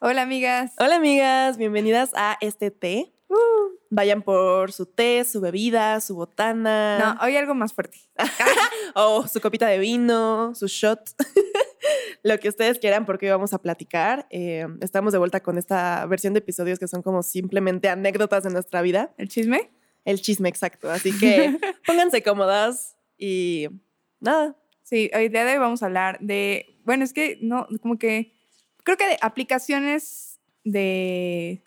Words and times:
Hola, 0.00 0.22
amigas. 0.22 0.74
Hola 0.78 0.94
amigas, 0.94 1.56
bienvenidas 1.56 2.12
a 2.14 2.38
este 2.40 2.70
té. 2.70 3.12
Uh. 3.26 3.74
Vayan 3.90 4.22
por 4.22 4.70
su 4.70 4.86
té, 4.86 5.24
su 5.24 5.40
bebida, 5.40 6.00
su 6.00 6.14
botana 6.14 6.98
No, 6.98 7.26
hoy 7.26 7.36
algo 7.36 7.52
más 7.56 7.72
fuerte. 7.72 7.98
o 8.94 9.26
su 9.26 9.40
copita 9.40 9.66
de 9.66 9.80
vino, 9.80 10.54
su 10.54 10.68
shot, 10.68 11.00
lo 12.22 12.38
que 12.38 12.48
ustedes 12.48 12.78
quieran 12.78 13.06
porque 13.06 13.26
hoy 13.26 13.32
vamos 13.32 13.52
a 13.54 13.58
platicar. 13.58 14.28
Eh, 14.30 14.68
estamos 14.82 15.12
de 15.12 15.18
vuelta 15.18 15.40
con 15.40 15.58
esta 15.58 16.06
versión 16.06 16.32
de 16.32 16.38
episodios 16.38 16.78
que 16.78 16.86
son 16.86 17.02
como 17.02 17.24
simplemente 17.24 17.88
anécdotas 17.88 18.44
de 18.44 18.50
nuestra 18.50 18.82
vida. 18.82 19.12
¿El 19.18 19.28
chisme? 19.28 19.72
El 20.04 20.20
chisme 20.20 20.48
exacto, 20.48 20.92
así 20.92 21.10
que 21.18 21.58
pónganse 21.86 22.22
cómodas 22.22 22.96
y 23.18 23.66
nada. 24.20 24.54
Sí, 24.84 25.10
hoy 25.12 25.28
día 25.28 25.44
de 25.44 25.54
hoy 25.54 25.58
vamos 25.58 25.82
a 25.82 25.86
hablar 25.86 26.18
de, 26.20 26.78
bueno, 26.84 27.02
es 27.02 27.12
que 27.12 27.36
no, 27.42 27.66
como 27.82 27.98
que, 27.98 28.37
creo 28.88 28.96
que 28.96 29.06
de 29.06 29.18
aplicaciones 29.20 30.40
de, 30.64 31.62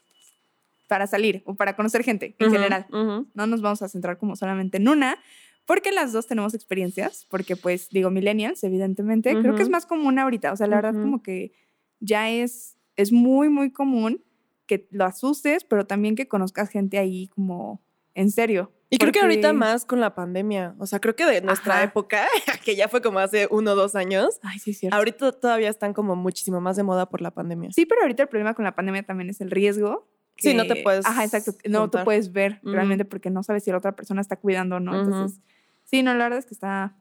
para 0.87 1.05
salir 1.05 1.43
o 1.45 1.53
para 1.53 1.75
conocer 1.75 2.03
gente 2.03 2.35
en 2.39 2.47
Ujú, 2.47 2.55
general. 2.55 2.87
ujú. 2.89 3.27
No 3.35 3.45
nos 3.45 3.61
vamos 3.61 3.83
a 3.83 3.89
centrar 3.89 4.17
como 4.17 4.35
solamente 4.35 4.77
en 4.77 4.87
una, 4.87 5.19
porque 5.67 5.91
las 5.91 6.13
dos 6.13 6.25
tenemos 6.25 6.55
experiencias, 6.55 7.27
porque 7.29 7.55
pues 7.55 7.89
digo 7.89 8.09
millennials, 8.09 8.63
evidentemente, 8.63 9.37
creo 9.39 9.55
que 9.55 9.61
es 9.61 9.69
más 9.69 9.85
común 9.85 10.17
ahorita, 10.17 10.51
o 10.51 10.55
sea, 10.55 10.65
la 10.65 10.77
verdad 10.77 10.99
como 10.99 11.21
que 11.21 11.51
ya 11.99 12.31
es, 12.31 12.75
es 12.95 13.11
muy, 13.11 13.49
muy 13.49 13.69
común 13.69 14.23
que 14.65 14.87
lo 14.89 15.05
asustes, 15.05 15.63
pero 15.63 15.85
también 15.85 16.15
que 16.15 16.27
conozcas 16.27 16.69
gente 16.71 16.97
ahí 16.97 17.27
como 17.27 17.83
en 18.15 18.31
serio. 18.31 18.71
Y 18.93 18.97
creo 18.97 19.11
que 19.13 19.21
ahorita 19.21 19.53
más 19.53 19.85
con 19.85 20.01
la 20.01 20.13
pandemia. 20.13 20.75
O 20.77 20.85
sea, 20.85 20.99
creo 20.99 21.15
que 21.15 21.25
de 21.25 21.41
nuestra 21.41 21.75
Ajá. 21.75 21.83
época, 21.83 22.27
que 22.65 22.75
ya 22.75 22.89
fue 22.89 23.01
como 23.01 23.19
hace 23.19 23.47
uno 23.49 23.71
o 23.71 23.75
dos 23.75 23.95
años, 23.95 24.37
Ay, 24.43 24.59
sí, 24.59 24.73
cierto. 24.73 24.97
ahorita 24.97 25.31
todavía 25.31 25.69
están 25.69 25.93
como 25.93 26.15
muchísimo 26.17 26.59
más 26.59 26.75
de 26.75 26.83
moda 26.83 27.07
por 27.09 27.21
la 27.21 27.31
pandemia. 27.31 27.71
Sí, 27.71 27.85
pero 27.85 28.01
ahorita 28.01 28.23
el 28.23 28.29
problema 28.29 28.53
con 28.53 28.65
la 28.65 28.75
pandemia 28.75 29.03
también 29.03 29.29
es 29.29 29.39
el 29.39 29.49
riesgo. 29.49 30.07
Sí, 30.37 30.53
no 30.53 30.63
que- 30.63 30.75
te 30.75 30.83
puedes 30.83 31.05
Ajá, 31.05 31.23
exacto. 31.23 31.53
No 31.69 31.89
te 31.89 32.03
puedes 32.03 32.33
ver 32.33 32.59
Ujú. 32.63 32.73
realmente 32.73 33.05
porque 33.05 33.29
no 33.29 33.43
sabes 33.43 33.63
si 33.63 33.71
la 33.71 33.77
otra 33.77 33.95
persona 33.95 34.19
está 34.21 34.35
cuidando 34.35 34.75
o 34.75 34.79
no. 34.81 34.99
Entonces, 34.99 35.39
sí, 35.85 36.03
no, 36.03 36.13
la 36.13 36.25
verdad 36.25 36.39
es 36.39 36.45
que 36.45 36.53
está, 36.53 36.93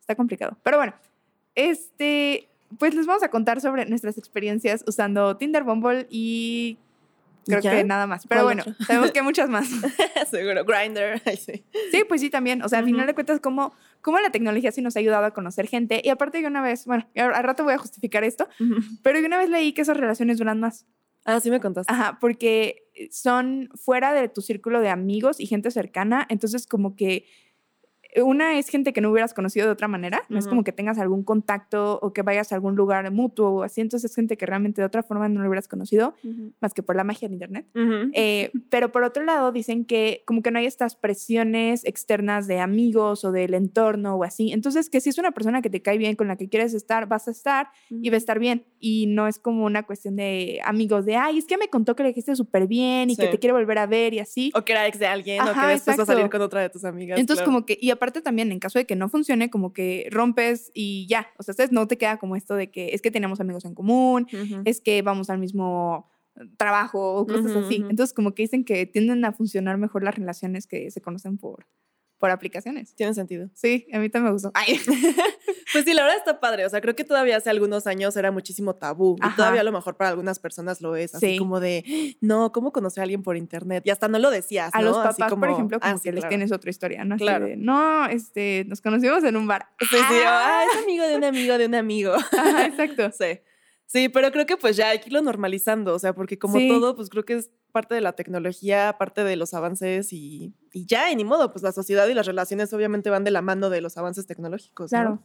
está 0.00 0.14
complicado. 0.14 0.56
Pero 0.62 0.78
bueno, 0.78 0.94
este, 1.54 2.48
pues 2.78 2.94
les 2.94 3.06
vamos 3.06 3.22
a 3.22 3.28
contar 3.30 3.60
sobre 3.60 3.86
nuestras 3.86 4.18
experiencias 4.18 4.84
usando 4.86 5.36
Tinder, 5.36 5.64
Bumble 5.64 6.06
y 6.10 6.78
creo 7.46 7.60
¿Ya? 7.60 7.70
que 7.70 7.84
nada 7.84 8.06
más. 8.06 8.26
Pero 8.26 8.42
¿Cuál 8.42 8.56
bueno, 8.56 8.62
otro? 8.70 8.84
sabemos 8.86 9.12
que 9.12 9.20
hay 9.20 9.24
muchas 9.24 9.48
más. 9.48 9.68
Seguro. 10.30 10.64
Grinder. 10.64 11.22
Sí. 11.36 11.64
Sí, 11.90 12.04
pues 12.08 12.20
sí, 12.20 12.30
también. 12.30 12.62
O 12.62 12.68
sea, 12.68 12.80
al 12.80 12.84
final 12.84 13.06
de 13.06 13.14
cuentas, 13.14 13.40
cómo, 13.40 13.74
cómo 14.00 14.18
la 14.20 14.30
tecnología 14.30 14.72
sí 14.72 14.82
nos 14.82 14.96
ha 14.96 15.00
ayudado 15.00 15.24
a 15.24 15.32
conocer 15.32 15.66
gente. 15.66 16.00
Y 16.02 16.08
aparte, 16.08 16.40
yo 16.40 16.48
una 16.48 16.62
vez, 16.62 16.86
bueno, 16.86 17.06
al 17.14 17.44
rato 17.44 17.64
voy 17.64 17.74
a 17.74 17.78
justificar 17.78 18.24
esto, 18.24 18.48
pero 19.02 19.20
yo 19.20 19.26
una 19.26 19.38
vez 19.38 19.50
leí 19.50 19.72
que 19.72 19.82
esas 19.82 19.96
relaciones 19.96 20.38
duran 20.38 20.60
más. 20.60 20.86
Ah, 21.24 21.40
sí 21.40 21.50
me 21.50 21.60
contaste. 21.60 21.92
Ajá, 21.92 22.18
porque 22.20 22.88
son 23.10 23.68
fuera 23.74 24.12
de 24.12 24.28
tu 24.28 24.40
círculo 24.40 24.80
de 24.80 24.88
amigos 24.88 25.40
y 25.40 25.46
gente 25.46 25.70
cercana, 25.70 26.26
entonces 26.30 26.66
como 26.66 26.96
que 26.96 27.26
una 28.22 28.58
es 28.58 28.68
gente 28.68 28.92
que 28.92 29.00
no 29.00 29.10
hubieras 29.10 29.34
conocido 29.34 29.66
de 29.66 29.72
otra 29.72 29.88
manera, 29.88 30.22
no 30.28 30.38
es 30.38 30.44
Ujú. 30.46 30.50
como 30.50 30.64
que 30.64 30.72
tengas 30.72 30.98
algún 30.98 31.22
contacto 31.24 31.98
o 32.02 32.12
que 32.12 32.22
vayas 32.22 32.52
a 32.52 32.54
algún 32.54 32.76
lugar 32.76 33.10
mutuo 33.10 33.50
o 33.50 33.62
así, 33.62 33.80
entonces 33.80 34.10
es 34.10 34.14
gente 34.16 34.36
que 34.36 34.46
realmente 34.46 34.80
de 34.80 34.86
otra 34.86 35.02
forma 35.02 35.28
no 35.28 35.40
lo 35.42 35.48
hubieras 35.48 35.68
conocido, 35.68 36.14
Ujú. 36.24 36.52
más 36.60 36.74
que 36.74 36.82
por 36.82 36.96
la 36.96 37.04
magia 37.04 37.28
de 37.28 37.34
internet. 37.34 37.66
Ujú. 37.74 38.10
Eh, 38.14 38.50
pero 38.70 38.92
por 38.92 39.02
otro 39.04 39.24
lado 39.24 39.52
dicen 39.52 39.84
que 39.84 40.22
como 40.26 40.42
que 40.42 40.50
no 40.50 40.58
hay 40.58 40.66
estas 40.66 40.96
presiones 40.96 41.84
externas 41.84 42.46
de 42.46 42.60
amigos 42.60 43.24
o 43.24 43.32
del 43.32 43.54
entorno 43.54 44.14
o 44.16 44.24
así, 44.24 44.52
entonces 44.52 44.90
que 44.90 45.00
si 45.00 45.10
es 45.10 45.18
una 45.18 45.32
persona 45.32 45.62
que 45.62 45.70
te 45.70 45.82
cae 45.82 45.98
bien, 45.98 46.16
con 46.16 46.28
la 46.28 46.36
que 46.36 46.48
quieres 46.48 46.74
estar, 46.74 47.06
vas 47.08 47.28
a 47.28 47.30
estar 47.30 47.68
y 47.90 48.10
va 48.10 48.14
a 48.14 48.18
estar 48.18 48.38
bien. 48.38 48.64
Y 48.78 49.06
no 49.06 49.26
es 49.26 49.38
como 49.38 49.64
una 49.64 49.84
cuestión 49.84 50.16
de 50.16 50.60
amigos 50.64 51.04
de, 51.06 51.16
ay, 51.16 51.38
es 51.38 51.46
que 51.46 51.56
me 51.58 51.68
contó 51.68 51.96
que 51.96 52.02
le 52.02 52.10
dijiste 52.10 52.36
súper 52.36 52.66
bien 52.66 53.10
y 53.10 53.16
que 53.16 53.24
Sí. 53.26 53.30
te 53.30 53.38
quiere 53.38 53.52
volver 53.52 53.78
a 53.78 53.86
ver 53.86 54.14
y 54.14 54.20
así. 54.20 54.52
O 54.54 54.62
que 54.62 54.72
era 54.72 54.86
ex 54.86 54.98
de 54.98 55.06
alguien, 55.06 55.40
o 55.40 55.44
Ajá, 55.44 55.62
que 55.62 55.72
después 55.72 55.98
va 55.98 56.02
a 56.02 56.06
salir 56.06 56.20
exacto. 56.20 56.38
con 56.38 56.42
otra 56.46 56.60
de 56.60 56.70
tus 56.70 56.84
amigas. 56.84 57.18
Entonces, 57.18 57.42
claro. 57.42 57.52
como 57.58 57.66
que, 57.66 57.76
y 57.80 57.90
aparte 57.90 58.05
también, 58.12 58.52
en 58.52 58.58
caso 58.58 58.78
de 58.78 58.86
que 58.86 58.96
no 58.96 59.08
funcione, 59.08 59.50
como 59.50 59.72
que 59.72 60.08
rompes 60.10 60.70
y 60.74 61.06
ya. 61.08 61.28
O 61.38 61.42
sea, 61.42 61.54
¿sabes? 61.54 61.72
no 61.72 61.86
te 61.86 61.98
queda 61.98 62.18
como 62.18 62.36
esto 62.36 62.54
de 62.54 62.70
que 62.70 62.90
es 62.92 63.02
que 63.02 63.10
tenemos 63.10 63.40
amigos 63.40 63.64
en 63.64 63.74
común, 63.74 64.26
es 64.64 64.80
que 64.80 65.02
vamos 65.02 65.30
al 65.30 65.38
mismo 65.38 66.08
trabajo 66.56 67.14
o 67.14 67.26
cosas 67.26 67.56
así. 67.56 67.76
Entonces, 67.76 68.12
como 68.12 68.34
que 68.34 68.42
dicen 68.42 68.64
que 68.64 68.86
tienden 68.86 69.24
a 69.24 69.32
funcionar 69.32 69.78
mejor 69.78 70.02
las 70.02 70.16
relaciones 70.16 70.66
que 70.66 70.90
se 70.90 71.00
conocen 71.00 71.38
por, 71.38 71.66
por 72.18 72.30
aplicaciones. 72.30 72.94
Tiene 72.94 73.12
sentido. 73.14 73.50
Sí, 73.54 73.86
a 73.92 73.98
mí 73.98 74.08
también 74.08 74.26
me 74.26 74.32
gustó. 74.32 74.50
Ay. 74.54 74.80
Pues 75.72 75.84
sí, 75.84 75.94
la 75.94 76.02
verdad 76.04 76.18
está 76.18 76.38
padre. 76.40 76.64
O 76.64 76.70
sea, 76.70 76.80
creo 76.80 76.94
que 76.94 77.02
todavía 77.02 77.36
hace 77.36 77.50
algunos 77.50 77.88
años 77.88 78.16
era 78.16 78.30
muchísimo 78.30 78.76
tabú. 78.76 79.16
Ajá. 79.20 79.32
Y 79.32 79.36
todavía 79.36 79.60
a 79.62 79.64
lo 79.64 79.72
mejor 79.72 79.96
para 79.96 80.10
algunas 80.10 80.38
personas 80.38 80.80
lo 80.80 80.94
es. 80.94 81.14
Así 81.16 81.32
Sí. 81.32 81.38
como 81.38 81.58
de, 81.58 82.16
no, 82.20 82.52
¿cómo 82.52 82.72
conocer 82.72 83.00
a 83.00 83.02
alguien 83.02 83.22
por 83.24 83.36
internet? 83.36 83.82
Y 83.84 83.90
hasta 83.90 84.06
no 84.06 84.18
lo 84.20 84.30
decías. 84.30 84.70
A 84.72 84.78
¿no? 84.80 84.86
los 84.90 84.96
Así 84.98 85.20
papás, 85.20 85.36
por 85.38 85.50
ejemplo, 85.50 85.80
como 85.80 85.90
ah, 85.92 85.94
que 85.96 86.00
sí, 86.00 86.08
les 86.12 86.20
claro. 86.20 86.28
tienes 86.28 86.52
otra 86.52 86.70
historia, 86.70 87.04
¿no? 87.04 87.16
Así 87.16 87.24
Claro. 87.24 87.46
de, 87.46 87.56
no, 87.56 88.06
este, 88.06 88.64
nos 88.68 88.80
conocimos 88.80 89.24
en 89.24 89.36
un 89.36 89.48
bar. 89.48 89.66
Sí, 89.80 89.86
sí, 89.90 90.16
ah, 90.24 90.64
es 90.72 90.82
amigo 90.84 91.04
de 91.04 91.16
un 91.16 91.24
amigo 91.24 91.58
de 91.58 91.66
un 91.66 91.74
amigo. 91.74 92.14
Ajá, 92.14 92.66
exacto. 92.66 93.10
Sí. 93.18 93.40
Sí, 93.88 94.08
pero 94.08 94.32
creo 94.32 94.46
que 94.46 94.56
pues 94.56 94.76
ya 94.76 94.88
hay 94.90 94.98
que 94.98 95.06
irlo 95.08 95.22
normalizando, 95.22 95.94
o 95.94 95.98
sea, 95.98 96.12
porque 96.12 96.38
como 96.38 96.58
Sí. 96.58 96.68
todo, 96.68 96.96
pues 96.96 97.08
creo 97.08 97.24
que 97.24 97.34
es 97.34 97.50
parte 97.72 97.94
de 97.94 98.00
la 98.00 98.14
tecnología, 98.14 98.96
parte 98.98 99.22
de 99.22 99.36
los 99.36 99.52
avances 99.54 100.12
y, 100.12 100.54
y 100.76 100.84
ya, 100.84 101.10
y 101.10 101.16
ni 101.16 101.24
modo, 101.24 101.52
pues 101.52 101.62
la 101.62 101.72
sociedad 101.72 102.06
y 102.06 102.12
las 102.12 102.26
relaciones 102.26 102.70
obviamente 102.74 103.08
van 103.08 103.24
de 103.24 103.30
la 103.30 103.40
mano 103.40 103.70
de 103.70 103.80
los 103.80 103.96
avances 103.96 104.26
tecnológicos. 104.26 104.92
¿no? 104.92 104.98
Claro. 104.98 105.22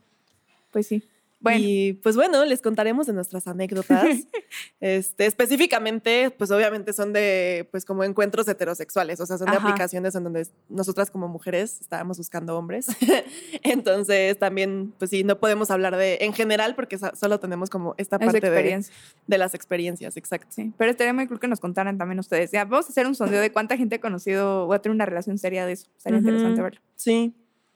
Pues 0.71 0.87
sí. 0.87 1.03
Bueno, 1.41 1.59
Y 1.59 1.93
pues 1.93 2.15
bueno, 2.15 2.45
les 2.45 2.61
contaremos 2.61 3.07
de 3.07 3.13
nuestras 3.13 3.47
anécdotas. 3.47 4.05
este, 4.79 5.25
específicamente, 5.25 6.29
pues 6.29 6.51
obviamente 6.51 6.93
son 6.93 7.13
de, 7.13 7.67
pues 7.71 7.83
como 7.83 8.03
encuentros 8.03 8.47
heterosexuales, 8.47 9.19
o 9.19 9.25
sea, 9.25 9.39
son 9.39 9.47
de 9.49 9.57
Ajá. 9.57 9.67
aplicaciones 9.67 10.13
en 10.13 10.23
donde 10.23 10.47
nosotras 10.69 11.09
como 11.09 11.27
mujeres 11.27 11.81
estábamos 11.81 12.19
buscando 12.19 12.57
hombres. 12.57 12.87
Entonces 13.63 14.37
también, 14.37 14.93
pues 14.99 15.09
sí, 15.09 15.23
no 15.23 15.39
podemos 15.39 15.71
hablar 15.71 15.97
de 15.97 16.19
en 16.21 16.33
general 16.33 16.75
porque 16.75 16.99
solo 17.15 17.39
tenemos 17.39 17.71
como 17.71 17.95
esta 17.97 18.17
es 18.17 18.25
parte 18.25 18.49
de, 18.49 18.85
de 19.27 19.37
las 19.37 19.55
experiencias, 19.55 20.17
exacto. 20.17 20.47
Sí, 20.51 20.71
pero 20.77 20.91
estaría 20.91 21.13
muy 21.13 21.27
cool 21.27 21.39
que 21.39 21.47
nos 21.47 21.59
contaran 21.59 21.97
también 21.97 22.19
ustedes. 22.19 22.51
Ya, 22.51 22.65
vamos 22.65 22.85
a 22.85 22.89
hacer 22.89 23.07
un 23.07 23.15
sondeo 23.15 23.41
de 23.41 23.51
cuánta 23.51 23.77
gente 23.77 23.95
ha 23.95 24.01
conocido 24.01 24.67
o 24.67 24.73
ha 24.73 24.79
tenido 24.79 24.95
una 24.95 25.05
relación 25.07 25.39
seria 25.39 25.65
de 25.65 25.73
eso. 25.73 25.87
Ujú. 26.05 26.15
interesante 26.15 26.61
verlo. 26.61 26.81
Sí. 26.95 27.33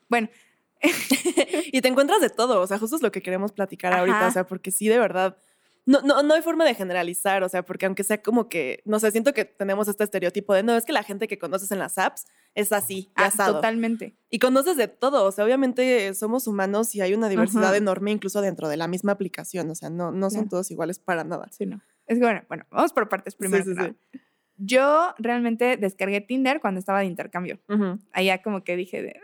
Bueno, 0.08 0.30
y 1.72 1.81
te 1.81 1.88
encuentras 1.88 2.22
de 2.22 2.29
todo, 2.29 2.62
o 2.62 2.68
sea, 2.68 2.78
justo 2.79 2.96
es 2.96 3.01
lo 3.01 3.12
que 3.12 3.22
queremos 3.22 3.51
platicar 3.51 3.94
ahorita, 3.94 4.28
o 4.28 4.31
sea, 4.31 4.47
porque 4.47 4.72
sí, 4.72 4.88
de 4.88 5.00
verdad, 5.00 5.38
no, 5.85 6.01
no, 6.01 6.23
no 6.23 6.34
hay 6.34 6.41
forma 6.41 6.66
de 6.66 6.73
generalizar, 6.73 7.44
o 7.44 7.50
sea, 7.50 7.63
porque 7.63 7.85
aunque 7.85 8.03
sea 8.03 8.22
como 8.22 8.50
que, 8.50 8.81
no 8.85 9.00
sé, 9.00 9.12
siento 9.12 9.34
que 9.34 9.46
tenemos 9.46 9.88
este 9.88 10.03
estereotipo 10.03 10.53
de, 10.53 10.63
no, 10.63 10.75
es 10.75 10.84
que 10.84 10.94
la 10.94 11.03
gente 11.03 11.28
que 11.28 11.38
conoces 11.38 11.72
en 11.72 11.78
las 11.78 11.97
apps 11.97 12.25
es 12.56 12.72
así, 12.72 13.12
ah, 13.16 13.25
asado. 13.25 13.56
totalmente. 13.56 14.18
Y 14.29 14.40
conoces 14.40 14.78
de 14.78 14.88
todo, 14.88 15.25
o 15.25 15.31
sea, 15.31 15.46
obviamente 15.46 16.13
somos 16.16 16.47
humanos 16.47 16.96
y 16.96 17.02
hay 17.02 17.13
una 17.13 17.29
diversidad 17.29 17.66
Ajá. 17.66 17.78
enorme 17.78 18.12
incluso 18.12 18.41
dentro 18.41 18.67
de 18.67 18.78
la 18.78 18.88
misma 18.88 19.12
aplicación, 19.12 19.69
o 19.69 19.75
sea, 19.75 19.90
no, 19.91 20.12
no 20.12 20.31
son 20.31 20.50
todos 20.50 20.72
iguales 20.72 20.97
para 20.97 21.23
nada. 21.23 21.49
Sí, 21.52 21.66
no. 21.67 21.81
Es 22.08 22.17
que 22.17 22.23
bueno, 22.23 22.43
bueno, 22.47 22.66
vamos 22.72 22.91
por 22.91 23.08
partes 23.08 23.35
primero. 23.35 23.64
sí, 23.64 23.73
sí. 23.76 24.20
Yo 24.58 25.14
realmente 25.17 25.76
descargué 25.76 26.22
Tinder 26.22 26.61
cuando 26.61 26.79
estaba 26.79 26.99
de 26.99 27.05
intercambio. 27.05 27.59
Ujú. 27.67 27.99
Allá 28.14 28.41
como 28.41 28.64
que 28.64 28.78
dije 28.78 29.02
de 29.02 29.20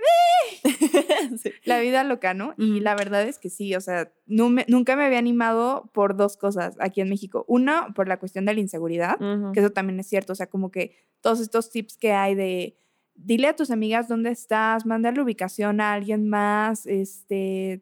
Sí. 1.42 1.52
la 1.66 1.80
vida 1.80 2.04
loca, 2.04 2.34
¿no? 2.34 2.54
Y 2.58 2.80
la 2.82 2.96
verdad 2.96 3.24
es 3.24 3.38
que 3.40 3.50
sí, 3.50 3.74
o 3.76 3.82
sea, 3.82 4.12
no 4.26 4.50
me- 4.50 4.66
nunca 4.68 4.96
me 4.96 5.06
había 5.06 5.20
animado 5.20 5.90
por 5.94 6.16
dos 6.18 6.38
cosas 6.38 6.76
aquí 6.80 7.02
en 7.02 7.10
México. 7.10 7.46
Una, 7.48 7.94
por 7.94 8.08
la 8.08 8.18
cuestión 8.20 8.46
de 8.46 8.54
la 8.54 8.60
inseguridad, 8.60 9.18
que 9.54 9.60
eso 9.60 9.70
también 9.72 10.00
es 10.00 10.08
cierto, 10.08 10.34
o 10.34 10.36
sea, 10.36 10.48
como 10.48 10.72
que 10.72 10.96
todos 11.22 11.40
estos 11.40 11.70
tips 11.72 11.98
que 11.98 12.14
hay 12.14 12.36
de 12.36 12.76
dile 13.14 13.48
a 13.48 13.56
tus 13.56 13.70
amigas 13.72 14.08
dónde 14.08 14.32
estás, 14.32 14.86
mandarle 14.86 15.22
ubicación 15.22 15.80
a 15.82 15.94
alguien 15.94 16.28
más, 16.30 16.86
este, 16.88 17.82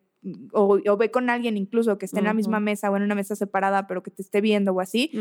o, 0.51 0.79
o 0.85 0.97
ve 0.97 1.11
con 1.11 1.29
alguien 1.29 1.55
incluso 1.57 1.97
que 1.97 2.05
esté 2.05 2.19
en 2.19 2.25
la 2.25 2.33
misma 2.33 2.59
mesa 2.59 2.91
o 2.91 2.97
en 2.97 3.03
una 3.03 3.15
mesa 3.15 3.35
separada, 3.35 3.87
pero 3.87 4.03
que 4.03 4.11
te 4.11 4.21
esté 4.21 4.41
viendo 4.41 4.73
o 4.73 4.81
así. 4.81 5.11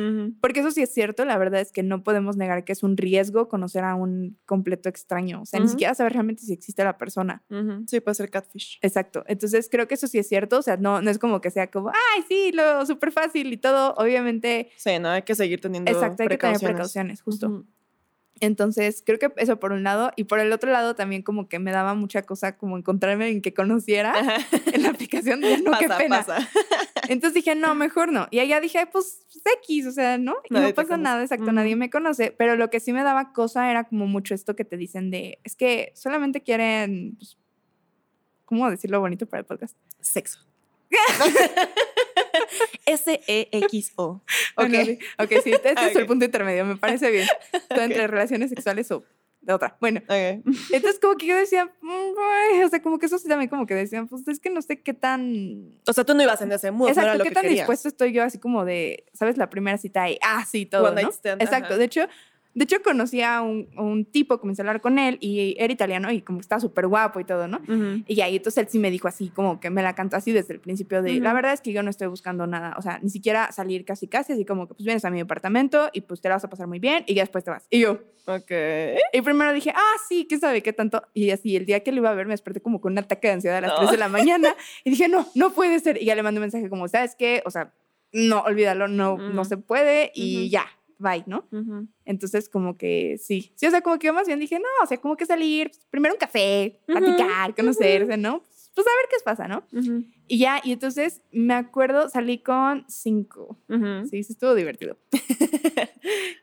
Porque 0.41 0.61
eso 0.61 0.71
sí 0.71 0.83
es 0.83 0.93
cierto, 0.93 1.25
la 1.25 1.39
verdad 1.39 1.61
es 1.61 1.73
que 1.73 1.83
no 1.83 2.03
podemos 2.03 2.37
negar 2.37 2.65
que 2.65 2.73
es 2.73 2.83
un 2.83 2.97
riesgo 2.97 3.49
conocer 3.49 3.85
a 3.85 3.95
un 3.95 4.39
completo 4.47 4.89
extraño. 4.89 5.43
O 5.43 5.47
sea, 5.47 5.61
ni 5.61 5.69
siquiera 5.69 5.95
saber 5.95 6.15
realmente 6.15 6.43
si 6.43 6.53
existe 6.53 6.83
la 6.85 6.99
persona. 6.99 7.43
Sí, 7.87 8.01
puede 8.01 8.15
ser 8.15 8.31
catfish. 8.31 8.79
Exacto. 8.83 9.25
Entonces 9.27 9.69
creo 9.71 9.87
que 9.87 9.95
eso 9.95 10.07
sí 10.09 10.19
es 10.19 10.29
cierto. 10.29 10.59
O 10.59 10.63
sea, 10.63 10.77
no, 10.77 11.01
no 11.01 11.11
es 11.11 11.19
como 11.19 11.41
que 11.41 11.51
sea 11.51 11.71
como, 11.71 11.91
ay, 11.91 12.25
sí, 12.29 12.53
lo 12.53 12.85
súper 12.87 13.13
fácil 13.13 13.53
y 13.53 13.57
todo. 13.57 13.95
Obviamente, 13.97 14.71
Sí, 14.77 14.99
no, 15.01 15.11
hay 15.11 15.23
que 15.23 15.35
seguir 15.35 15.61
teniendo 15.61 15.91
exacto, 15.91 16.23
hay 16.23 16.29
que 16.29 16.37
tener 16.37 16.59
precauciones. 16.59 16.75
precauciones, 16.75 17.23
justo. 17.23 17.65
Entonces, 18.41 19.03
creo 19.05 19.19
que 19.19 19.33
eso 19.37 19.59
por 19.59 19.73
un 19.73 19.83
lado. 19.83 20.13
Y 20.17 20.25
por 20.25 20.41
el 20.41 20.53
otro 20.53 20.71
lado, 20.71 20.95
también 20.95 21.23
como 21.23 21.49
que 21.49 21.59
me 21.59 21.73
daba 21.73 21.95
mucha 21.95 22.23
cosa 22.23 22.57
como 22.57 22.77
encontrarme 22.79 23.29
en 23.29 23.43
que 23.43 23.55
conociera 23.55 24.13
Ajá. 24.13 24.37
en 24.73 24.83
la 24.83 24.91
aplicación. 24.91 25.41
de 25.41 25.59
no, 25.59 25.73
qué 25.79 25.89
Pasa, 25.89 25.99
pena. 25.99 26.25
pasa. 26.25 26.49
Entonces 27.09 27.35
dije, 27.35 27.55
no, 27.55 27.75
mejor 27.75 28.13
no. 28.13 28.29
Y 28.31 28.39
allá 28.41 28.61
dije, 28.61 28.87
pues, 28.87 29.25
pues, 29.33 29.57
X, 29.63 29.87
o 29.87 29.93
sea, 29.93 30.19
¿no? 30.19 30.37
Y 30.49 30.55
Nadie 30.55 30.69
no 30.69 30.75
pasa 30.75 30.97
nada, 30.97 31.23
exacto, 31.23 31.53
nadie 31.53 31.77
me 31.77 31.91
conoce. 31.91 32.35
Pero 32.37 32.57
lo 32.57 32.71
que 32.71 32.81
sí 32.81 32.93
me 32.93 33.03
daba 33.03 33.33
cosa 33.33 33.71
era 33.71 33.85
como 33.85 34.07
mucho 34.07 34.35
esto 34.35 34.55
que 34.57 34.65
te 34.65 34.77
dicen 34.77 35.11
de, 35.11 35.39
es 35.45 35.57
que 35.57 35.93
solamente 35.95 36.43
quieren, 36.43 37.17
pues, 37.19 37.37
¿cómo 38.45 38.71
decirlo 38.71 39.01
bonito 39.01 39.27
para 39.27 39.41
el 39.41 39.47
podcast? 39.47 39.77
Sexo. 40.01 40.41
S-E-X-O. 42.87 44.23
Ok. 44.57 44.67
sí. 44.85 44.99
ok, 45.19 45.33
sí, 45.45 45.53
este 45.53 45.73
es 45.73 45.97
el 45.97 46.07
punto 46.07 46.25
intermedio, 46.25 46.65
me 46.65 46.77
parece 46.77 47.11
bien. 47.11 47.27
Todo 47.69 47.83
entre 47.83 48.07
relaciones 48.07 48.51
sexuales 48.51 48.91
o 48.91 49.05
de 49.41 49.53
otra. 49.55 49.77
Bueno, 49.81 50.01
Ok. 50.09 50.45
entonces 50.73 50.99
como 51.01 51.17
que 51.17 51.27
yo 51.27 51.37
decía, 51.37 51.67
mm, 51.81 51.91
ay, 52.53 52.63
o 52.65 52.69
sea, 52.69 52.83
como 52.83 52.99
que 52.99 53.07
eso 53.07 53.19
sí 53.19 53.29
también 53.29 53.49
como 53.49 53.67
que 53.67 53.75
decían, 53.75 54.09
pues 54.09 54.27
es 54.29 54.41
que 54.41 54.51
no 54.51 54.61
sé 54.63 54.83
qué 54.83 54.93
tan... 54.95 55.79
O 55.87 55.93
sea, 55.93 56.05
tú 56.05 56.15
no 56.15 56.23
ibas 56.23 56.43
en 56.43 56.51
ese 56.53 56.71
mood, 56.71 56.89
no 56.89 56.93
era 56.93 57.03
Exacto, 57.03 57.19
lo 57.19 57.25
qué 57.25 57.29
que 57.31 57.35
tan 57.35 57.43
querías. 57.43 57.61
dispuesto 57.61 57.89
estoy 57.89 58.13
yo 58.13 58.25
así 58.25 58.39
como 58.39 58.65
de, 58.65 59.05
¿sabes? 59.15 59.39
La 59.39 59.49
primera 59.49 59.79
cita 59.79 60.11
y, 60.11 60.19
ah, 60.23 60.45
sí, 60.45 60.67
todo, 60.67 60.91
One 60.91 61.03
¿no? 61.03 61.09
stand, 61.11 61.41
Exacto, 61.43 61.69
ajá. 61.69 61.77
de 61.79 61.85
hecho... 61.85 62.09
De 62.55 62.65
hecho, 62.65 62.83
conocí 62.83 63.23
a 63.23 63.41
un, 63.41 63.69
a 63.77 63.83
un 63.83 64.05
tipo, 64.05 64.41
comencé 64.41 64.63
a 64.63 64.65
hablar 64.65 64.81
con 64.81 64.99
él 64.99 65.19
y 65.21 65.55
era 65.59 65.73
italiano 65.73 66.11
y 66.11 66.23
como 66.23 66.39
que 66.39 66.43
estaba 66.43 66.61
súper 66.61 66.89
guapo 66.89 67.21
y 67.21 67.25
todo, 67.25 67.47
¿no? 67.47 67.61
Y 68.07 68.21
ahí 68.21 68.37
entonces 68.37 68.65
él 68.65 68.69
sí 68.69 68.79
me 68.81 68.91
dijo 68.91 69.07
así, 69.07 69.29
como 69.29 69.61
que 69.61 69.71
me 69.71 69.83
la 69.83 69.95
cantó 69.95 70.17
así 70.17 70.33
desde 70.33 70.55
el 70.55 70.61
principio 70.61 71.01
de, 71.03 71.21
la 71.21 71.33
verdad 71.35 71.53
es 71.53 71.61
que 71.61 71.73
yo 71.73 71.83
no 71.85 71.91
estoy 71.91 72.09
buscando 72.09 72.47
nada, 72.49 72.75
o 72.77 72.83
sea, 72.83 72.99
ni 73.01 73.11
siquiera 73.11 73.53
salir 73.53 73.85
casi 73.85 74.09
casi, 74.09 74.33
así 74.33 74.45
como 74.45 74.67
que 74.67 74.75
pues 74.75 74.85
vienes 74.85 75.05
a 75.05 75.11
mi 75.11 75.19
departamento 75.19 75.89
y 75.93 76.01
pues 76.01 76.21
te 76.21 76.29
la 76.29 76.37
vas 76.37 76.45
a 76.45 76.51
pasar 76.51 76.67
muy 76.67 76.81
bien 76.81 77.05
y 77.07 77.15
ya 77.15 77.23
después 77.23 77.45
te 77.45 77.51
vas. 77.51 77.67
Y 77.71 77.81
yo, 77.81 78.01
Ok. 78.27 78.51
y 79.13 79.21
primero 79.23 79.53
dije, 79.53 79.73
ah, 79.75 79.95
sí, 80.09 80.27
¿qué 80.29 80.39
sabe 80.39 80.63
qué 80.63 80.73
tanto? 80.73 81.03
Y 81.15 81.31
así, 81.31 81.55
el 81.55 81.65
día 81.65 81.81
que 81.81 81.93
lo 81.93 81.99
iba 81.99 82.11
a 82.11 82.15
ver 82.15 82.27
me 82.27 82.33
desperté 82.33 82.61
como 82.61 82.81
con 82.81 82.93
un 82.93 82.99
ataque 82.99 83.29
de 83.29 83.35
ansiedad 83.35 83.59
a 83.59 83.61
las 83.61 83.71
No. 83.71 83.77
3 83.79 83.91
de 83.93 83.97
la 83.99 84.09
mañana 84.09 84.57
y 84.85 84.91
dije, 84.91 85.07
no, 85.09 85.27
no 85.37 85.51
puede 85.53 85.79
ser. 85.81 86.03
Y 86.03 86.07
ya 86.07 86.15
le 86.17 86.23
mandé 86.25 86.39
un 86.41 86.43
mensaje 86.43 86.69
como, 86.69 86.89
¿sabes 86.89 87.15
qué? 87.17 87.43
O 87.47 87.51
sea, 87.51 87.73
no, 88.13 88.41
olvídalo, 88.41 88.89
no, 88.89 89.17
no 89.19 89.45
se 89.45 89.59
puede 89.59 90.11
y 90.15 90.49
ya, 90.51 90.65
bye, 90.99 91.25
¿no? 91.27 91.47
Entonces, 92.05 92.49
como 92.49 92.77
que 92.77 93.19
sí. 93.19 93.53
Sí, 93.57 93.67
o 93.67 93.71
sea, 93.71 93.81
como 93.81 93.99
que 93.99 94.07
yo 94.09 94.13
más 94.13 94.27
bien 94.27 94.41
dije, 94.41 94.59
no, 94.59 94.69
o 94.83 94.87
sea, 94.87 94.99
como 94.99 95.17
que 95.17 95.27
salir, 95.27 95.71
pues, 95.71 95.87
primero 95.91 96.15
un 96.15 96.19
café, 96.19 96.81
platicar, 96.87 97.55
conocerse, 97.55 98.17
¿no? 98.17 98.41
Pues, 98.41 98.71
pues 98.75 98.87
a 98.87 98.91
ver 98.91 99.07
qué 99.11 99.17
pasa, 99.25 99.49
¿no? 99.49 99.65
Y 100.27 100.39
ya, 100.39 100.61
y 100.63 100.73
entonces 100.73 101.23
me 101.33 101.55
acuerdo, 101.55 102.09
salí 102.09 102.39
con 102.39 102.85
cinco. 102.89 103.59
Sí, 104.11 104.23
sí, 104.23 104.33
estuvo 104.33 104.55
divertido. 104.55 104.99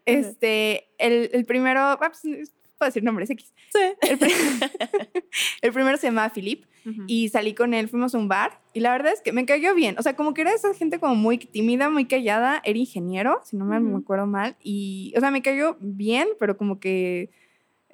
Este, 0.05 0.89
el, 0.99 1.31
el 1.33 1.45
primero, 1.45 1.79
ah, 1.79 1.97
pues, 1.99 2.51
puedo 2.77 2.89
decir 2.89 3.03
nombres 3.03 3.29
X. 3.29 3.53
Sí. 3.73 3.79
El, 4.09 4.17
pri- 4.17 4.31
el 5.61 5.71
primero 5.73 5.97
se 5.97 6.07
llamaba 6.07 6.29
Philip 6.33 6.65
y 7.07 7.29
salí 7.29 7.55
con 7.55 7.73
él, 7.73 7.89
fuimos 7.89 8.13
a 8.13 8.19
un 8.19 8.27
bar 8.27 8.59
y 8.71 8.79
la 8.79 8.91
verdad 8.91 9.11
es 9.11 9.21
que 9.21 9.31
me 9.33 9.45
cayó 9.45 9.73
bien. 9.73 9.95
O 9.97 10.03
sea, 10.03 10.15
como 10.15 10.35
que 10.35 10.41
era 10.41 10.53
esa 10.53 10.71
gente 10.75 10.99
como 10.99 11.15
muy 11.15 11.39
tímida, 11.39 11.89
muy 11.89 12.05
callada, 12.05 12.61
era 12.63 12.77
ingeniero, 12.77 13.39
si 13.43 13.57
no 13.57 13.65
me, 13.65 13.77
acuerdo 13.97 14.27
mal. 14.27 14.55
Y, 14.61 15.11
o 15.17 15.19
sea, 15.19 15.31
me 15.31 15.41
cayó 15.41 15.77
bien, 15.79 16.27
pero 16.39 16.57
como 16.57 16.79
que 16.79 17.31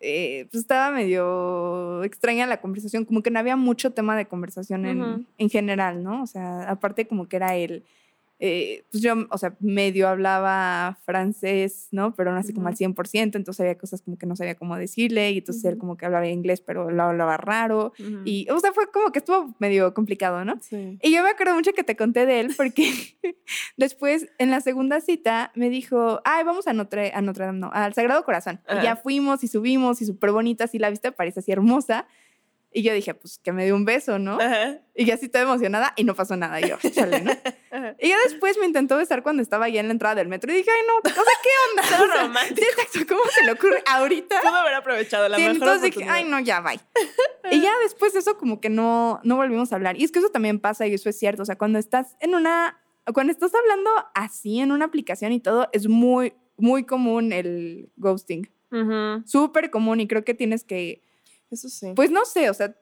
eh, 0.01 0.47
pues 0.51 0.63
estaba 0.63 0.91
medio 0.93 2.03
extraña 2.03 2.45
la 2.47 2.59
conversación, 2.59 3.05
como 3.05 3.21
que 3.23 3.31
no 3.31 3.39
había 3.39 3.55
mucho 3.55 3.91
tema 3.91 4.17
de 4.17 4.25
conversación 4.25 4.85
en, 4.85 5.25
en 5.37 5.49
general, 5.49 6.03
¿no? 6.03 6.23
O 6.23 6.27
sea, 6.27 6.69
aparte 6.69 7.07
como 7.07 7.29
que 7.29 7.37
era 7.37 7.55
él. 7.55 7.85
Eh, 8.43 8.85
pues 8.89 9.03
yo, 9.03 9.13
o 9.29 9.37
sea, 9.37 9.55
medio 9.59 10.07
hablaba 10.07 10.97
francés, 11.05 11.89
¿no? 11.91 12.15
Pero 12.15 12.31
no 12.31 12.39
así 12.39 12.53
como 12.53 12.69
al 12.69 12.75
100%, 12.75 13.35
entonces 13.35 13.59
había 13.59 13.77
cosas 13.77 14.01
como 14.01 14.17
que 14.17 14.25
no 14.25 14.35
sabía 14.35 14.55
cómo 14.55 14.75
decirle, 14.77 15.29
y 15.29 15.37
entonces 15.37 15.63
él 15.65 15.77
como 15.77 15.95
que 15.95 16.07
hablaba 16.07 16.27
inglés, 16.27 16.59
pero 16.59 16.89
lo 16.89 17.03
hablaba 17.03 17.37
raro, 17.37 17.93
y, 18.25 18.49
o 18.49 18.59
sea, 18.59 18.73
fue 18.73 18.89
como 18.91 19.11
que 19.11 19.19
estuvo 19.19 19.53
medio 19.59 19.93
complicado, 19.93 20.43
¿no? 20.43 20.57
Sí. 20.59 20.97
Y 21.03 21.13
yo 21.13 21.21
me 21.21 21.29
acuerdo 21.29 21.53
mucho 21.53 21.73
que 21.73 21.83
te 21.83 21.95
conté 21.95 22.25
de 22.25 22.39
él 22.39 22.53
porque 22.57 22.91
después 23.77 24.27
en 24.39 24.49
la 24.49 24.59
segunda 24.61 25.01
cita 25.01 25.51
me 25.53 25.69
dijo, 25.69 26.19
ay, 26.25 26.43
vamos 26.43 26.65
a 26.65 26.73
Notre, 26.73 27.11
a 27.13 27.21
Notre 27.21 27.45
Dame, 27.45 27.59
no, 27.59 27.69
al 27.71 27.93
Sagrado 27.93 28.25
Corazón. 28.25 28.59
Y 28.67 28.83
ya 28.83 28.95
fuimos 28.95 29.43
y 29.43 29.49
subimos 29.49 30.01
y 30.01 30.05
súper 30.05 30.31
bonita, 30.31 30.63
así 30.63 30.79
la 30.79 30.89
vista 30.89 31.11
parece 31.11 31.41
así 31.41 31.51
hermosa. 31.51 32.07
Y 32.73 32.83
yo 32.83 32.93
dije, 32.93 33.13
pues 33.13 33.37
que 33.37 33.51
me 33.51 33.65
dio 33.65 33.75
un 33.75 33.83
beso, 33.83 34.17
¿no? 34.17 34.39
Ajá. 34.39 34.79
Y 34.95 35.05
ya 35.05 35.15
así 35.15 35.27
toda 35.27 35.43
emocionada 35.43 35.93
y 35.97 36.05
no 36.05 36.15
pasó 36.15 36.37
nada. 36.37 36.61
Y 36.61 36.69
yo, 36.69 36.77
chale, 36.93 37.19
¿no? 37.21 37.31
Ajá. 37.71 37.95
Y 37.99 38.09
ya 38.09 38.17
después 38.23 38.57
me 38.57 38.65
intentó 38.65 38.95
besar 38.95 39.23
cuando 39.23 39.41
estaba 39.41 39.67
ya 39.67 39.81
en 39.81 39.87
la 39.87 39.91
entrada 39.91 40.15
del 40.15 40.29
metro 40.29 40.51
y 40.51 40.55
dije, 40.55 40.69
ay, 40.71 40.81
no, 40.87 40.97
o 40.97 41.01
sea, 41.03 41.23
¿qué 41.43 41.49
onda? 41.69 41.97
Todo 41.97 42.05
O 42.09 42.13
sea, 42.13 42.21
romántico. 42.23 42.61
Sí, 42.61 42.67
exacto, 42.71 43.13
¿cómo 43.13 43.29
se 43.29 43.43
le 43.43 43.51
ocurre 43.51 43.83
ahorita? 43.85 44.39
Pudo 44.41 44.55
haber 44.55 44.75
aprovechado 44.75 45.27
la 45.27 45.35
Sí, 45.35 45.43
mejor 45.43 45.55
entonces 45.55 45.81
dije, 45.93 46.09
ay, 46.09 46.23
no, 46.23 46.39
ya, 46.39 46.61
bye. 46.61 46.79
y 47.51 47.61
ya 47.61 47.71
después 47.83 48.13
de 48.13 48.19
eso, 48.19 48.37
como 48.37 48.61
que 48.61 48.69
no, 48.69 49.19
no 49.23 49.35
volvimos 49.35 49.73
a 49.73 49.75
hablar. 49.75 49.99
Y 49.99 50.05
es 50.05 50.11
que 50.11 50.19
eso 50.19 50.29
también 50.29 50.59
pasa, 50.59 50.87
y 50.87 50.93
eso 50.93 51.09
es 51.09 51.19
cierto. 51.19 51.41
O 51.41 51.45
sea, 51.45 51.57
cuando 51.57 51.77
estás 51.79 52.15
en 52.19 52.35
una. 52.35 52.77
Cuando 53.13 53.33
estás 53.33 53.51
hablando 53.53 53.89
así 54.13 54.59
en 54.59 54.71
una 54.71 54.85
aplicación 54.85 55.33
y 55.33 55.39
todo, 55.41 55.67
es 55.73 55.89
muy, 55.89 56.33
muy 56.55 56.85
común 56.85 57.33
el 57.33 57.91
ghosting. 57.97 58.49
Ujú. 58.71 59.27
Súper 59.27 59.71
común, 59.71 59.99
y 59.99 60.07
creo 60.07 60.23
que 60.23 60.33
tienes 60.33 60.63
que. 60.63 61.03
Eso 61.51 61.69
sí. 61.69 61.93
Pues 61.95 62.09
no 62.09 62.25
sé, 62.25 62.49
o 62.49 62.53
sea. 62.53 62.75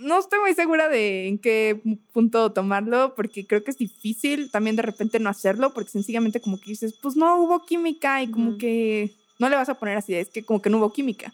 No 0.00 0.18
estoy 0.18 0.38
muy 0.40 0.54
segura 0.54 0.88
de 0.88 1.28
en 1.28 1.38
qué 1.38 1.80
punto 2.12 2.52
tomarlo, 2.52 3.14
porque 3.16 3.46
creo 3.46 3.64
que 3.64 3.70
es 3.70 3.78
difícil 3.78 4.50
también 4.50 4.76
de 4.76 4.82
repente 4.82 5.18
no 5.18 5.30
hacerlo, 5.30 5.72
porque 5.72 5.90
sencillamente 5.90 6.40
como 6.40 6.60
que 6.60 6.70
dices, 6.70 6.94
pues 7.02 7.16
no 7.16 7.42
hubo 7.42 7.64
química 7.64 8.22
y 8.22 8.30
como 8.30 8.58
que 8.58 9.12
no 9.38 9.48
le 9.48 9.56
vas 9.56 9.70
a 9.70 9.78
poner 9.78 9.96
así, 9.96 10.14
es 10.14 10.28
que 10.28 10.44
como 10.44 10.60
que 10.60 10.70
no 10.70 10.78
hubo 10.78 10.92
química. 10.92 11.32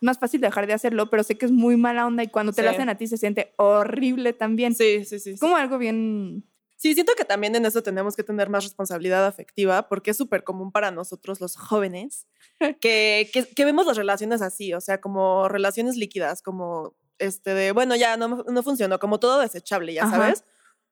Es 0.00 0.02
más 0.02 0.18
fácil 0.18 0.40
dejar 0.40 0.66
de 0.66 0.72
hacerlo, 0.72 1.10
pero 1.10 1.22
sé 1.22 1.36
que 1.36 1.44
es 1.44 1.52
muy 1.52 1.76
mala 1.76 2.06
onda 2.06 2.24
y 2.24 2.28
cuando 2.28 2.52
te 2.52 2.62
lo 2.62 2.70
hacen 2.70 2.88
a 2.88 2.96
ti 2.96 3.06
se 3.06 3.18
siente 3.18 3.52
horrible 3.56 4.32
también. 4.32 4.74
sí, 4.74 5.04
sí, 5.04 5.20
sí. 5.20 5.36
como 5.38 5.56
algo 5.56 5.78
bien... 5.78 6.44
Sí, 6.82 6.94
siento 6.94 7.12
que 7.16 7.24
también 7.24 7.54
en 7.54 7.64
eso 7.64 7.80
tenemos 7.84 8.16
que 8.16 8.24
tener 8.24 8.48
más 8.48 8.64
responsabilidad 8.64 9.24
afectiva 9.24 9.86
porque 9.88 10.10
es 10.10 10.16
súper 10.16 10.42
común 10.42 10.72
para 10.72 10.90
nosotros 10.90 11.40
los 11.40 11.54
jóvenes 11.54 12.26
que, 12.80 13.30
que, 13.32 13.46
que 13.46 13.64
vemos 13.64 13.86
las 13.86 13.96
relaciones 13.96 14.42
así, 14.42 14.74
o 14.74 14.80
sea, 14.80 15.00
como 15.00 15.48
relaciones 15.48 15.94
líquidas, 15.94 16.42
como 16.42 16.96
este 17.20 17.54
de, 17.54 17.70
bueno, 17.70 17.94
ya 17.94 18.16
no, 18.16 18.42
no 18.48 18.62
funcionó, 18.64 18.98
como 18.98 19.20
todo 19.20 19.38
desechable, 19.38 19.94
ya 19.94 20.02
Ajá. 20.02 20.16
sabes. 20.16 20.44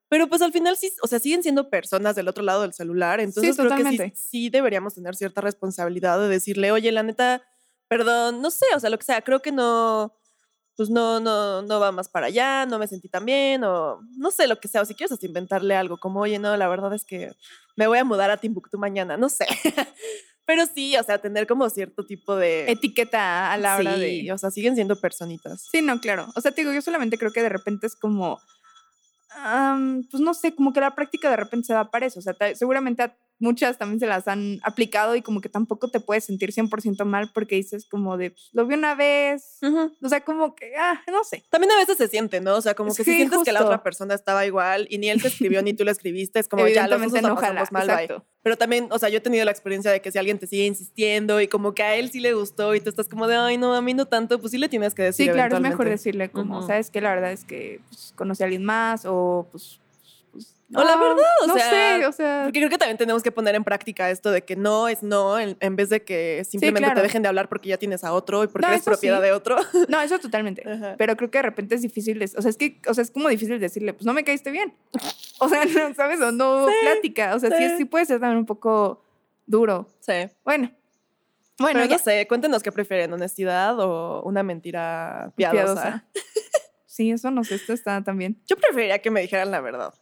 Pero 0.08 0.28
pues 0.28 0.42
al 0.42 0.52
final 0.52 0.76
sí, 0.76 0.92
o 1.02 1.08
sea, 1.08 1.18
siguen 1.18 1.42
siendo 1.42 1.70
personas 1.70 2.14
del 2.14 2.28
otro 2.28 2.44
lado 2.44 2.62
del 2.62 2.72
celular, 2.72 3.18
entonces 3.18 3.56
creo 3.56 3.74
que 3.74 3.84
sí, 3.84 4.12
sí 4.14 4.48
deberíamos 4.48 4.94
tener 4.94 5.16
cierta 5.16 5.40
responsabilidad 5.40 6.20
de 6.20 6.28
decirle, 6.28 6.70
oye, 6.70 6.92
la 6.92 7.02
neta, 7.02 7.42
perdón, 7.88 8.40
no 8.40 8.52
sé, 8.52 8.66
o 8.76 8.78
sea, 8.78 8.90
lo 8.90 8.98
que 8.98 9.06
sea, 9.06 9.22
creo 9.22 9.42
que 9.42 9.50
no, 9.50 10.14
pues 10.76 10.90
no, 10.90 11.20
no, 11.20 11.62
no 11.62 11.80
va 11.80 11.92
más 11.92 12.08
para 12.08 12.26
allá, 12.26 12.66
no 12.66 12.78
me 12.78 12.86
sentí 12.86 13.08
tan 13.08 13.24
bien, 13.24 13.64
o 13.64 14.00
no 14.16 14.30
sé 14.30 14.46
lo 14.46 14.60
que 14.60 14.68
sea, 14.68 14.82
o 14.82 14.84
si 14.84 14.94
quieres 14.94 15.12
hasta 15.12 15.26
inventarle 15.26 15.76
algo, 15.76 15.98
como, 15.98 16.20
oye, 16.20 16.38
no, 16.38 16.56
la 16.56 16.68
verdad 16.68 16.94
es 16.94 17.04
que 17.04 17.32
me 17.76 17.86
voy 17.86 17.98
a 17.98 18.04
mudar 18.04 18.30
a 18.30 18.36
Timbuktu 18.36 18.78
mañana, 18.78 19.16
no 19.16 19.28
sé. 19.28 19.46
Pero 20.46 20.66
sí, 20.66 20.96
o 20.96 21.02
sea, 21.04 21.18
tener 21.18 21.46
como 21.46 21.70
cierto 21.70 22.04
tipo 22.04 22.34
de... 22.34 22.70
Etiqueta 22.70 23.52
a 23.52 23.56
la 23.56 23.76
hora 23.76 23.94
sí, 23.94 24.24
de... 24.24 24.32
o 24.32 24.38
sea, 24.38 24.50
siguen 24.50 24.74
siendo 24.74 24.96
personitas. 24.96 25.68
Sí, 25.70 25.80
no, 25.80 26.00
claro. 26.00 26.26
O 26.34 26.40
sea, 26.40 26.50
te 26.50 26.62
digo, 26.62 26.72
yo 26.72 26.82
solamente 26.82 27.18
creo 27.18 27.30
que 27.30 27.42
de 27.42 27.50
repente 27.50 27.86
es 27.86 27.94
como... 27.94 28.40
am, 29.30 30.04
pues 30.10 30.22
no 30.22 30.34
sé, 30.34 30.54
como 30.54 30.72
que 30.72 30.80
la 30.80 30.94
práctica 30.94 31.30
de 31.30 31.36
repente 31.36 31.66
se 31.66 31.72
da 31.72 31.90
para 31.90 32.06
eso. 32.06 32.18
O 32.18 32.22
sea, 32.22 32.34
seguramente 32.54 33.02
a 33.02 33.16
muchas 33.40 33.78
también 33.78 33.98
se 33.98 34.06
las 34.06 34.28
han 34.28 34.60
aplicado 34.62 35.16
y 35.16 35.22
como 35.22 35.40
que 35.40 35.48
tampoco 35.48 35.88
te 35.88 35.98
puedes 35.98 36.24
sentir 36.24 36.52
100% 36.52 37.04
mal 37.04 37.30
porque 37.32 37.56
dices 37.56 37.86
como 37.86 38.16
de, 38.16 38.30
pues, 38.30 38.50
lo 38.52 38.66
vi 38.66 38.74
una 38.74 38.94
vez. 38.94 39.58
O 40.02 40.08
sea, 40.08 40.20
como 40.20 40.54
que, 40.54 40.72
ah, 40.76 41.02
no 41.10 41.24
sé. 41.24 41.42
También 41.50 41.72
a 41.72 41.76
veces 41.76 41.96
se 41.96 42.08
siente, 42.08 42.40
¿no? 42.40 42.56
O 42.56 42.60
sea, 42.60 42.74
como 42.74 42.94
que 42.94 43.02
si 43.02 43.14
sientes 43.14 43.40
que 43.44 43.52
la 43.52 43.64
otra 43.64 43.82
persona 43.82 44.14
estaba 44.14 44.46
igual 44.46 44.86
y 44.90 44.98
ni 44.98 45.08
él 45.10 45.20
te 45.20 45.28
escribió 45.28 45.62
ni 45.62 45.74
tú 45.74 45.84
le 45.84 45.90
escribiste, 45.90 46.38
es 46.38 46.48
como 46.48 46.68
ya 46.68 46.86
los 46.86 47.00
dos 47.00 47.12
Evidentemente 47.14 47.50
la 47.52 47.64
no 47.64 47.66
mal, 47.70 48.06
bye. 48.08 48.22
Pero 48.42 48.56
también, 48.56 48.88
o 48.90 48.98
sea, 48.98 49.08
yo 49.10 49.18
he 49.18 49.20
tenido 49.20 49.44
la 49.44 49.50
experiencia 49.50 49.90
de 49.90 50.00
que 50.00 50.10
si 50.10 50.18
alguien 50.18 50.38
te 50.38 50.46
sigue 50.46 50.64
insistiendo 50.64 51.40
y 51.42 51.48
como 51.48 51.74
que 51.74 51.82
a 51.82 51.94
él 51.96 52.10
sí 52.10 52.20
le 52.20 52.32
gustó 52.32 52.74
y 52.74 52.80
tú 52.80 52.88
estás 52.88 53.06
como 53.08 53.26
de, 53.26 53.36
ay, 53.36 53.58
no, 53.58 53.74
a 53.74 53.82
mí 53.82 53.92
no 53.92 54.06
tanto, 54.06 54.40
pues 54.40 54.52
sí 54.52 54.58
le 54.58 54.68
tienes 54.70 54.94
que 54.94 55.02
decir. 55.02 55.26
Sí, 55.26 55.32
claro, 55.32 55.56
es 55.56 55.62
mejor 55.62 55.88
decirle 55.88 56.30
como, 56.30 56.58
Ujú. 56.58 56.66
sabes 56.66 56.90
que 56.90 57.00
la 57.02 57.10
verdad 57.14 57.32
es 57.32 57.44
que 57.44 57.80
pues, 57.90 58.14
conocí 58.16 58.42
a 58.42 58.46
alguien 58.46 58.64
más 58.64 59.04
o 59.04 59.46
pues, 59.52 59.78
pues, 60.32 60.54
O 60.74 60.82
la 60.84 60.94
No, 60.96 61.00
verdad, 61.02 61.24
o 61.42 61.46
no 61.48 61.54
sea, 61.54 61.98
sé, 61.98 62.06
o 62.06 62.12
sea, 62.12 62.40
Porque 62.44 62.60
creo 62.60 62.70
que 62.70 62.78
también 62.78 62.96
tenemos 62.96 63.22
que 63.22 63.30
poner 63.30 63.54
en 63.56 63.64
práctica 63.64 64.08
esto 64.10 64.30
de 64.30 64.42
que 64.42 64.56
no 64.56 64.88
es 64.88 65.02
no, 65.02 65.38
en, 65.38 65.58
en 65.60 65.76
vez 65.76 65.90
de 65.90 66.02
que 66.02 66.42
simplemente 66.48 66.86
claro. 66.86 67.00
te 67.00 67.02
dejen 67.02 67.20
de 67.22 67.28
hablar 67.28 67.48
porque 67.50 67.68
ya 67.68 67.76
tienes 67.76 68.04
a 68.04 68.12
otro 68.14 68.42
y 68.44 68.46
porque 68.46 68.68
No, 68.68 68.72
eres 68.72 68.84
propiedad 68.84 69.18
sí. 69.18 69.24
de 69.24 69.32
otro. 69.32 69.56
no, 69.88 70.00
eso 70.00 70.18
totalmente. 70.18 70.62
Ajá. 70.66 70.94
Pero 70.96 71.14
creo 71.16 71.30
que 71.30 71.36
de 71.38 71.42
repente 71.42 71.74
es 71.74 71.82
difícil, 71.82 72.22
o 72.22 72.40
sea, 72.40 72.48
es 72.48 72.56
que, 72.56 72.80
o 72.88 72.94
sea, 72.94 73.02
es 73.02 73.10
como 73.10 73.28
difícil 73.28 73.60
decirle, 73.60 73.92
pues 73.92 74.06
no 74.06 74.14
me 74.14 74.24
caíste 74.24 74.50
bien. 74.50 74.72
O 75.40 75.48
sea, 75.48 75.64
no, 75.64 75.94
¿sabes? 75.94 76.20
O 76.20 76.32
no 76.32 76.52
hubo 76.58 76.68
Sí, 76.68 76.74
plática. 76.82 77.34
O 77.34 77.38
sea, 77.40 77.50
sí. 77.50 77.68
sí. 77.70 77.76
sí 77.78 77.84
puede 77.84 78.06
ser 78.06 78.20
también 78.20 78.38
un 78.38 78.46
poco 78.46 79.02
duro. 79.46 79.88
Sí. 80.00 80.12
Bueno. 80.44 80.70
Bueno, 81.58 81.80
Pero 81.80 81.90
ya. 81.90 81.96
no 81.96 82.02
sé, 82.02 82.26
cuéntenos 82.26 82.62
qué 82.62 82.72
prefieren, 82.72 83.12
honestidad 83.12 83.78
o 83.80 84.22
una 84.22 84.42
mentira 84.42 85.32
piadosa. 85.36 86.06
Sí, 86.86 87.10
eso 87.10 87.30
no 87.30 87.44
sé, 87.44 87.56
esto 87.56 87.72
está 87.72 88.02
también. 88.02 88.40
Yo 88.46 88.56
preferiría 88.56 89.00
que 89.00 89.10
me 89.10 89.20
dijeran 89.20 89.50
la 89.50 89.60
verdad. 89.60 89.92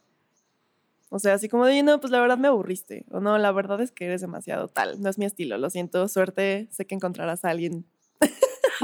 O 1.09 1.19
sea, 1.19 1.33
así 1.33 1.49
como 1.49 1.65
de, 1.65 1.81
no, 1.83 1.99
pues 1.99 2.11
la 2.11 2.21
verdad 2.21 2.37
me 2.37 2.47
aburriste. 2.47 3.05
O 3.11 3.19
no, 3.19 3.37
la 3.37 3.51
verdad 3.51 3.81
es 3.81 3.91
que 3.91 4.05
eres 4.05 4.21
demasiado 4.21 4.67
tal. 4.69 5.01
No 5.01 5.09
es 5.09 5.17
mi 5.17 5.25
estilo, 5.25 5.57
lo 5.57 5.69
siento. 5.69 6.07
Suerte, 6.07 6.67
sé 6.71 6.85
que 6.85 6.95
encontrarás 6.95 7.43
a 7.43 7.49
alguien. 7.49 7.85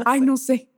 Ay, 0.06 0.20
no 0.22 0.36
sé. 0.36 0.70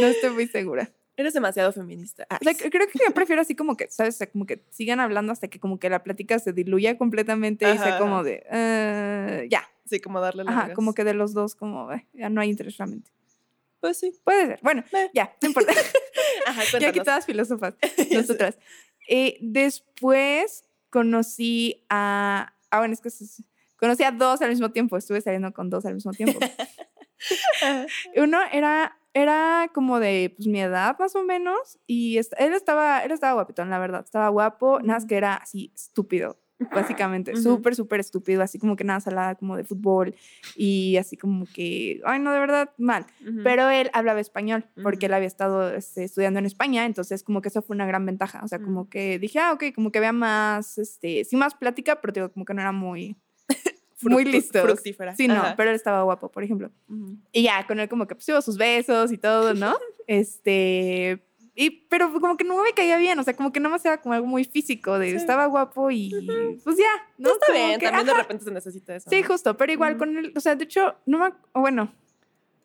No 0.00 0.06
estoy 0.06 0.30
muy 0.30 0.46
segura. 0.46 0.90
Eres 1.20 1.34
demasiado 1.34 1.70
feminista. 1.72 2.26
O 2.30 2.42
sea, 2.42 2.54
creo 2.54 2.86
que 2.88 2.98
yo 2.98 3.12
prefiero 3.12 3.42
así 3.42 3.54
como 3.54 3.76
que, 3.76 3.88
¿sabes? 3.90 4.14
O 4.14 4.18
sea, 4.18 4.30
como 4.30 4.46
que 4.46 4.64
sigan 4.70 5.00
hablando 5.00 5.32
hasta 5.32 5.48
que 5.48 5.60
como 5.60 5.78
que 5.78 5.90
la 5.90 6.02
plática 6.02 6.38
se 6.38 6.52
diluya 6.54 6.96
completamente 6.96 7.66
y 7.70 7.76
sea 7.76 7.88
Ajá, 7.88 7.98
como 7.98 8.14
ajá. 8.16 8.22
de, 8.24 8.46
eh, 8.50 9.46
ya. 9.50 9.68
Sí, 9.84 10.00
como 10.00 10.20
darle 10.20 10.44
la 10.44 10.50
Ajá, 10.50 10.72
como 10.72 10.94
que 10.94 11.04
de 11.04 11.12
los 11.14 11.34
dos, 11.34 11.54
como, 11.54 11.92
eh, 11.92 12.06
ya 12.14 12.30
no 12.30 12.40
hay 12.40 12.48
interés 12.48 12.78
realmente. 12.78 13.10
Pues 13.80 13.98
sí. 13.98 14.12
Puede 14.24 14.46
ser. 14.46 14.60
Bueno, 14.62 14.82
Eh. 14.92 15.10
ya, 15.12 15.34
no 15.42 15.48
importa. 15.48 15.72
Ajá, 16.46 16.62
ya 16.62 16.68
aquí 16.68 16.70
cuéntanos. 16.78 17.04
todas 17.04 17.26
filósofas, 17.26 17.74
nosotras. 18.12 18.58
Eh, 19.08 19.36
después 19.42 20.64
conocí 20.90 21.84
a. 21.90 22.54
Ah, 22.70 22.78
bueno, 22.78 22.94
es 22.94 23.00
que 23.00 23.10
conocí 23.76 24.04
a 24.04 24.10
dos 24.12 24.40
al 24.42 24.48
mismo 24.50 24.70
tiempo. 24.70 24.96
Estuve 24.96 25.20
saliendo 25.20 25.52
con 25.52 25.68
dos 25.70 25.84
al 25.84 25.94
mismo 25.94 26.12
tiempo. 26.12 26.38
Ajá. 27.62 27.86
Uno 28.16 28.38
era, 28.52 28.96
era 29.14 29.70
como 29.74 30.00
de 30.00 30.32
pues, 30.36 30.46
mi 30.46 30.60
edad, 30.60 30.96
más 30.98 31.14
o 31.16 31.22
menos. 31.24 31.78
Y 31.86 32.18
est- 32.18 32.32
él 32.38 32.52
estaba, 32.52 33.00
él 33.04 33.10
estaba 33.12 33.34
guapetón, 33.34 33.70
la 33.70 33.78
verdad. 33.78 34.02
Estaba 34.04 34.28
guapo, 34.28 34.80
nada 34.80 34.94
más 34.94 35.06
que 35.06 35.16
era 35.16 35.34
así 35.34 35.72
estúpido. 35.74 36.38
Básicamente, 36.74 37.32
Ujú. 37.32 37.40
súper, 37.42 37.74
súper 37.74 38.00
estúpido, 38.00 38.42
así 38.42 38.58
como 38.58 38.76
que 38.76 38.84
nada 38.84 39.00
salada 39.00 39.34
como 39.34 39.56
de 39.56 39.64
fútbol 39.64 40.14
y 40.54 40.98
así 40.98 41.16
como 41.16 41.46
que, 41.46 42.02
ay, 42.04 42.20
no, 42.20 42.32
de 42.34 42.38
verdad, 42.38 42.70
mal. 42.76 43.06
Pero 43.42 43.70
él 43.70 43.90
hablaba 43.94 44.20
español 44.20 44.66
porque 44.82 45.06
él 45.06 45.14
había 45.14 45.26
estado 45.26 45.74
este, 45.74 46.04
estudiando 46.04 46.38
en 46.38 46.44
España, 46.44 46.84
entonces 46.84 47.22
como 47.22 47.40
que 47.40 47.48
eso 47.48 47.62
fue 47.62 47.74
una 47.74 47.86
gran 47.86 48.04
ventaja. 48.04 48.42
O 48.44 48.48
sea, 48.48 48.60
como 48.60 48.90
que 48.90 49.18
dije, 49.18 49.38
ah, 49.38 49.52
ok, 49.54 49.64
como 49.74 49.90
que 49.90 49.98
había 50.00 50.12
más, 50.12 50.76
este, 50.76 51.24
sí, 51.24 51.34
más 51.34 51.54
plática, 51.54 52.02
pero 52.02 52.12
digo, 52.12 52.30
como 52.30 52.44
que 52.44 52.52
no 52.52 52.60
era 52.60 52.72
muy, 52.72 53.16
muy 54.02 54.24
listo. 54.24 54.62
Fructífera. 54.62 55.14
Sí, 55.16 55.28
no, 55.28 55.34
Ajá. 55.34 55.54
pero 55.56 55.70
él 55.70 55.76
estaba 55.76 56.02
guapo, 56.02 56.30
por 56.30 56.42
ejemplo. 56.44 56.70
Ujú. 56.88 57.16
Y 57.32 57.42
ya, 57.42 57.66
con 57.66 57.80
él 57.80 57.88
como 57.88 58.06
que 58.06 58.14
pues 58.14 58.26
sus 58.44 58.56
besos 58.56 59.12
y 59.12 59.18
todo, 59.18 59.54
¿no? 59.54 59.76
este, 60.06 61.22
y, 61.54 61.70
pero 61.88 62.12
como 62.20 62.36
que 62.36 62.44
no 62.44 62.62
me 62.62 62.72
caía 62.72 62.96
bien, 62.96 63.18
o 63.18 63.22
sea, 63.22 63.34
como 63.34 63.52
que 63.52 63.60
nada 63.60 63.70
más 63.74 63.84
era 63.84 64.00
como 64.00 64.14
algo 64.14 64.26
muy 64.26 64.44
físico, 64.44 64.98
de 64.98 65.10
Sí. 65.10 65.16
estaba 65.16 65.46
guapo 65.46 65.90
y 65.90 66.10
pues 66.64 66.76
ya, 66.76 66.90
¿no? 67.18 67.32
Está 67.32 67.46
Como 67.46 67.58
bien, 67.58 67.78
que, 67.80 67.86
también 67.86 68.06
de 68.06 68.12
ajá. 68.12 68.22
repente 68.22 68.44
se 68.44 68.50
necesita 68.50 68.96
eso. 68.96 69.10
Sí, 69.10 69.20
¿no? 69.20 69.26
justo, 69.28 69.56
pero 69.56 69.72
igual 69.72 69.92
Ujú. 69.92 69.98
con 69.98 70.16
él, 70.16 70.32
o 70.36 70.40
sea, 70.40 70.54
de 70.54 70.64
hecho, 70.64 70.94
no 71.06 71.18
me, 71.18 71.32
bueno, 71.54 71.92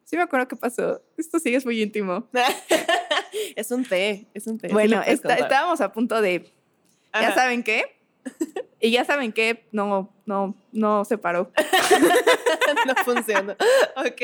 sí 0.06 0.15
me 0.15 0.24
acuerdo 0.24 0.48
qué 0.48 0.56
pasó. 0.56 1.01
Esto 1.18 1.39
sí 1.39 1.54
es 1.56 1.65
muy 1.65 1.82
íntimo. 1.82 2.27
es 3.56 3.72
un 3.72 3.84
té, 3.86 4.27
es 4.34 4.48
un 4.48 4.58
té. 4.58 4.70
Bueno, 4.70 5.01
está- 5.06 5.36
estábamos 5.36 5.82
a 5.82 5.92
punto 5.92 6.22
de, 6.22 6.44
ya 7.13 7.30
Ajá. 7.30 7.36
saben 7.36 7.63
qué, 7.63 7.84
y 8.88 8.92
ya 8.92 9.06
saben 9.06 9.32
qué, 9.34 9.68
no, 9.72 10.13
no, 10.25 10.56
no 10.72 11.06
se 11.06 11.18
paró. 11.18 11.51
no 12.88 12.96
funciona. 13.04 13.56
Ok. 13.98 14.22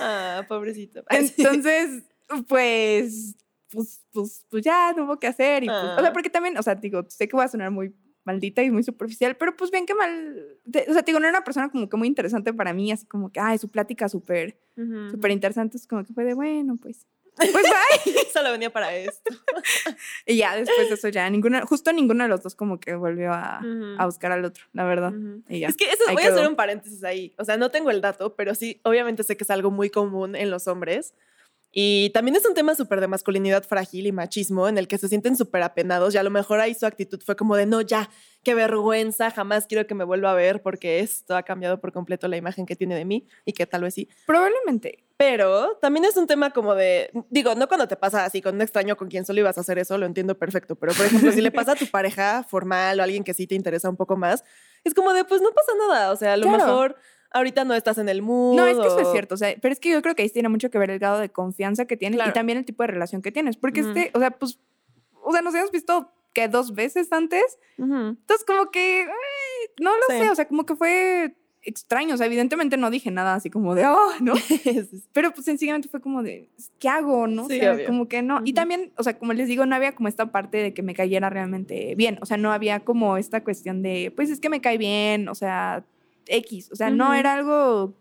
Ah, 0.00 0.44
pobrecito. 0.48 1.02
Entonces, 1.10 2.04
pues, 2.48 3.36
pues, 3.70 4.00
pues, 4.12 4.46
pues 4.50 4.64
ya 4.64 4.92
no 4.92 5.04
hubo 5.04 5.18
que 5.18 5.26
hacer. 5.26 5.64
Y 5.64 5.66
pues, 5.66 5.78
o 5.78 5.98
sea, 6.00 6.08
Ah. 6.08 6.12
porque 6.12 6.30
también, 6.30 6.56
o 6.58 6.62
sea, 6.62 6.74
digo, 6.74 7.04
sé 7.08 7.28
que 7.28 7.36
voy 7.36 7.44
a 7.44 7.48
sonar 7.48 7.70
muy 7.70 7.94
maldita 8.24 8.62
y 8.62 8.70
muy 8.70 8.84
superficial, 8.84 9.36
pero 9.36 9.56
pues 9.56 9.70
bien 9.72 9.84
que 9.84 9.94
mal. 9.94 10.58
o 10.88 10.92
sea, 10.92 11.02
digo, 11.02 11.18
no 11.18 11.26
era 11.26 11.36
una 11.38 11.44
persona 11.44 11.68
como 11.70 11.88
que 11.88 11.96
muy 11.96 12.06
interesante 12.06 12.52
para 12.54 12.72
mí, 12.72 12.92
así 12.92 13.04
como 13.06 13.32
que, 13.32 13.40
ay, 13.40 13.58
su 13.58 13.68
plática 13.68 14.08
súper, 14.08 14.60
Ujú. 14.76 15.10
súper 15.10 15.32
interesante. 15.32 15.76
Es 15.76 15.86
como 15.88 16.04
que 16.04 16.12
fue 16.12 16.24
de, 16.24 16.34
bueno, 16.34 16.76
pues, 16.80 17.04
pues 17.36 17.52
bye. 17.52 18.26
Solo 18.32 18.52
venía 18.52 18.70
para 18.70 18.94
esto. 18.94 19.34
y 20.26 20.36
ya 20.36 20.56
después 20.56 20.88
de 20.88 20.94
eso, 20.94 21.08
ya 21.08 21.28
ninguna, 21.30 21.62
justo 21.62 21.92
ninguno 21.92 22.24
de 22.24 22.28
los 22.28 22.42
dos 22.42 22.54
como 22.54 22.78
que 22.78 22.94
volvió 22.94 23.32
a, 23.32 23.60
buscar 24.04 24.32
al 24.32 24.44
otro, 24.44 24.64
la 24.72 24.84
verdad. 24.84 25.12
Ujú. 25.12 25.42
Y 25.48 25.60
ya. 25.60 25.68
Es 25.68 25.76
que 25.76 25.84
eso, 25.84 26.04
voy 26.12 26.22
a 26.22 26.28
hacer 26.28 26.48
un 26.48 26.56
paréntesis 26.56 27.02
ahí. 27.04 27.34
O 27.38 27.44
sea, 27.44 27.56
no 27.56 27.70
tengo 27.70 27.90
el 27.90 28.00
dato, 28.00 28.34
pero 28.34 28.54
sí, 28.54 28.80
obviamente 28.84 29.22
sé 29.22 29.36
que 29.36 29.44
es 29.44 29.50
algo 29.50 29.70
muy 29.70 29.90
común 29.90 30.36
en 30.36 30.50
los 30.50 30.68
hombres. 30.68 31.14
Y 31.74 32.10
también 32.10 32.36
es 32.36 32.44
un 32.46 32.52
tema 32.54 32.74
súper 32.74 33.00
de 33.00 33.08
masculinidad 33.08 33.64
frágil 33.64 34.06
y 34.06 34.12
machismo 34.12 34.68
en 34.68 34.76
el 34.76 34.86
que 34.88 34.98
se 34.98 35.08
sienten 35.08 35.36
súper 35.36 35.62
apenados 35.62 36.14
y 36.14 36.18
a 36.18 36.22
lo 36.22 36.28
mejor 36.30 36.60
ahí 36.60 36.74
su 36.74 36.84
actitud 36.84 37.20
fue 37.24 37.34
como 37.34 37.56
de, 37.56 37.64
no, 37.64 37.80
ya, 37.80 38.10
qué 38.44 38.54
vergüenza, 38.54 39.30
jamás 39.30 39.66
quiero 39.66 39.86
que 39.86 39.94
me 39.94 40.04
vuelva 40.04 40.32
a 40.32 40.34
ver 40.34 40.60
porque 40.60 41.00
esto 41.00 41.34
ha 41.34 41.42
cambiado 41.44 41.80
por 41.80 41.90
completo 41.92 42.28
la 42.28 42.36
imagen 42.36 42.66
que 42.66 42.76
tiene 42.76 42.94
de 42.94 43.06
mí 43.06 43.26
y 43.46 43.54
que 43.54 43.64
tal 43.66 43.82
vez 43.82 43.94
sí. 43.94 44.06
Probablemente. 44.26 45.02
Pero 45.16 45.78
también 45.80 46.04
es 46.04 46.16
un 46.16 46.26
tema 46.26 46.50
como 46.50 46.74
de, 46.74 47.10
digo, 47.30 47.54
no 47.54 47.68
cuando 47.68 47.86
te 47.88 47.96
pasa 47.96 48.24
así 48.24 48.42
con 48.42 48.56
un 48.56 48.60
extraño 48.62 48.96
con 48.96 49.08
quien 49.08 49.24
solo 49.24 49.38
ibas 49.40 49.56
a 49.56 49.62
hacer 49.62 49.78
eso, 49.78 49.96
lo 49.96 50.04
entiendo 50.04 50.36
perfecto, 50.36 50.74
pero 50.74 50.92
por 50.92 51.06
ejemplo, 51.06 51.30
si 51.32 51.40
le 51.40 51.52
pasa 51.52 51.72
a 51.72 51.76
tu 51.76 51.86
pareja 51.86 52.42
formal 52.42 52.98
o 52.98 53.02
a 53.02 53.04
alguien 53.04 53.24
que 53.24 53.32
sí 53.32 53.46
te 53.46 53.54
interesa 53.54 53.88
un 53.88 53.96
poco 53.96 54.16
más, 54.16 54.42
es 54.84 54.92
como 54.94 55.12
de, 55.14 55.24
pues 55.24 55.40
no 55.40 55.50
pasa 55.52 55.72
nada, 55.88 56.10
o 56.12 56.16
sea, 56.16 56.32
a 56.32 56.36
lo 56.36 56.48
Claro. 56.48 56.58
mejor 56.66 56.96
ahorita 57.34 57.64
no 57.64 57.74
estás 57.74 57.98
en 57.98 58.08
el 58.08 58.22
mood. 58.22 58.56
No, 58.56 58.66
es 58.66 58.78
que 58.78 58.86
eso 58.88 59.00
es 59.00 59.10
cierto, 59.10 59.34
o 59.34 59.38
sea, 59.38 59.54
pero 59.60 59.72
es 59.72 59.80
que 59.80 59.90
yo 59.90 60.00
creo 60.02 60.14
que 60.14 60.22
ahí 60.22 60.28
tiene 60.30 60.48
mucho 60.48 60.70
que 60.70 60.78
ver 60.78 60.90
el 60.90 60.98
grado 60.98 61.18
de 61.18 61.28
confianza 61.30 61.84
que 61.86 61.96
tienes 61.96 62.16
Claro. 62.18 62.30
y 62.30 62.34
también 62.34 62.58
el 62.58 62.64
tipo 62.64 62.82
de 62.82 62.88
relación 62.88 63.22
que 63.22 63.32
tienes, 63.32 63.56
porque 63.56 63.80
Ujú. 63.80 63.90
este, 63.90 64.10
o 64.14 64.18
sea, 64.18 64.30
pues, 64.32 64.58
o 65.22 65.32
sea, 65.32 65.42
nos 65.42 65.54
hemos 65.54 65.70
visto 65.70 66.10
que 66.34 66.48
dos 66.48 66.74
veces 66.74 67.12
antes, 67.12 67.58
Ujú. 67.78 67.94
entonces 67.94 68.44
como 68.46 68.70
que, 68.70 69.02
ay, 69.02 69.68
no 69.80 69.90
lo 69.96 70.02
Sí. 70.08 70.18
sé, 70.22 70.30
o 70.30 70.34
sea, 70.34 70.48
como 70.48 70.64
que 70.66 70.74
fue 70.76 71.36
extraño, 71.64 72.14
o 72.14 72.16
sea, 72.18 72.26
evidentemente 72.26 72.76
no 72.76 72.90
dije 72.90 73.10
nada 73.12 73.34
así 73.34 73.48
como 73.48 73.74
de, 73.76 73.86
oh, 73.86 74.10
¿no? 74.20 74.32
Pero 75.12 75.32
pues 75.32 75.44
sencillamente 75.44 75.88
fue 75.88 76.00
como 76.00 76.22
de, 76.24 76.48
¿qué 76.80 76.88
hago, 76.88 77.28
no? 77.28 77.46
Sí, 77.48 77.56
o 77.60 77.76
sea, 77.76 77.86
como 77.86 78.08
que 78.08 78.20
no. 78.22 78.38
Y 78.44 78.50
Ujú. 78.50 78.54
también, 78.54 78.92
o 78.96 79.02
sea, 79.04 79.16
como 79.16 79.32
les 79.32 79.46
digo, 79.46 79.64
no 79.66 79.76
había 79.76 79.94
como 79.94 80.08
esta 80.08 80.32
parte 80.32 80.58
de 80.58 80.74
que 80.74 80.82
me 80.82 80.94
cayera 80.94 81.30
realmente 81.30 81.94
bien, 81.94 82.18
o 82.20 82.26
sea, 82.26 82.36
no 82.36 82.50
había 82.52 82.80
como 82.80 83.16
esta 83.16 83.44
cuestión 83.44 83.82
de, 83.82 84.12
pues 84.16 84.28
es 84.30 84.40
que 84.40 84.48
me 84.48 84.60
cae 84.60 84.76
bien, 84.78 85.28
o 85.28 85.34
sea, 85.36 85.84
X, 86.26 86.70
o 86.72 86.76
sea, 86.76 86.90
no 86.90 87.12
era 87.14 87.34
algo 87.34 87.94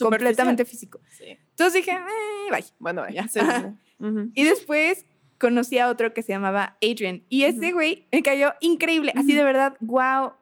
completamente 0.00 0.64
físico. 0.64 1.00
Sí. 1.10 1.36
Entonces 1.50 1.74
dije, 1.84 1.92
eh, 1.92 2.50
bye. 2.50 2.64
Bueno, 2.78 3.08
Ya. 3.10 3.28
Sí, 3.28 3.40
sí. 3.40 4.04
Ujú. 4.04 4.30
Y 4.34 4.44
después 4.44 5.06
conocí 5.38 5.78
a 5.78 5.88
otro 5.88 6.14
que 6.14 6.22
se 6.22 6.32
llamaba 6.32 6.76
Adrian. 6.82 7.22
Y 7.28 7.44
ese 7.44 7.72
güey 7.72 8.06
me 8.12 8.22
cayó 8.22 8.52
increíble. 8.60 9.12
Así 9.16 9.32
de 9.34 9.44
verdad, 9.44 9.76
wow. 9.80 10.32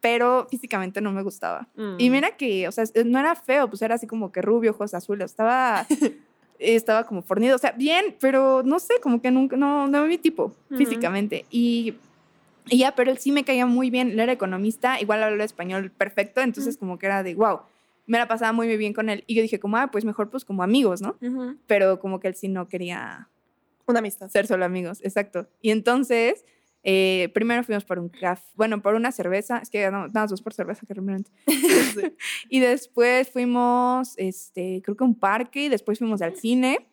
Pero 0.00 0.46
físicamente 0.50 1.00
no 1.00 1.12
me 1.12 1.22
gustaba. 1.22 1.68
Y 1.98 2.08
Mm. 2.08 2.12
mira 2.12 2.36
que, 2.36 2.68
o 2.68 2.72
sea, 2.72 2.84
no 3.04 3.18
era 3.18 3.34
feo, 3.34 3.68
pues 3.68 3.82
era 3.82 3.96
así 3.96 4.06
como 4.06 4.30
que 4.30 4.40
rubio, 4.42 4.70
ojos 4.72 4.94
azules. 4.94 5.30
Estaba, 5.30 5.84
estaba 6.58 7.04
como 7.04 7.22
fornido. 7.22 7.56
O 7.56 7.58
sea, 7.58 7.72
bien, 7.72 8.14
pero 8.20 8.62
no 8.64 8.78
sé, 8.78 8.94
como 9.02 9.20
que 9.20 9.30
nunca, 9.30 9.56
no, 9.56 9.88
no 9.88 9.98
era 9.98 10.06
mi 10.06 10.18
tipo 10.18 10.54
físicamente. 10.76 11.44
Y, 11.50 11.94
y 12.68 12.78
ya, 12.78 12.94
pero 12.94 13.10
él 13.10 13.18
sí 13.18 13.32
me 13.32 13.44
caía 13.44 13.66
muy 13.66 13.90
bien. 13.90 14.10
Él 14.10 14.20
era 14.20 14.32
economista, 14.32 15.00
igual 15.00 15.22
hablaba 15.22 15.44
español 15.44 15.90
perfecto. 15.90 16.40
Entonces, 16.40 16.76
como 16.76 16.98
que 16.98 17.06
era 17.06 17.22
de 17.22 17.34
wow. 17.34 17.60
Me 18.06 18.18
la 18.18 18.28
pasaba 18.28 18.52
muy 18.52 18.74
bien 18.76 18.92
con 18.92 19.08
él. 19.08 19.24
Y 19.26 19.34
yo 19.34 19.42
dije, 19.42 19.58
como, 19.58 19.76
ah, 19.76 19.90
pues 19.90 20.04
mejor, 20.04 20.30
pues 20.30 20.44
como 20.44 20.62
amigos, 20.62 21.00
¿no? 21.02 21.16
Ujú. 21.20 21.56
Pero 21.66 21.98
como 21.98 22.20
que 22.20 22.28
él 22.28 22.34
sí 22.36 22.48
no 22.48 22.68
quería 22.68 23.28
Una 23.86 23.98
amistad. 23.98 24.28
ser 24.28 24.46
solo 24.46 24.64
amigos, 24.64 25.00
exacto. 25.02 25.48
Y 25.60 25.70
entonces, 25.70 26.44
eh, 26.84 27.30
primero 27.34 27.64
fuimos 27.64 27.84
por 27.84 27.98
un 27.98 28.08
café, 28.08 28.44
bueno, 28.54 28.80
por 28.80 28.94
una 28.94 29.10
cerveza, 29.10 29.58
es 29.58 29.70
que 29.70 29.90
no, 29.90 30.06
nada 30.06 30.28
más 30.28 30.40
por 30.40 30.54
cerveza 30.54 30.86
que 30.86 30.94
realmente. 30.94 31.30
Y 32.48 32.60
después 32.60 33.28
fuimos, 33.28 34.14
este, 34.18 34.82
creo 34.84 34.96
que 34.96 35.02
a 35.02 35.06
un 35.06 35.18
parque, 35.18 35.64
y 35.64 35.68
después 35.68 35.98
fuimos 35.98 36.22
al 36.22 36.36
cine. 36.36 36.86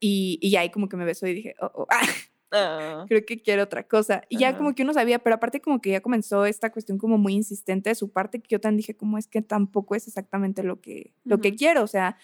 Y, 0.00 0.38
y 0.42 0.56
ahí 0.56 0.68
como 0.68 0.90
que 0.90 0.98
me 0.98 1.06
besó 1.06 1.26
y 1.26 1.32
dije, 1.32 1.54
oh, 1.60 1.70
oh, 1.74 1.86
ah, 1.90 2.02
Ah. 2.52 3.04
creo 3.08 3.24
que 3.26 3.42
quiero 3.42 3.64
otra 3.64 3.82
cosa. 3.86 4.22
Y 4.28 4.38
ya 4.38 4.56
como 4.56 4.74
que 4.74 4.82
uno 4.82 4.92
sabía, 4.94 5.18
pero 5.18 5.36
aparte 5.36 5.60
como 5.60 5.80
que 5.80 5.90
ya 5.90 6.00
comenzó 6.00 6.46
esta 6.46 6.70
cuestión 6.70 6.98
como 6.98 7.18
muy 7.18 7.34
insistente 7.34 7.90
de 7.90 7.94
su 7.94 8.10
parte, 8.10 8.40
que 8.40 8.48
yo 8.48 8.60
también 8.60 8.78
dije, 8.78 8.96
como 8.96 9.18
es 9.18 9.26
que 9.26 9.42
tampoco 9.42 9.94
es 9.94 10.06
exactamente 10.06 10.62
lo 10.62 10.80
que, 10.80 11.12
lo 11.24 11.40
que 11.40 11.54
quiero. 11.54 11.82
O 11.82 11.86
sea, 11.86 12.16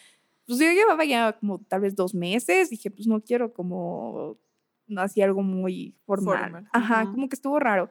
pues 0.47 0.59
yo 0.59 0.71
llevaba 0.71 1.05
ya 1.05 1.33
como 1.33 1.59
tal 1.61 1.81
vez 1.81 1.97
dos 1.97 2.15
meses, 2.15 2.71
dije, 2.71 2.91
pues 2.91 3.07
no 3.07 3.21
quiero 3.21 3.53
como 3.53 4.39
así 4.97 5.23
algo 5.23 5.43
muy 5.43 5.97
formal. 6.05 6.43
Formal, 6.43 6.69
Ajá, 6.73 7.11
como 7.11 7.29
que 7.29 7.35
estuvo 7.35 7.59
raro. 7.59 7.91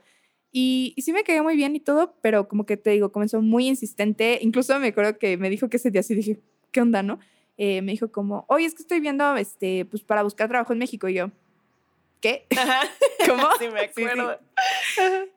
Y, 0.52 0.94
y 0.98 1.02
sí 1.04 1.14
me 1.14 1.24
quedé 1.24 1.42
muy 1.42 1.56
bien 1.56 1.76
y 1.76 1.80
todo, 1.80 2.16
pero 2.22 2.48
como 2.48 2.66
que 2.66 2.76
te 2.76 2.90
digo, 2.90 3.12
comenzó 3.12 3.42
muy 3.42 3.68
insistente. 3.68 4.40
Incluso 4.42 4.78
me 4.80 4.88
acuerdo 4.88 5.18
que 5.18 5.38
me 5.38 5.50
dijo 5.50 5.70
que 5.70 5.78
ese 5.78 5.92
día 5.92 6.04
sí 6.04 6.14
dije, 6.14 6.40
¿qué 6.72 6.82
onda, 6.82 7.04
no? 7.04 7.20
Eh, 7.58 7.82
me 7.82 7.92
dijo 7.92 8.12
como, 8.12 8.46
oye, 8.50 8.66
es 8.66 8.74
que 8.74 8.82
estoy 8.82 9.00
viendo, 9.00 9.36
este, 9.38 9.86
pues 9.86 10.04
para 10.04 10.24
buscar 10.24 10.50
trabajo 10.50 10.74
en 10.74 10.80
México. 10.80 11.08
Y 11.08 11.14
yo, 11.14 11.32
¿qué? 12.22 12.48
Ajá. 12.58 12.82
¿Cómo? 13.28 13.50
Sí, 13.60 13.68
me 13.70 13.82
Sí, 13.88 13.92
sí. 13.96 14.04
acuerdo. 14.04 14.40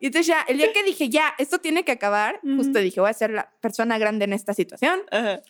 Y 0.01 0.07
entonces 0.07 0.27
ya, 0.27 0.43
el 0.49 0.59
día 0.59 0.73
que 0.73 0.83
dije, 0.85 1.09
ya, 1.09 1.35
esto 1.39 1.59
tiene 1.59 1.85
que 1.85 1.93
acabar, 1.93 2.41
justo 2.43 2.73
Ujú. 2.73 2.79
dije, 2.79 3.01
voy 3.01 3.11
a 3.11 3.15
ser 3.15 3.31
la 3.31 3.51
persona 3.61 3.99
grande 3.99 4.25
en 4.27 4.33
esta 4.33 4.55
situación. 4.55 5.01
Ajá. 5.11 5.41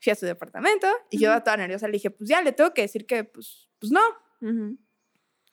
Fui 0.00 0.12
a 0.12 0.14
su 0.16 0.26
departamento 0.26 0.86
y 1.10 1.18
yo 1.18 1.40
toda 1.42 1.56
nerviosa 1.56 1.86
le 1.86 1.92
dije, 1.94 2.10
pues 2.10 2.28
ya, 2.28 2.42
le 2.42 2.52
tengo 2.52 2.74
que 2.74 2.82
decir 2.82 3.06
que, 3.06 3.24
pues, 3.24 3.68
pues 3.78 3.92
no. 3.92 4.00
Ujú. 4.40 4.76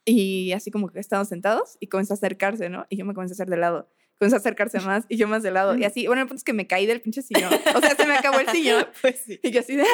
Y 0.05 0.51
así 0.53 0.71
como 0.71 0.89
que 0.89 0.99
estábamos 0.99 1.29
sentados 1.29 1.77
y 1.79 1.87
comenzó 1.87 2.13
a 2.13 2.15
acercarse, 2.15 2.67
¿no? 2.69 2.85
Y 2.89 2.97
yo 2.97 3.05
me 3.05 3.13
comencé 3.13 3.33
a 3.33 3.35
hacer 3.35 3.47
de 3.47 3.57
lado. 3.57 3.89
Comenzó 4.19 4.35
a 4.35 4.39
acercarse 4.39 4.79
más 4.85 5.05
y 5.09 5.17
yo 5.17 5.27
más 5.27 5.41
de 5.41 5.51
lado. 5.51 5.77
Y 5.77 5.85
así, 5.85 6.05
bueno, 6.05 6.21
el 6.21 6.27
punto 6.27 6.39
es 6.39 6.43
que 6.43 6.53
me 6.53 6.67
caí 6.67 6.85
del 6.85 7.01
pinche 7.01 7.21
sillón. 7.21 7.51
O 7.75 7.79
sea, 7.79 7.95
se 7.95 8.05
me 8.05 8.15
acabó 8.15 8.39
el 8.39 8.47
sillón. 8.49 8.85
Pues 9.01 9.21
sí. 9.25 9.39
Y 9.41 9.51
yo 9.51 9.61
así 9.61 9.75
de... 9.75 9.85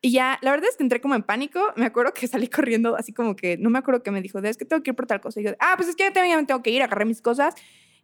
y 0.00 0.10
ya, 0.10 0.38
la 0.42 0.50
verdad 0.50 0.68
es 0.70 0.76
que 0.76 0.82
entré 0.82 1.00
como 1.00 1.14
en 1.14 1.22
pánico. 1.22 1.60
Me 1.76 1.84
acuerdo 1.84 2.14
que 2.14 2.26
salí 2.26 2.48
corriendo, 2.48 2.96
así 2.96 3.12
como 3.12 3.36
que, 3.36 3.58
no 3.58 3.68
me 3.70 3.78
acuerdo 3.78 4.02
que 4.02 4.10
me 4.10 4.22
dijo, 4.22 4.38
es 4.38 4.56
que 4.56 4.64
tengo 4.64 4.82
que 4.82 4.90
ir 4.90 4.96
por 4.96 5.06
tal 5.06 5.20
cosa. 5.20 5.40
Y 5.40 5.44
yo, 5.44 5.50
ah, 5.60 5.74
pues 5.76 5.88
es 5.88 5.96
que 5.96 6.04
ya 6.04 6.12
también 6.12 6.38
me 6.38 6.46
tengo 6.46 6.62
que 6.62 6.70
ir, 6.70 6.82
agarré 6.82 7.04
mis 7.04 7.20
cosas. 7.20 7.54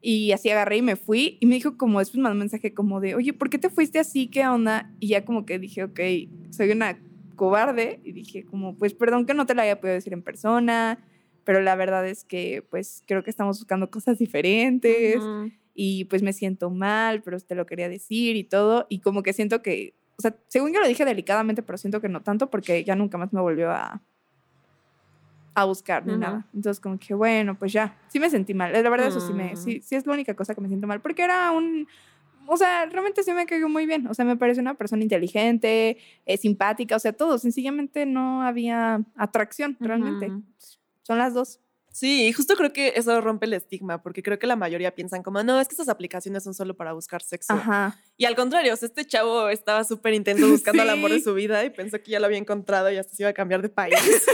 Y 0.02 0.32
así 0.32 0.50
agarré 0.50 0.78
y 0.78 0.82
me 0.82 0.96
fui. 0.96 1.38
Y 1.40 1.46
me 1.46 1.54
dijo 1.54 1.78
como, 1.78 2.00
después 2.00 2.16
me 2.16 2.24
mandó 2.24 2.34
un 2.34 2.40
mensaje 2.40 2.74
como 2.74 3.00
de, 3.00 3.14
oye, 3.14 3.32
¿por 3.32 3.48
qué 3.48 3.58
te 3.58 3.70
fuiste 3.70 4.00
así? 4.00 4.26
¿Qué 4.26 4.46
onda? 4.46 4.90
Y 5.00 5.08
ya 5.08 5.24
como 5.24 5.46
que 5.46 5.58
dije, 5.58 5.84
ok, 5.84 6.00
soy 6.50 6.72
una 6.72 6.98
cobarde. 7.36 8.00
Y 8.04 8.12
dije 8.12 8.44
como, 8.44 8.76
pues 8.76 8.94
perdón 8.94 9.24
que 9.24 9.32
no 9.32 9.46
te 9.46 9.54
lo 9.54 9.62
haya 9.62 9.80
podido 9.80 9.94
decir 9.94 10.12
en 10.12 10.22
persona. 10.22 10.98
Pero 11.44 11.60
la 11.60 11.74
verdad 11.76 12.06
es 12.06 12.24
que, 12.24 12.62
pues, 12.70 13.02
creo 13.06 13.22
que 13.24 13.30
estamos 13.30 13.58
buscando 13.58 13.90
cosas 13.90 14.18
diferentes 14.18 15.22
y 15.74 16.04
pues 16.04 16.22
me 16.22 16.32
siento 16.32 16.70
mal, 16.70 17.22
pero 17.22 17.40
te 17.40 17.54
lo 17.54 17.66
quería 17.66 17.88
decir 17.88 18.36
y 18.36 18.44
todo. 18.44 18.86
Y 18.88 19.00
como 19.00 19.22
que 19.22 19.32
siento 19.32 19.62
que, 19.62 19.94
o 20.18 20.22
sea, 20.22 20.36
según 20.48 20.72
yo 20.72 20.80
lo 20.80 20.86
dije 20.86 21.04
delicadamente, 21.04 21.62
pero 21.62 21.78
siento 21.78 22.00
que 22.00 22.08
no 22.08 22.22
tanto 22.22 22.50
porque 22.50 22.84
ya 22.84 22.94
nunca 22.94 23.18
más 23.18 23.32
me 23.32 23.40
volvió 23.40 23.70
a, 23.70 24.02
a 25.54 25.64
buscar 25.64 26.06
ni 26.06 26.12
nada. 26.16 26.46
Entonces 26.54 26.80
como 26.80 26.98
que 26.98 27.14
bueno, 27.14 27.58
pues 27.58 27.72
ya, 27.72 27.96
sí 28.08 28.18
me 28.20 28.30
sentí 28.30 28.54
mal. 28.54 28.72
La 28.72 28.88
verdad 28.88 29.06
eso 29.08 29.20
sí 29.20 29.32
me, 29.32 29.52
Mm. 29.52 29.56
sí, 29.56 29.80
sí 29.82 29.94
es 29.96 30.06
la 30.06 30.12
única 30.14 30.34
cosa 30.34 30.54
que 30.54 30.60
me 30.60 30.68
siento 30.68 30.86
mal 30.86 31.00
porque 31.00 31.22
era 31.22 31.50
un... 31.52 31.86
O 32.48 32.56
sea, 32.56 32.86
realmente 32.86 33.22
sí 33.22 33.32
me 33.32 33.46
cayó 33.46 33.68
muy 33.68 33.86
bien. 33.86 34.06
O 34.08 34.14
sea, 34.14 34.24
me 34.24 34.36
parece 34.36 34.60
una 34.60 34.74
persona 34.74 35.02
inteligente, 35.02 35.96
eh, 36.26 36.36
simpática, 36.36 36.96
o 36.96 36.98
sea, 36.98 37.12
todo. 37.12 37.38
Sencillamente 37.38 38.04
no 38.04 38.42
había 38.42 39.00
atracción, 39.16 39.76
realmente. 39.80 40.26
Ujú. 40.26 40.42
Son 41.02 41.18
las 41.18 41.34
dos. 41.34 41.60
Sí, 41.90 42.26
y 42.28 42.32
justo 42.32 42.54
creo 42.56 42.72
que 42.72 42.94
eso 42.96 43.20
rompe 43.20 43.44
el 43.44 43.52
estigma, 43.52 44.02
porque 44.02 44.22
creo 44.22 44.38
que 44.38 44.46
la 44.46 44.56
mayoría 44.56 44.94
piensan 44.94 45.22
como, 45.22 45.42
no, 45.42 45.60
es 45.60 45.68
que 45.68 45.74
esas 45.74 45.90
aplicaciones 45.90 46.42
son 46.42 46.54
solo 46.54 46.74
para 46.74 46.94
buscar 46.94 47.22
sexo. 47.22 47.52
Ajá. 47.52 48.00
Y 48.16 48.24
al 48.24 48.34
contrario, 48.34 48.72
o 48.72 48.76
sea, 48.76 48.86
este 48.88 49.04
chavo 49.04 49.50
estaba 49.50 49.84
súper 49.84 50.14
intenso 50.14 50.48
buscando 50.48 50.82
el 50.82 50.88
amor 50.88 51.10
de 51.10 51.20
su 51.20 51.34
vida 51.34 51.62
y 51.66 51.70
pensó 51.70 52.02
que 52.02 52.10
ya 52.12 52.18
lo 52.18 52.26
había 52.26 52.38
encontrado 52.38 52.90
y 52.90 52.96
hasta 52.96 53.14
se 53.14 53.22
iba 53.24 53.30
a 53.30 53.34
cambiar 53.34 53.60
de 53.62 53.68
país. 53.68 53.94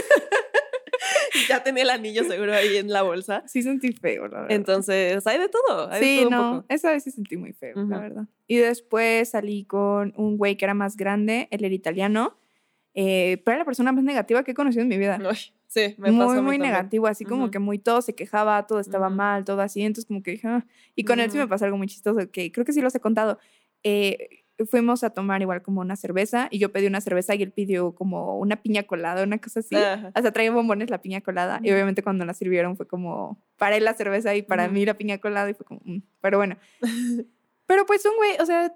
Ya 1.47 1.63
tenía 1.63 1.83
el 1.83 1.89
anillo 1.89 2.23
seguro 2.25 2.53
ahí 2.53 2.77
en 2.77 2.91
la 2.91 3.01
bolsa. 3.01 3.43
Sí 3.47 3.63
sentí 3.63 3.91
feo, 3.93 4.27
la 4.27 4.41
verdad. 4.41 4.51
Entonces, 4.55 5.25
hay 5.25 5.39
de 5.39 5.47
todo. 5.49 5.89
Hay 5.89 5.99
de 5.99 6.05
Sí, 6.05 6.23
un 6.25 6.31
no, 6.31 6.51
poco. 6.57 6.65
esa 6.69 6.91
vez 6.91 7.03
sí 7.03 7.11
sentí 7.11 7.37
muy 7.37 7.53
feo, 7.53 7.75
la 7.87 7.99
verdad. 7.99 8.23
Y 8.47 8.57
después 8.57 9.29
salí 9.29 9.63
con 9.65 10.13
un 10.15 10.37
güey 10.37 10.57
que 10.57 10.65
era 10.65 10.73
más 10.73 10.95
grande, 10.95 11.47
él 11.51 11.63
era 11.63 11.73
italiano, 11.73 12.37
eh, 12.93 13.41
pero 13.45 13.53
era 13.55 13.59
la 13.59 13.65
persona 13.65 13.91
más 13.91 14.03
negativa 14.03 14.43
que 14.43 14.51
he 14.51 14.53
conocido 14.53 14.83
en 14.83 14.89
mi 14.89 14.97
vida. 14.97 15.19
Uy, 15.27 15.37
sí, 15.69 15.95
me 15.97 16.11
pasó 16.11 16.25
muy, 16.27 16.35
mí 16.37 16.41
muy 16.41 16.57
negativo, 16.57 17.07
así 17.07 17.23
como 17.25 17.43
Ujú. 17.43 17.51
que 17.51 17.59
muy 17.59 17.79
todo 17.79 18.01
se 18.01 18.13
quejaba, 18.15 18.67
todo 18.67 18.79
estaba 18.81 19.07
Ujú. 19.07 19.15
mal, 19.15 19.45
todo 19.45 19.61
así. 19.61 19.81
Entonces, 19.81 20.05
como 20.07 20.21
que 20.23 20.31
dije, 20.31 20.47
"Ah". 20.49 20.65
y 20.95 21.05
con 21.05 21.19
él 21.21 21.31
sí 21.31 21.37
me 21.37 21.47
pasó 21.47 21.65
algo 21.65 21.77
muy 21.77 21.87
chistoso, 21.87 22.29
que 22.31 22.51
creo 22.51 22.65
que 22.65 22.73
sí 22.73 22.81
los 22.81 22.93
he 22.95 22.99
contado. 22.99 23.39
Eh, 23.83 24.43
fuimos 24.69 25.05
a 25.05 25.11
tomar 25.11 25.41
igual 25.41 25.61
como 25.61 25.79
una 25.79 25.95
cerveza 25.95 26.49
y 26.51 26.59
yo 26.59 26.73
pedí 26.73 26.85
una 26.87 26.99
cerveza 26.99 27.33
y 27.33 27.43
él 27.43 27.53
pidió 27.53 27.95
como 27.95 28.37
una 28.39 28.61
piña 28.61 28.83
colada, 28.83 29.23
una 29.23 29.37
cosa 29.37 29.61
así. 29.61 29.75
Ajá. 29.77 30.11
Hasta 30.13 30.33
traía 30.33 30.51
bombones 30.51 30.89
la 30.89 31.01
piña 31.01 31.21
colada 31.21 31.61
y 31.63 31.71
obviamente 31.71 32.03
cuando 32.03 32.25
la 32.25 32.33
sirvieron 32.33 32.75
fue 32.75 32.85
como 32.85 33.41
para 33.57 33.77
él 33.77 33.85
la 33.85 33.93
cerveza 33.93 34.35
y 34.35 34.41
para 34.41 34.67
mí 34.67 34.85
la 34.85 34.95
piña 34.97 35.17
colada 35.19 35.49
y 35.49 35.53
fue 35.53 35.65
como, 35.65 35.79
"Mm". 35.85 35.99
pero 36.21 36.37
bueno. 36.39 36.57
pero 37.67 37.85
pues 37.85 38.05
un 38.05 38.17
güey, 38.17 38.31
o 38.41 38.45
sea, 38.45 38.65
eh, 38.65 38.71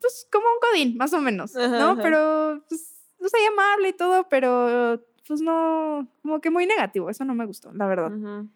pues 0.00 0.26
como 0.32 0.46
un 0.46 0.60
codín, 0.60 0.96
más 0.96 1.12
o 1.12 1.20
menos, 1.20 1.54
Ajá, 1.56 1.78
¿no? 1.78 1.90
ajá. 1.92 2.02
Pero, 2.02 2.64
pues, 2.68 2.94
o 3.20 3.28
sea, 3.28 3.40
amable 3.48 3.88
y 3.88 3.92
todo, 3.92 4.28
pero 4.28 5.04
pues 5.26 5.40
no, 5.40 6.08
como 6.22 6.40
que 6.40 6.50
muy 6.50 6.66
negativo, 6.66 7.10
eso 7.10 7.24
no 7.24 7.34
me 7.34 7.46
gustó, 7.46 7.72
la 7.72 7.86
verdad. 7.86 8.12
Ujú. 8.12 8.48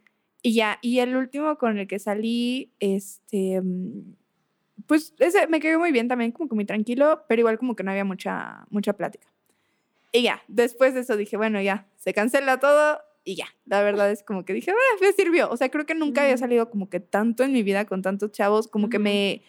Y 0.42 0.54
ya, 0.54 0.78
y 0.80 1.00
el 1.00 1.16
último 1.16 1.56
con 1.58 1.78
el 1.78 1.86
que 1.86 1.98
salí, 1.98 2.72
este, 2.80 3.60
mm, 3.60 4.14
pues 4.86 5.14
ese 5.18 5.46
me 5.48 5.60
quedó 5.60 5.78
muy 5.78 5.92
bien 5.92 6.08
también, 6.08 6.32
como 6.32 6.48
que 6.48 6.54
muy 6.54 6.64
tranquilo, 6.64 7.24
pero 7.28 7.40
igual 7.40 7.58
como 7.58 7.76
que 7.76 7.82
no 7.82 7.90
había 7.90 8.04
mucha, 8.04 8.66
mucha 8.70 8.94
plática. 8.94 9.26
Y 10.12 10.22
ya, 10.22 10.42
después 10.48 10.94
de 10.94 11.00
eso 11.00 11.16
dije, 11.16 11.36
bueno, 11.36 11.60
ya, 11.60 11.86
se 11.96 12.12
cancela 12.14 12.58
todo 12.58 13.00
y 13.24 13.36
ya. 13.36 13.46
La 13.66 13.82
verdad 13.82 14.10
es 14.10 14.22
como 14.22 14.44
que 14.44 14.52
dije, 14.54 14.72
ah, 14.72 14.96
me 15.00 15.12
sirvió. 15.12 15.50
O 15.50 15.56
sea, 15.56 15.68
creo 15.68 15.86
que 15.86 15.94
nunca 15.94 16.22
había 16.22 16.36
salido 16.36 16.70
como 16.70 16.88
que 16.88 17.00
tanto 17.00 17.44
en 17.44 17.52
mi 17.52 17.62
vida 17.62 17.84
con 17.84 18.02
tantos 18.02 18.32
chavos, 18.32 18.66
como 18.68 18.88
que 18.88 18.96
Ujú. 18.96 19.04
me... 19.04 19.42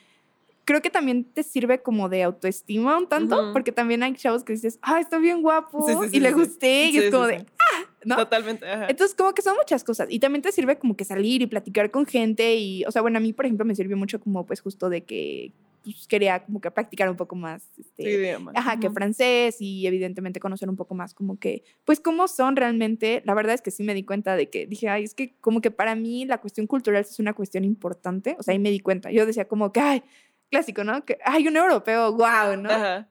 Creo 0.72 0.82
que 0.82 0.90
también 0.90 1.26
te 1.26 1.44
sirve 1.44 1.82
como 1.82 2.08
de 2.08 2.24
autoestima 2.24 2.98
un 2.98 3.10
tanto, 3.10 3.52
porque 3.52 3.74
también 3.74 4.04
hay 4.04 4.14
chavos 4.14 4.46
que 4.46 4.54
dices, 4.54 4.80
ah, 4.82 5.02
está 5.02 5.18
bien 5.18 5.42
guapo, 5.42 5.86
Sí, 5.86 5.94
sí, 6.02 6.10
sí, 6.12 6.16
y 6.16 6.20
le 6.22 6.32
gusté, 6.32 6.86
y 6.86 6.98
es 6.98 7.12
como 7.12 7.28
de, 7.28 7.46
ah, 7.60 7.90
¿no? 8.06 8.16
Totalmente. 8.16 8.66
ajá. 8.66 8.88
Entonces, 8.88 9.14
como 9.14 9.34
que 9.34 9.42
son 9.42 9.58
muchas 9.58 9.84
cosas. 9.84 10.08
Y 10.10 10.20
también 10.20 10.42
te 10.42 10.50
sirve 10.54 10.78
como 10.78 10.96
que 10.96 11.04
salir 11.04 11.42
y 11.42 11.48
platicar 11.48 11.92
con 11.92 12.06
gente. 12.06 12.56
Y, 12.56 12.86
o 12.86 12.92
sea, 12.92 13.02
bueno, 13.02 13.18
a 13.18 13.20
mí, 13.20 13.34
por 13.34 13.44
ejemplo, 13.44 13.66
me 13.66 13.76
sirvió 13.76 13.98
mucho 13.98 14.22
como, 14.22 14.46
pues, 14.46 14.62
justo 14.62 14.88
de 14.88 15.04
que 15.04 15.52
pues, 15.84 16.08
quería 16.08 16.46
como 16.46 16.62
que 16.62 16.72
practicar 16.72 17.10
un 17.10 17.18
poco 17.18 17.36
más. 17.36 17.64
Este, 17.78 18.04
idioma. 18.04 18.54
Ajá, 18.56 18.80
que 18.80 18.90
francés 18.92 19.58
y 19.60 19.86
evidentemente 19.88 20.40
conocer 20.40 20.70
un 20.70 20.78
poco 20.78 20.96
más 20.96 21.14
como 21.14 21.38
que, 21.38 21.66
pues, 21.84 22.00
cómo 22.00 22.30
son 22.30 22.56
realmente. 22.56 23.24
La 23.26 23.34
verdad 23.34 23.56
es 23.56 23.62
que 23.62 23.72
sí 23.72 23.84
me 23.84 23.94
di 23.94 24.04
cuenta 24.04 24.38
de 24.38 24.50
que 24.50 24.68
dije, 24.68 24.88
ay, 24.88 25.04
es 25.04 25.14
que 25.14 25.36
como 25.42 25.60
que 25.60 25.70
para 25.70 25.96
mí 25.96 26.24
la 26.24 26.40
cuestión 26.40 26.66
cultural 26.66 27.02
es 27.02 27.20
una 27.20 27.34
cuestión 27.34 27.66
importante. 27.66 28.38
O 28.40 28.44
sea, 28.44 28.54
ahí 28.54 28.60
me 28.60 28.72
di 28.72 28.80
cuenta. 28.80 29.12
Yo 29.12 29.26
decía 29.26 29.50
como 29.50 29.74
que, 29.74 29.82
ay, 29.82 30.04
clásico, 30.52 30.84
¿no? 30.84 31.04
Que, 31.06 31.18
ay, 31.26 31.48
un 31.48 31.58
europeo, 31.58 32.12
wow, 32.12 32.56
¿no? 32.62 32.70
Ajá. 32.70 33.08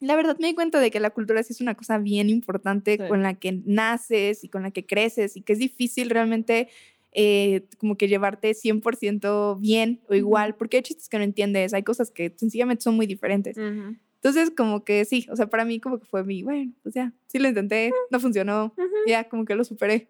La 0.00 0.16
verdad 0.16 0.36
me 0.40 0.48
di 0.48 0.54
cuenta 0.54 0.80
de 0.80 0.90
que 0.90 1.00
la 1.00 1.10
cultura 1.10 1.42
sí 1.42 1.52
es 1.52 1.60
una 1.60 1.74
cosa 1.76 1.98
bien 1.98 2.28
importante 2.28 2.96
Sí. 3.00 3.08
con 3.08 3.22
la 3.22 3.34
que 3.34 3.60
naces 3.64 4.44
y 4.44 4.48
con 4.48 4.62
la 4.62 4.70
que 4.72 4.84
creces 4.84 5.36
y 5.36 5.42
que 5.42 5.52
es 5.52 5.58
difícil 5.58 6.10
realmente 6.10 6.68
eh, 7.12 7.66
como 7.78 7.96
que 7.96 8.08
llevarte 8.08 8.54
100% 8.54 9.58
bien 9.60 10.00
o 10.08 10.14
igual, 10.14 10.54
porque 10.56 10.78
hay 10.78 10.82
chistes 10.82 11.08
que 11.08 11.18
no 11.18 11.24
entiendes, 11.24 11.74
hay 11.74 11.82
cosas 11.82 12.10
que 12.10 12.32
sencillamente 12.36 12.82
son 12.82 12.96
muy 12.96 13.06
diferentes. 13.06 13.56
Ujú. 13.56 13.96
Entonces 14.16 14.50
como 14.50 14.82
que 14.84 15.04
sí, 15.04 15.26
o 15.30 15.36
sea, 15.36 15.46
para 15.48 15.64
mí 15.64 15.78
como 15.78 15.98
que 16.00 16.06
fue 16.06 16.24
mi, 16.24 16.42
bueno, 16.42 16.72
pues 16.82 16.94
ya, 16.94 17.12
sí 17.26 17.38
lo 17.38 17.48
intenté, 17.48 17.92
no 18.10 18.18
funcionó, 18.18 18.74
ya 19.06 19.28
como 19.28 19.44
que 19.44 19.54
lo 19.54 19.62
superé. 19.64 20.08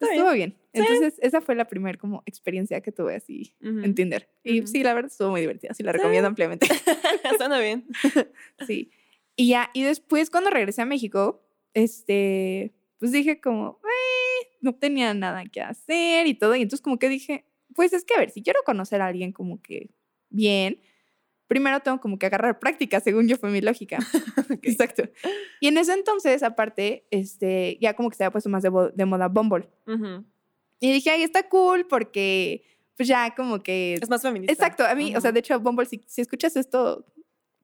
Bien. 0.00 0.12
Estuvo 0.12 0.32
bien. 0.32 0.54
Entonces 0.78 1.14
esa 1.22 1.40
fue 1.40 1.54
la 1.54 1.66
primera 1.66 1.98
como 1.98 2.22
experiencia 2.26 2.80
que 2.80 2.92
tuve 2.92 3.16
así 3.16 3.54
Ujú. 3.60 3.80
en 3.80 3.94
Tinder. 3.94 4.28
Y 4.44 4.60
Ujú. 4.60 4.68
sí, 4.68 4.82
la 4.82 4.94
verdad 4.94 5.10
estuvo 5.10 5.30
muy 5.30 5.40
divertida, 5.40 5.74
sí 5.74 5.82
la 5.82 5.92
recomiendo 5.92 6.28
ampliamente. 6.28 6.66
Suena 7.38 7.58
bien. 7.60 7.86
Sí. 8.66 8.90
Y 9.36 9.48
ya, 9.50 9.70
y 9.72 9.82
después 9.82 10.30
cuando 10.30 10.50
regresé 10.50 10.82
a 10.82 10.86
México, 10.86 11.44
este, 11.74 12.74
pues 12.98 13.12
dije 13.12 13.40
como, 13.40 13.80
"Eh", 13.84 14.46
no 14.60 14.74
tenía 14.74 15.14
nada 15.14 15.44
que 15.46 15.60
hacer 15.60 16.26
y 16.26 16.34
todo. 16.34 16.56
Y 16.56 16.62
entonces 16.62 16.82
como 16.82 16.98
que 16.98 17.08
dije, 17.08 17.44
pues 17.74 17.92
es 17.92 18.04
que 18.04 18.14
a 18.14 18.18
ver, 18.18 18.30
si 18.30 18.42
quiero 18.42 18.60
conocer 18.64 19.00
a 19.00 19.06
alguien 19.06 19.32
como 19.32 19.62
que 19.62 19.90
bien, 20.30 20.80
primero 21.46 21.80
tengo 21.80 22.00
como 22.00 22.18
que 22.18 22.26
agarrar 22.26 22.58
práctica, 22.58 23.00
según 23.00 23.28
yo 23.28 23.36
fue 23.36 23.50
mi 23.50 23.60
lógica. 23.60 23.98
Exacto. 24.62 25.04
Y 25.60 25.68
en 25.68 25.78
ese 25.78 25.92
entonces, 25.94 26.42
aparte, 26.42 27.06
este, 27.10 27.78
ya 27.80 27.94
como 27.94 28.10
que 28.10 28.16
se 28.16 28.24
había 28.24 28.32
puesto 28.32 28.50
más 28.50 28.62
de, 28.62 28.70
de 28.94 29.04
moda 29.06 29.28
Bumble. 29.28 29.68
Ujú. 29.86 30.24
Y 30.80 30.92
dije, 30.92 31.10
ay, 31.10 31.22
está 31.22 31.48
cool 31.48 31.86
porque 31.88 32.64
pues 32.96 33.08
ya 33.08 33.34
como 33.34 33.60
que... 33.62 33.94
Es 33.94 34.08
más 34.08 34.22
feminista. 34.22 34.52
Exacto, 34.52 34.84
a 34.84 34.94
mí, 34.94 35.14
o 35.14 35.20
sea, 35.20 35.30
de 35.30 35.38
hecho, 35.40 35.58
Bumble, 35.60 35.86
si, 35.86 36.02
si 36.08 36.20
escuchas 36.20 36.56
esto, 36.56 37.06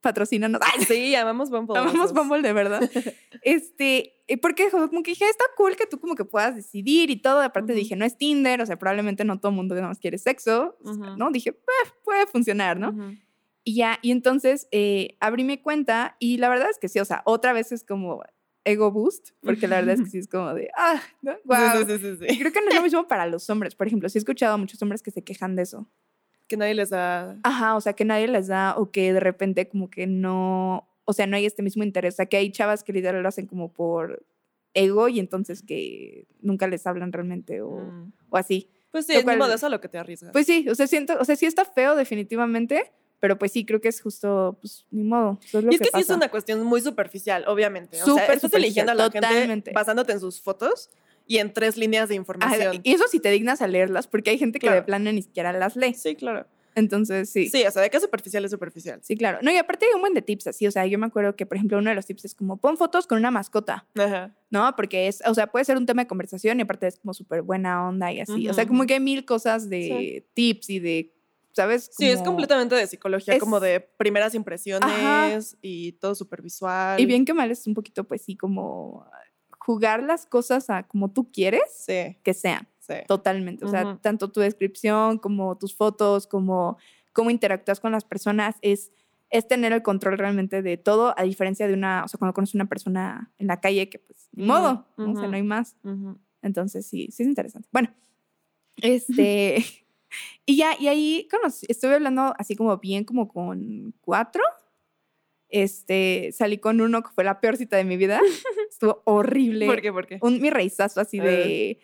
patrocínanos. 0.01 0.61
Ay, 0.65 0.85
Sí, 0.85 1.15
amamos 1.17 1.51
Bumble. 1.51 1.77
Amamos. 1.81 2.13
Bumble 2.13 2.43
de 2.43 2.53
verdad. 2.53 2.89
este, 3.43 4.13
porque 4.41 4.71
como 4.71 4.89
que 5.03 5.11
dije, 5.11 5.29
está 5.29 5.45
cool 5.57 5.75
que 5.77 5.87
tú 5.87 5.99
como 5.99 6.15
que 6.15 6.25
puedas 6.25 6.55
decidir 6.55 7.11
y 7.11 7.17
todo. 7.17 7.41
Aparte 7.41 7.73
dije, 7.73 7.97
no 7.97 8.05
es 8.05 8.17
Tinder, 8.17 8.61
o 8.61 8.67
sea, 8.67 8.79
probablemente 8.79 9.25
no 9.25 9.41
todo 9.41 9.51
el 9.51 9.57
mundo 9.57 9.75
nada 9.75 9.89
más 9.89 9.99
quiere 9.99 10.19
sexo, 10.19 10.77
o 10.85 10.95
sea, 10.95 11.03
Ujú. 11.11 11.17
¿no? 11.17 11.31
Dije, 11.33 11.51
"Eh, 11.51 11.89
puede 12.05 12.27
funcionar, 12.27 12.79
¿no? 12.79 12.95
Y 13.65 13.77
ya, 13.77 13.99
y 14.03 14.11
entonces 14.13 14.69
eh, 14.73 15.17
abrí 15.21 15.43
mi 15.43 15.57
cuenta 15.59 16.17
y 16.21 16.37
la 16.37 16.49
verdad 16.51 16.69
es 16.71 16.79
que 16.79 16.89
sí, 16.89 17.01
o 17.01 17.05
sea, 17.05 17.23
otra 17.25 17.53
vez 17.55 17.73
es 17.73 17.83
como 17.83 18.23
ego 18.65 18.91
boost, 18.91 19.31
porque 19.43 19.69
la 19.69 19.77
verdad 19.77 19.95
es 19.97 20.01
que 20.03 20.11
sí 20.11 20.19
es 20.19 20.29
como 20.29 20.55
de, 20.55 20.71
ah, 20.77 21.01
¿no? 21.23 21.35
Guau. 21.45 21.85
Sí, 21.87 21.99
sí, 21.99 22.17
sí, 22.29 22.39
creo 22.39 22.53
que 22.53 22.61
no 22.61 22.69
es 22.69 22.75
lo 22.77 22.83
mismo 22.89 23.07
para 23.09 23.27
los 23.27 23.49
hombres, 23.51 23.75
por 23.75 23.87
ejemplo, 23.87 24.09
sí 24.09 24.19
he 24.19 24.21
escuchado 24.21 24.55
a 24.55 24.57
muchos 24.57 24.81
hombres 24.83 25.03
que 25.03 25.11
se 25.11 25.23
quejan 25.23 25.55
de 25.57 25.63
eso. 25.63 25.89
Que 26.47 26.57
nadie 26.57 26.75
les 26.75 26.91
da. 26.91 27.39
Ajá, 27.43 27.75
o 27.77 27.81
sea, 27.81 27.95
que 27.95 28.05
nadie 28.05 28.29
les 28.29 28.49
da 28.49 28.75
o 28.77 28.91
que 28.91 29.13
de 29.15 29.21
repente 29.21 29.67
como 29.69 29.89
que 29.89 30.07
no, 30.07 30.87
o 31.05 31.13
sea, 31.15 31.27
no 31.27 31.37
hay 31.37 31.47
este 31.47 31.63
mismo 31.63 31.85
interés. 31.85 32.15
O 32.15 32.17
sea, 32.17 32.27
que 32.27 32.37
hay 32.37 32.51
chavas 32.53 32.85
que 32.85 32.93
literal 32.93 33.23
lo 33.23 33.29
hacen 33.29 33.47
como 33.47 33.73
por 33.73 34.25
ego 34.75 35.09
y 35.09 35.21
entonces 35.21 35.63
que 35.63 36.27
nunca 36.43 36.67
les 36.67 36.87
hablan 36.87 37.13
realmente 37.13 37.63
o, 37.63 37.71
Mm. 37.81 38.13
o 38.29 38.37
así. 38.37 38.69
Pues 38.91 39.07
sí, 39.07 39.13
Lo 39.15 39.19
es 39.21 39.25
cual- 39.25 39.39
modo 39.39 39.49
de 39.49 39.55
eso 39.55 39.67
a 39.67 39.71
lo 39.71 39.81
que 39.81 39.89
te 39.89 39.97
arriesgas. 39.99 40.33
Pues 40.33 40.45
sí, 40.47 40.69
o 40.69 40.75
sea, 40.75 40.87
siento, 40.87 41.15
o 41.19 41.25
sea, 41.25 41.35
sí 41.37 41.47
está 41.47 41.65
feo 41.65 41.97
definitivamente, 41.97 42.93
pero 43.25 43.39
pues 43.39 43.53
sí, 43.53 43.65
creo 43.65 43.81
que 43.81 43.89
es 43.89 44.03
justo, 44.03 44.59
pues, 44.61 44.85
ni 44.91 45.03
modo. 45.03 45.39
Eso 45.43 45.61
es 45.61 45.65
lo 45.65 45.73
y 45.73 45.77
es 45.77 45.81
que, 45.81 45.87
sí 45.87 45.91
pasa. 45.93 46.13
es 46.13 46.17
una 46.19 46.29
cuestión 46.29 46.63
muy 46.63 46.83
superficial, 46.83 47.43
obviamente. 47.47 48.03
o 48.03 48.05
Súper 48.05 48.27
sea, 48.27 48.35
estás 48.35 48.53
eligiendo 48.53 48.93
a 48.93 48.95
la 48.95 49.05
superficial, 49.07 49.33
gente 49.33 49.39
totalmente. 49.39 49.73
basándote 49.73 50.13
en 50.13 50.21
sus 50.21 50.43
fotos 50.43 50.91
y 51.27 51.39
en 51.39 51.51
tres 51.55 51.79
líneas 51.79 52.11
de 52.11 52.17
Ajá, 52.17 52.21
información. 52.21 52.81
y 52.83 52.93
eso 52.93 53.05
si 53.11 53.21
te 53.21 53.31
dignas 53.31 53.63
a 53.63 53.67
leerlas, 53.67 54.09
porque 54.09 54.29
hay 54.29 54.37
gente 54.39 54.59
que 54.59 54.67
Claro. 54.67 54.77
de 54.77 54.83
plano 54.83 55.11
ni 55.11 55.23
siquiera 55.23 55.55
las 55.55 55.75
lee. 55.75 55.95
Sí, 55.95 56.17
claro. 56.17 56.47
Entonces, 56.75 57.31
sí. 57.31 57.49
Sí, 57.49 57.65
o 57.67 57.71
sea, 57.71 57.81
de 57.81 57.89
que 57.89 57.99
superficial 57.99 58.45
es 58.45 58.51
superficial. 58.51 59.01
Sí, 59.03 59.17
claro. 59.17 59.39
No, 59.41 59.51
y 59.51 59.57
aparte 59.57 59.87
hay 59.87 59.93
un 59.95 60.03
buen 60.03 60.13
de 60.13 60.21
tips 60.21 60.49
así. 60.49 60.67
O 60.67 60.71
sea, 60.71 60.85
yo 60.85 60.99
me 60.99 61.07
acuerdo 61.07 61.35
que, 61.35 61.47
por 61.47 61.57
ejemplo, 61.57 61.79
uno 61.79 61.89
de 61.89 61.97
los 61.97 62.05
tips 62.05 62.27
es 62.27 62.35
como 62.35 62.59
pon 62.59 62.77
fotos 62.77 63.07
con 63.07 63.17
una 63.17 63.31
mascota, 63.31 63.87
Ajá. 63.97 64.35
¿no? 64.51 64.71
Porque 64.77 65.09
es, 65.09 65.23
o 65.25 65.33
sea, 65.33 65.47
puede 65.47 65.65
ser 65.65 65.79
un 65.79 65.87
tema 65.87 66.03
de 66.03 66.09
conversación 66.09 66.59
y 66.59 66.65
aparte 66.65 66.89
es 66.89 66.99
como 66.99 67.15
súper 67.15 67.41
buena 67.41 67.89
onda 67.89 68.13
y 68.13 68.21
así. 68.21 68.51
O 68.51 68.53
sea, 68.53 68.67
como 68.67 68.85
que 68.85 68.93
hay 68.95 69.01
mil 69.01 69.25
cosas 69.25 69.71
de 69.71 70.27
tips 70.35 70.69
y 70.69 70.79
de, 70.81 71.15
¿sabes? 71.55 71.91
Sí, 71.97 72.09
es 72.11 72.21
completamente 72.23 72.75
de 72.75 72.87
psicología, 72.87 73.35
Es- 73.35 73.41
como 73.41 73.61
de 73.61 73.81
primeras 73.81 74.35
impresiones 74.35 75.57
y 75.63 75.93
todo 75.93 76.15
supervisual. 76.15 77.01
Y 77.01 77.07
bien 77.07 77.25
que 77.25 77.33
mal 77.35 77.51
es 77.51 77.67
un 77.67 77.75
poquito, 77.75 78.05
pues 78.05 78.23
sí, 78.23 78.37
como 78.37 79.07
jugar 79.59 80.03
las 80.03 80.27
cosas 80.27 80.69
a 80.69 80.83
como 80.83 81.11
tú 81.11 81.31
quieres 81.33 81.63
Sí, 81.87 82.19
que 82.23 82.35
sean. 82.35 82.69
sí. 82.81 82.95
Totalmente. 83.09 83.65
O 83.65 83.69
sea, 83.69 83.99
tanto 84.03 84.31
tu 84.31 84.41
descripción 84.41 85.19
como 85.19 85.57
tus 85.57 85.75
fotos, 85.75 86.27
como 86.27 86.77
cómo 87.15 87.31
interactúas 87.31 87.81
con 87.81 87.93
las 87.93 88.05
personas, 88.05 88.57
es, 88.61 88.91
es 89.31 89.49
tener 89.49 89.73
el 89.73 89.83
control 89.83 90.19
realmente 90.19 90.61
de 90.63 90.77
todo, 90.77 91.15
a 91.17 91.23
diferencia 91.23 91.67
de 91.67 91.73
una, 91.75 92.03
o 92.05 92.09
sea, 92.09 92.19
cuando 92.19 92.35
conoces 92.35 92.57
a 92.57 92.59
una 92.59 92.69
persona 92.69 93.33
en 93.39 93.47
la 93.47 93.61
calle 93.61 93.89
que 93.89 94.01
pues, 94.01 94.29
ni 94.33 94.45
modo, 94.47 94.87
¿no? 94.99 95.13
o 95.13 95.17
sea, 95.17 95.29
no 95.29 95.37
hay 95.37 95.43
más. 95.45 95.77
Entonces, 96.43 96.87
sí, 96.87 97.09
sí 97.11 97.23
es 97.23 97.29
interesante. 97.29 97.69
Bueno, 97.73 97.89
este, 98.77 99.65
y 100.47 100.57
ya, 100.57 100.77
y 100.79 100.89
ahí 100.89 101.29
conocí, 101.31 101.67
estuve 101.69 101.95
hablando 101.95 102.35
así 102.39 102.57
como 102.57 102.77
bien, 102.79 103.05
como 103.05 103.29
con 103.29 103.95
cuatro. 104.01 104.43
Este, 105.49 106.31
salí 106.33 106.59
con 106.59 106.81
uno 106.81 107.03
que 107.03 107.11
fue 107.15 107.23
la 107.23 107.41
peor 107.41 107.57
cita 107.57 107.77
de 107.77 107.85
mi 107.85 107.97
vida. 107.97 108.21
Estuvo 108.71 109.03
horrible 109.05 109.67
¿Por 109.67 109.81
qué? 109.81 109.93
¿Por 109.93 110.07
qué? 110.07 110.19
un 110.21 110.41
mi 110.41 110.51
reizazo 110.51 111.01
así 111.01 111.21
de. 111.21 111.79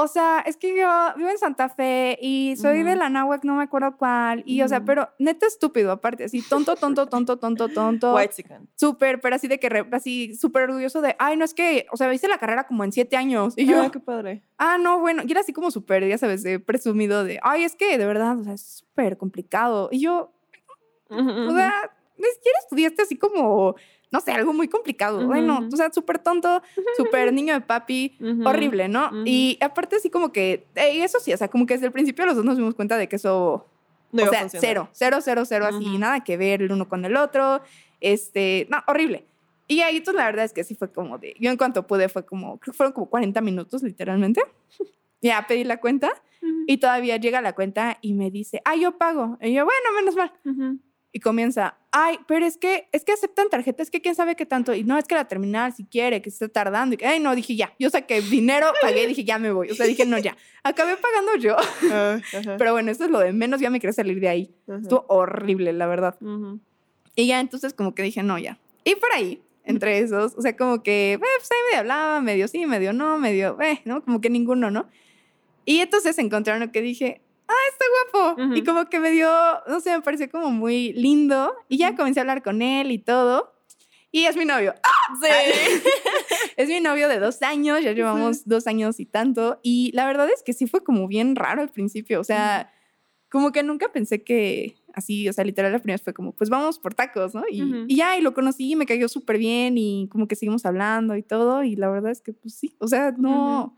O 0.00 0.06
sea, 0.08 0.40
es 0.46 0.56
que 0.56 0.68
yo 0.76 0.88
vivo 1.16 1.28
en 1.28 1.38
Santa 1.38 1.68
Fe 1.68 2.18
y 2.22 2.54
soy 2.56 2.82
de 2.82 2.94
la 2.96 3.08
Náhuac, 3.08 3.44
no 3.44 3.54
me 3.56 3.64
acuerdo 3.64 3.96
cuál. 3.96 4.42
Y, 4.46 4.62
o 4.62 4.68
sea, 4.68 4.84
pero 4.84 5.08
neta 5.18 5.46
estúpido, 5.46 5.90
aparte, 5.92 6.24
así 6.24 6.40
tonto, 6.42 6.76
tonto, 6.76 7.06
tonto, 7.08 7.38
tonto, 7.38 7.68
tonto. 7.68 8.14
White 8.14 8.34
chicken. 8.34 8.68
Súper, 8.76 9.20
pero 9.20 9.36
así 9.36 9.48
de 9.48 9.58
que, 9.58 9.68
re- 9.68 9.88
así 9.92 10.34
súper 10.36 10.64
orgulloso 10.70 11.00
de, 11.00 11.16
ay, 11.18 11.36
no 11.36 11.44
es 11.44 11.52
que, 11.54 11.86
o 11.90 11.96
sea, 11.96 12.12
hice 12.14 12.28
la 12.28 12.38
carrera 12.38 12.66
como 12.66 12.84
en 12.84 12.92
siete 12.92 13.16
años. 13.16 13.54
Y 13.56 13.66
yo, 13.66 13.82
Ah, 13.82 13.90
qué 13.90 14.00
padre. 14.00 14.42
ah, 14.58 14.78
no, 14.78 15.00
bueno, 15.00 15.22
y 15.26 15.30
era 15.32 15.40
así 15.40 15.52
como 15.52 15.70
súper, 15.70 16.06
ya 16.06 16.18
sabes, 16.18 16.42
de 16.42 16.60
presumido 16.60 17.24
de, 17.24 17.40
ay, 17.42 17.64
es 17.64 17.74
que 17.74 17.98
de 17.98 18.06
verdad, 18.06 18.38
o 18.38 18.44
sea, 18.44 18.52
es 18.54 18.62
súper 18.78 19.16
complicado. 19.16 19.88
Y 19.90 20.00
yo, 20.00 20.32
o 21.10 21.16
sea, 21.54 21.72
ni 22.16 22.24
siquiera 22.34 22.58
estudiaste 22.62 23.02
así 23.02 23.16
como, 23.16 23.74
no 24.10 24.20
sé, 24.20 24.32
algo 24.32 24.52
muy 24.52 24.68
complicado. 24.68 25.26
Bueno, 25.26 25.58
Ujú. 25.60 25.68
o 25.72 25.76
sea, 25.76 25.92
súper 25.92 26.18
tonto, 26.18 26.62
súper 26.96 27.32
niño 27.32 27.54
de 27.54 27.60
papi, 27.60 28.16
horrible, 28.44 28.88
¿no? 28.88 29.08
Ujú. 29.08 29.22
Y 29.26 29.58
aparte 29.60 29.96
así 29.96 30.10
como 30.10 30.32
que, 30.32 30.66
eh, 30.74 30.96
y 30.96 31.00
eso 31.00 31.20
sí, 31.20 31.32
o 31.32 31.36
sea, 31.36 31.48
como 31.48 31.66
que 31.66 31.74
desde 31.74 31.86
el 31.86 31.92
principio 31.92 32.26
los 32.26 32.36
dos 32.36 32.44
nos 32.44 32.56
dimos 32.56 32.74
cuenta 32.74 32.96
de 32.96 33.08
que 33.08 33.16
eso, 33.16 33.66
No 34.12 34.24
o 34.24 34.28
sea, 34.28 34.48
cero, 34.48 34.88
cero, 34.92 35.18
cero, 35.22 35.44
cero, 35.44 35.66
así, 35.66 35.98
nada 35.98 36.24
que 36.24 36.36
ver 36.36 36.62
el 36.62 36.72
uno 36.72 36.88
con 36.88 37.04
el 37.04 37.16
otro, 37.16 37.60
este, 38.00 38.66
no, 38.70 38.78
horrible. 38.86 39.26
Y 39.66 39.80
ahí, 39.80 40.00
pues, 40.00 40.16
la 40.16 40.24
verdad 40.24 40.46
es 40.46 40.54
que 40.54 40.64
sí 40.64 40.74
fue 40.74 40.90
como 40.90 41.18
de, 41.18 41.34
yo 41.38 41.50
en 41.50 41.58
cuanto 41.58 41.86
pude 41.86 42.08
fue 42.08 42.24
como, 42.24 42.58
creo 42.58 42.72
que 42.72 42.76
fueron 42.76 42.92
como 42.92 43.06
40 43.10 43.40
minutos, 43.40 43.82
literalmente. 43.82 44.42
Ya 45.20 45.44
pedí 45.48 45.64
la 45.64 45.80
cuenta 45.80 46.12
y 46.68 46.76
todavía 46.76 47.16
llega 47.16 47.40
la 47.40 47.52
cuenta 47.52 47.98
y 48.00 48.14
me 48.14 48.30
dice, 48.30 48.62
ah, 48.64 48.76
yo 48.76 48.98
pago. 48.98 49.36
Y 49.40 49.52
yo, 49.52 49.64
bueno, 49.64 49.80
menos 49.96 50.14
mal. 50.14 50.78
Y 51.10 51.20
comienza, 51.20 51.78
ay, 51.90 52.18
pero 52.26 52.44
es 52.44 52.58
que, 52.58 52.88
es 52.92 53.02
que 53.04 53.12
aceptan 53.12 53.48
tarjeta, 53.48 53.82
es 53.82 53.90
que 53.90 54.02
quién 54.02 54.14
sabe 54.14 54.36
qué 54.36 54.44
tanto. 54.44 54.74
Y 54.74 54.84
no, 54.84 54.98
es 54.98 55.06
que 55.06 55.14
la 55.14 55.26
terminal 55.26 55.72
si 55.72 55.84
quiere, 55.84 56.20
que 56.20 56.30
se 56.30 56.44
está 56.44 56.64
tardando. 56.64 56.94
Y 56.94 56.98
que, 56.98 57.06
ay, 57.06 57.18
no, 57.18 57.34
dije 57.34 57.56
ya. 57.56 57.72
Yo 57.78 57.88
saqué 57.88 58.20
dinero, 58.20 58.66
pagué, 58.82 59.06
dije 59.06 59.24
ya 59.24 59.38
me 59.38 59.50
voy. 59.50 59.70
O 59.70 59.74
sea, 59.74 59.86
dije 59.86 60.04
no, 60.04 60.18
ya. 60.18 60.36
Acabé 60.62 60.96
pagando 60.96 61.36
yo. 61.36 61.56
Ah, 61.90 62.18
ajá, 62.38 62.56
Pero 62.58 62.72
bueno, 62.72 62.90
eso 62.90 63.04
es 63.04 63.10
lo 63.10 63.20
de 63.20 63.32
menos, 63.32 63.60
ya 63.60 63.70
me 63.70 63.80
quería 63.80 63.94
salir 63.94 64.20
de 64.20 64.28
ahí. 64.28 64.54
ajá. 64.68 64.80
Estuvo 64.82 65.06
horrible, 65.08 65.72
la 65.72 65.86
verdad. 65.86 66.16
Ujú. 66.20 66.60
Y 67.14 67.26
ya 67.26 67.40
entonces 67.40 67.72
como 67.72 67.94
que 67.94 68.02
dije, 68.02 68.22
no, 68.22 68.38
ya. 68.38 68.58
Y 68.84 68.94
por 68.96 69.10
ahí, 69.12 69.42
entre 69.64 69.98
esos, 69.98 70.34
o 70.36 70.42
sea, 70.42 70.56
como 70.56 70.82
que, 70.82 71.14
eh, 71.14 71.18
pues 71.18 71.50
ahí 71.50 71.58
medio 71.68 71.80
hablaba, 71.80 72.20
medio 72.20 72.48
sí, 72.48 72.64
medio 72.66 72.92
no, 72.92 73.18
medio, 73.18 73.60
eh, 73.60 73.80
¿no? 73.84 74.04
Como 74.04 74.20
que 74.20 74.30
ninguno, 74.30 74.70
¿no? 74.70 74.88
Y 75.64 75.80
entonces 75.80 76.18
encontraron 76.18 76.60
lo 76.60 76.72
que 76.72 76.80
dije, 76.80 77.20
ah, 77.48 77.54
está 77.70 77.84
guapo. 78.12 78.54
Y 78.54 78.58
Ujú. 78.60 78.64
como 78.64 78.88
que 78.88 79.00
me 79.00 79.10
dio, 79.10 79.30
no 79.66 79.80
sé, 79.80 79.90
me 79.96 80.02
pareció 80.02 80.30
como 80.30 80.50
muy 80.50 80.92
lindo. 80.92 81.54
Y 81.68 81.78
ya 81.78 81.96
comencé 81.96 82.20
a 82.20 82.22
hablar 82.22 82.42
con 82.42 82.62
él 82.62 82.92
y 82.92 82.98
todo. 82.98 83.52
Y 84.10 84.24
es 84.24 84.36
mi 84.36 84.44
novio. 84.44 84.74
Sí. 85.22 85.28
Es 86.56 86.68
mi 86.68 86.80
novio 86.80 87.08
de 87.08 87.20
dos 87.20 87.40
años, 87.42 87.82
ya 87.82 87.92
llevamos 87.92 88.44
dos 88.44 88.66
años 88.66 88.98
y 88.98 89.06
tanto. 89.06 89.60
Y 89.62 89.92
la 89.94 90.06
verdad 90.06 90.28
es 90.28 90.42
que 90.42 90.52
sí 90.52 90.66
fue 90.66 90.82
como 90.82 91.06
bien 91.06 91.36
raro 91.36 91.62
al 91.62 91.68
principio. 91.68 92.20
O 92.20 92.24
sea, 92.24 92.72
como 93.30 93.52
que 93.52 93.62
nunca 93.62 93.92
pensé 93.92 94.24
que 94.24 94.74
así, 94.92 95.28
o 95.28 95.32
sea, 95.32 95.44
literal 95.44 95.70
la 95.70 95.78
primera 95.78 95.94
vez 95.94 96.02
fue 96.02 96.14
como, 96.14 96.32
pues 96.32 96.50
vamos 96.50 96.80
por 96.80 96.94
tacos, 96.94 97.32
¿no? 97.32 97.44
Y, 97.48 97.84
y 97.86 97.94
ya, 97.94 98.18
y 98.18 98.22
lo 98.22 98.34
conocí 98.34 98.72
y 98.72 98.74
me 98.76 98.86
cayó 98.86 99.08
súper 99.08 99.38
bien 99.38 99.78
y 99.78 100.08
como 100.10 100.26
que 100.26 100.34
seguimos 100.34 100.66
hablando 100.66 101.14
y 101.14 101.22
todo. 101.22 101.62
Y 101.62 101.76
la 101.76 101.88
verdad 101.90 102.10
es 102.10 102.22
que, 102.22 102.32
pues 102.32 102.54
sí, 102.54 102.74
o 102.80 102.88
sea, 102.88 103.14
no, 103.16 103.76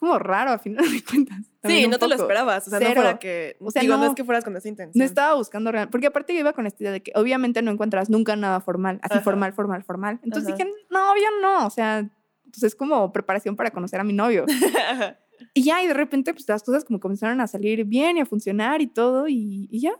como 0.00 0.18
raro 0.18 0.50
a 0.50 0.58
final 0.58 0.84
de 0.90 1.04
cuentas. 1.04 1.38
Sí, 1.62 1.86
no 1.86 1.98
te 1.98 2.08
lo 2.08 2.12
poco. 2.16 2.22
esperabas. 2.22 2.66
O 2.66 2.70
sea, 2.70 2.80
no 2.80 2.86
Cero. 2.86 3.00
fuera 3.02 3.18
que. 3.18 3.56
O 3.60 3.70
sea, 3.70 3.82
digo, 3.82 3.94
no, 3.96 4.00
no. 4.04 4.08
es 4.08 4.14
que 4.14 4.24
fueras 4.24 4.42
con 4.44 4.56
esa 4.56 4.66
intención. 4.68 4.98
No 4.98 5.04
estaba 5.04 5.34
buscando 5.34 5.70
real, 5.70 5.90
porque 5.90 6.06
aparte 6.06 6.32
yo 6.32 6.40
iba 6.40 6.54
con 6.54 6.66
esta 6.66 6.82
idea 6.82 6.92
de 6.92 7.02
que 7.02 7.12
obviamente 7.14 7.60
no 7.62 7.70
encuentras 7.70 8.08
nunca 8.10 8.34
nada 8.34 8.60
formal, 8.60 8.98
así 9.02 9.14
Ajá. 9.14 9.22
formal, 9.22 9.52
formal, 9.52 9.84
formal. 9.84 10.18
Entonces 10.24 10.48
Ajá. 10.52 10.56
dije, 10.56 10.70
no, 10.90 11.12
obvio 11.12 11.28
no, 11.42 11.66
o 11.66 11.70
sea, 11.70 12.08
pues 12.50 12.62
es 12.62 12.74
como 12.74 13.12
preparación 13.12 13.56
para 13.56 13.70
conocer 13.70 14.00
a 14.00 14.04
mi 14.04 14.14
novio. 14.14 14.46
Ajá. 14.90 15.18
Y 15.54 15.62
ya, 15.62 15.82
y 15.82 15.86
de 15.86 15.94
repente, 15.94 16.32
pues 16.34 16.48
las 16.48 16.62
cosas 16.62 16.84
como 16.84 16.98
comenzaron 16.98 17.40
a 17.40 17.46
salir 17.46 17.84
bien 17.84 18.16
y 18.16 18.20
a 18.20 18.26
funcionar 18.26 18.80
y 18.82 18.86
todo, 18.86 19.28
y, 19.28 19.68
y 19.70 19.80
ya. 19.80 19.92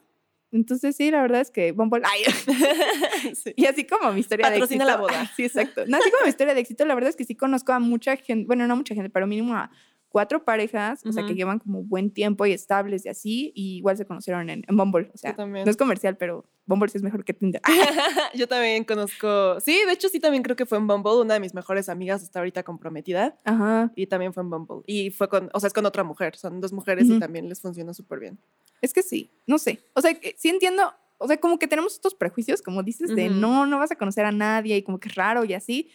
Entonces, 0.52 0.96
sí, 0.96 1.10
la 1.12 1.22
verdad 1.22 1.40
es 1.42 1.50
que 1.52 1.70
Bumble. 1.72 2.02
Ay, 2.04 2.22
Sí. 3.34 3.52
y 3.56 3.66
así 3.66 3.86
como 3.86 4.12
mi 4.12 4.20
historia 4.20 4.48
Patrocina 4.48 4.84
de 4.84 4.90
la 4.90 4.96
éxito. 4.96 5.14
boda. 5.14 5.32
Sí, 5.36 5.44
exacto. 5.44 5.82
No, 5.86 5.96
así 5.98 6.10
como 6.10 6.24
mi 6.24 6.28
historia 6.30 6.54
de 6.54 6.60
éxito, 6.60 6.84
la 6.84 6.94
verdad 6.96 7.10
es 7.10 7.16
que 7.16 7.24
sí 7.24 7.34
conozco 7.36 7.72
a 7.72 7.78
mucha 7.78 8.16
gente, 8.16 8.46
bueno, 8.46 8.66
no 8.66 8.74
mucha 8.76 8.94
gente, 8.94 9.10
pero 9.10 9.26
mínimo 9.28 9.54
a 9.54 9.70
cuatro 10.10 10.44
parejas, 10.44 11.06
o 11.06 11.12
sea, 11.12 11.24
que 11.24 11.34
llevan 11.34 11.60
como 11.60 11.84
buen 11.84 12.10
tiempo 12.10 12.44
y 12.44 12.52
estables 12.52 13.06
y 13.06 13.08
así, 13.08 13.52
y 13.54 13.76
igual 13.76 13.96
se 13.96 14.04
conocieron 14.04 14.50
en, 14.50 14.64
en 14.66 14.76
Bumble. 14.76 15.08
O 15.14 15.16
sea, 15.16 15.34
no 15.38 15.56
es 15.70 15.76
comercial, 15.76 16.16
pero 16.16 16.44
Bumble 16.66 16.88
sí 16.88 16.98
es 16.98 17.02
mejor 17.02 17.24
que 17.24 17.32
Tinder. 17.32 17.62
Yo 18.34 18.48
también 18.48 18.84
conozco. 18.84 19.58
Sí, 19.60 19.80
de 19.86 19.92
hecho, 19.92 20.08
sí, 20.08 20.18
también 20.18 20.42
creo 20.42 20.56
que 20.56 20.66
fue 20.66 20.78
en 20.78 20.88
Bumble. 20.88 21.20
Una 21.20 21.34
de 21.34 21.40
mis 21.40 21.54
mejores 21.54 21.88
amigas 21.88 22.22
está 22.22 22.40
ahorita 22.40 22.64
comprometida 22.64 23.38
Ajá. 23.44 23.92
y 23.94 24.06
también 24.08 24.32
fue 24.32 24.42
en 24.42 24.50
Bumble. 24.50 24.82
Y 24.86 25.10
fue 25.10 25.28
con, 25.28 25.48
o 25.52 25.60
sea, 25.60 25.68
es 25.68 25.72
con 25.72 25.86
otra 25.86 26.02
mujer. 26.02 26.36
Son 26.36 26.60
dos 26.60 26.72
mujeres 26.72 27.06
y 27.08 27.12
Ujú. 27.12 27.20
también 27.20 27.48
les 27.48 27.60
funciona 27.60 27.94
súper 27.94 28.18
bien. 28.18 28.38
Es 28.82 28.92
que 28.92 29.02
sí, 29.02 29.30
no 29.46 29.58
sé. 29.58 29.80
O 29.94 30.00
sea, 30.00 30.12
que 30.14 30.34
sí 30.36 30.48
entiendo, 30.48 30.92
o 31.18 31.28
sea, 31.28 31.38
como 31.38 31.58
que 31.58 31.68
tenemos 31.68 31.94
estos 31.94 32.14
prejuicios, 32.14 32.62
como 32.62 32.82
dices, 32.82 33.14
de 33.14 33.26
Ujú. 33.28 33.34
no, 33.38 33.66
no 33.66 33.78
vas 33.78 33.92
a 33.92 33.96
conocer 33.96 34.24
a 34.24 34.32
nadie 34.32 34.76
y 34.76 34.82
como 34.82 34.98
que 34.98 35.08
es 35.08 35.14
raro 35.14 35.44
y 35.44 35.54
así. 35.54 35.90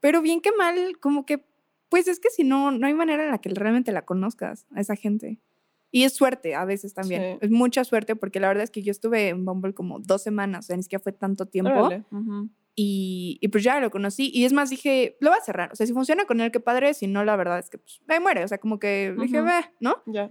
Pero 0.00 0.20
bien 0.20 0.40
que 0.40 0.50
mal, 0.52 0.98
como 1.00 1.24
que, 1.26 1.44
pues 1.88 2.08
es 2.08 2.20
que 2.20 2.30
si 2.30 2.44
no, 2.44 2.70
no 2.70 2.86
hay 2.86 2.94
manera 2.94 3.24
en 3.24 3.30
la 3.30 3.38
que 3.38 3.50
realmente 3.50 3.92
la 3.92 4.04
conozcas 4.04 4.66
a 4.74 4.80
esa 4.80 4.96
gente. 4.96 5.40
Y 5.90 6.02
es 6.02 6.14
suerte 6.14 6.54
a 6.54 6.64
veces 6.64 6.94
también. 6.94 7.22
Sí. 7.22 7.38
Es 7.42 7.50
mucha 7.50 7.84
suerte 7.84 8.16
porque 8.16 8.40
la 8.40 8.48
verdad 8.48 8.64
es 8.64 8.70
que 8.70 8.82
yo 8.82 8.90
estuve 8.90 9.28
en 9.28 9.44
Bumble 9.44 9.72
como 9.72 10.00
dos 10.00 10.22
semanas, 10.22 10.64
o 10.64 10.68
sea, 10.68 10.76
ni 10.76 10.82
siquiera 10.82 11.02
fue 11.02 11.12
tanto 11.12 11.46
tiempo. 11.46 11.70
Órale. 11.72 12.04
Ujú. 12.10 12.50
Y, 12.74 13.38
y 13.40 13.48
pues 13.48 13.64
ya 13.64 13.80
lo 13.80 13.90
conocí. 13.90 14.30
Y 14.34 14.44
es 14.44 14.52
más, 14.52 14.68
dije, 14.68 15.16
lo 15.20 15.30
voy 15.30 15.38
a 15.38 15.44
cerrar. 15.44 15.72
O 15.72 15.76
sea, 15.76 15.86
si 15.86 15.94
funciona 15.94 16.26
con 16.26 16.40
él, 16.40 16.50
qué 16.50 16.60
padre. 16.60 16.92
Si 16.92 17.06
no, 17.06 17.24
la 17.24 17.36
verdad 17.36 17.58
es 17.58 17.70
que 17.70 17.78
pues, 17.78 18.02
ahí 18.08 18.20
muere. 18.20 18.44
O 18.44 18.48
sea, 18.48 18.58
como 18.58 18.78
que 18.78 19.14
dije, 19.18 19.40
ve, 19.40 19.64
¿no? 19.80 20.02
Ya. 20.04 20.30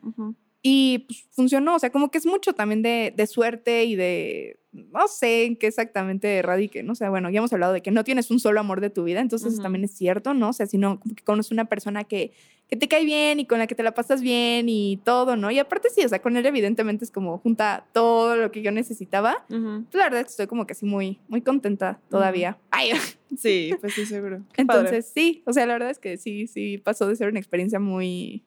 Y 0.61 1.05
pues 1.07 1.27
funcionó, 1.31 1.75
o 1.75 1.79
sea, 1.79 1.91
como 1.91 2.11
que 2.11 2.19
es 2.19 2.25
mucho 2.25 2.53
también 2.53 2.81
de, 2.83 3.13
de 3.15 3.27
suerte 3.27 3.85
y 3.85 3.95
de, 3.95 4.59
no 4.91 5.07
sé 5.07 5.45
en 5.45 5.55
qué 5.55 5.67
exactamente 5.67 6.41
radique, 6.41 6.83
¿no? 6.83 6.91
O 6.93 6.95
sea, 6.95 7.09
bueno, 7.09 7.29
ya 7.29 7.37
hemos 7.39 7.53
hablado 7.53 7.73
de 7.73 7.81
que 7.81 7.91
no 7.91 8.03
tienes 8.03 8.29
un 8.31 8.39
solo 8.39 8.59
amor 8.59 8.81
de 8.81 8.89
tu 8.89 9.03
vida, 9.03 9.21
entonces 9.21 9.47
eso 9.47 9.55
Ujú. 9.57 9.63
también 9.63 9.85
es 9.85 9.91
cierto, 9.91 10.33
¿no? 10.33 10.49
O 10.49 10.53
sea, 10.53 10.65
sino 10.67 10.99
como 10.99 11.15
que 11.15 11.23
conoces 11.23 11.51
una 11.51 11.65
persona 11.65 12.03
que, 12.03 12.31
que 12.67 12.75
te 12.75 12.87
cae 12.87 13.05
bien 13.05 13.39
y 13.39 13.45
con 13.45 13.59
la 13.59 13.67
que 13.67 13.75
te 13.75 13.83
la 13.83 13.93
pasas 13.93 14.21
bien 14.21 14.67
y 14.69 14.97
todo, 15.03 15.35
¿no? 15.35 15.49
Y 15.51 15.59
aparte 15.59 15.89
sí, 15.89 16.03
o 16.03 16.09
sea, 16.09 16.21
con 16.21 16.35
él 16.35 16.45
evidentemente 16.45 17.05
es 17.05 17.11
como 17.11 17.37
junta 17.37 17.85
todo 17.93 18.35
lo 18.35 18.51
que 18.51 18.61
yo 18.61 18.71
necesitaba. 18.71 19.45
Pues, 19.47 19.93
la 19.93 20.03
verdad 20.05 20.19
es 20.21 20.25
que 20.25 20.31
estoy 20.31 20.47
como 20.47 20.65
que 20.67 20.73
así 20.73 20.85
muy, 20.85 21.19
muy 21.27 21.41
contenta 21.41 21.99
todavía. 22.09 22.57
Ay, 22.71 22.91
Sí, 23.37 23.73
pues 23.81 23.93
sí, 23.93 24.05
seguro. 24.05 24.41
Qué 24.53 24.65
padre. 24.65 24.79
entonces 24.89 25.11
sí, 25.13 25.43
o 25.45 25.51
sea, 25.53 25.65
la 25.65 25.73
verdad 25.73 25.89
es 25.89 25.99
que 25.99 26.17
sí, 26.17 26.47
sí 26.47 26.77
pasó 26.77 27.07
de 27.07 27.15
ser 27.15 27.27
una 27.29 27.39
experiencia 27.39 27.79
muy, 27.79 28.45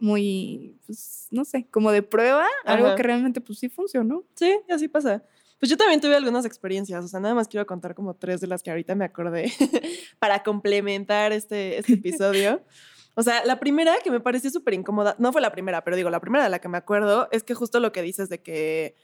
muy, 0.00 0.76
pues, 0.86 1.28
no 1.30 1.44
sé, 1.44 1.66
como 1.70 1.90
de 1.90 2.02
prueba, 2.02 2.46
algo 2.64 2.94
que 2.94 3.02
realmente 3.02 3.40
pues 3.40 3.58
sí 3.58 3.68
funcionó. 3.68 4.24
Sí, 4.34 4.58
así 4.70 4.88
pasa. 4.88 5.22
Pues 5.58 5.70
yo 5.70 5.76
también 5.76 6.00
tuve 6.00 6.14
algunas 6.14 6.44
experiencias, 6.44 7.04
o 7.04 7.08
sea, 7.08 7.18
nada 7.18 7.34
más 7.34 7.48
quiero 7.48 7.66
contar 7.66 7.94
como 7.94 8.14
tres 8.14 8.40
de 8.40 8.46
las 8.46 8.62
que 8.62 8.70
ahorita 8.70 8.94
me 8.94 9.04
acordé 9.04 9.52
para 10.20 10.42
complementar 10.42 11.32
este, 11.32 11.78
este 11.78 11.94
episodio. 11.94 12.62
O 13.14 13.22
sea, 13.24 13.44
la 13.44 13.58
primera 13.58 13.96
que 14.04 14.12
me 14.12 14.20
pareció 14.20 14.48
súper 14.48 14.74
incómoda, 14.74 15.16
no 15.18 15.32
fue 15.32 15.40
la 15.40 15.50
primera, 15.50 15.82
pero 15.82 15.96
digo, 15.96 16.08
la 16.08 16.20
primera 16.20 16.44
de 16.44 16.50
la 16.50 16.60
que 16.60 16.68
me 16.68 16.78
acuerdo 16.78 17.26
es 17.32 17.42
que 17.42 17.52
justo 17.52 17.80
lo 17.80 17.90
que 17.90 18.00
dices 18.00 18.28
de 18.28 18.42
que 18.42 18.94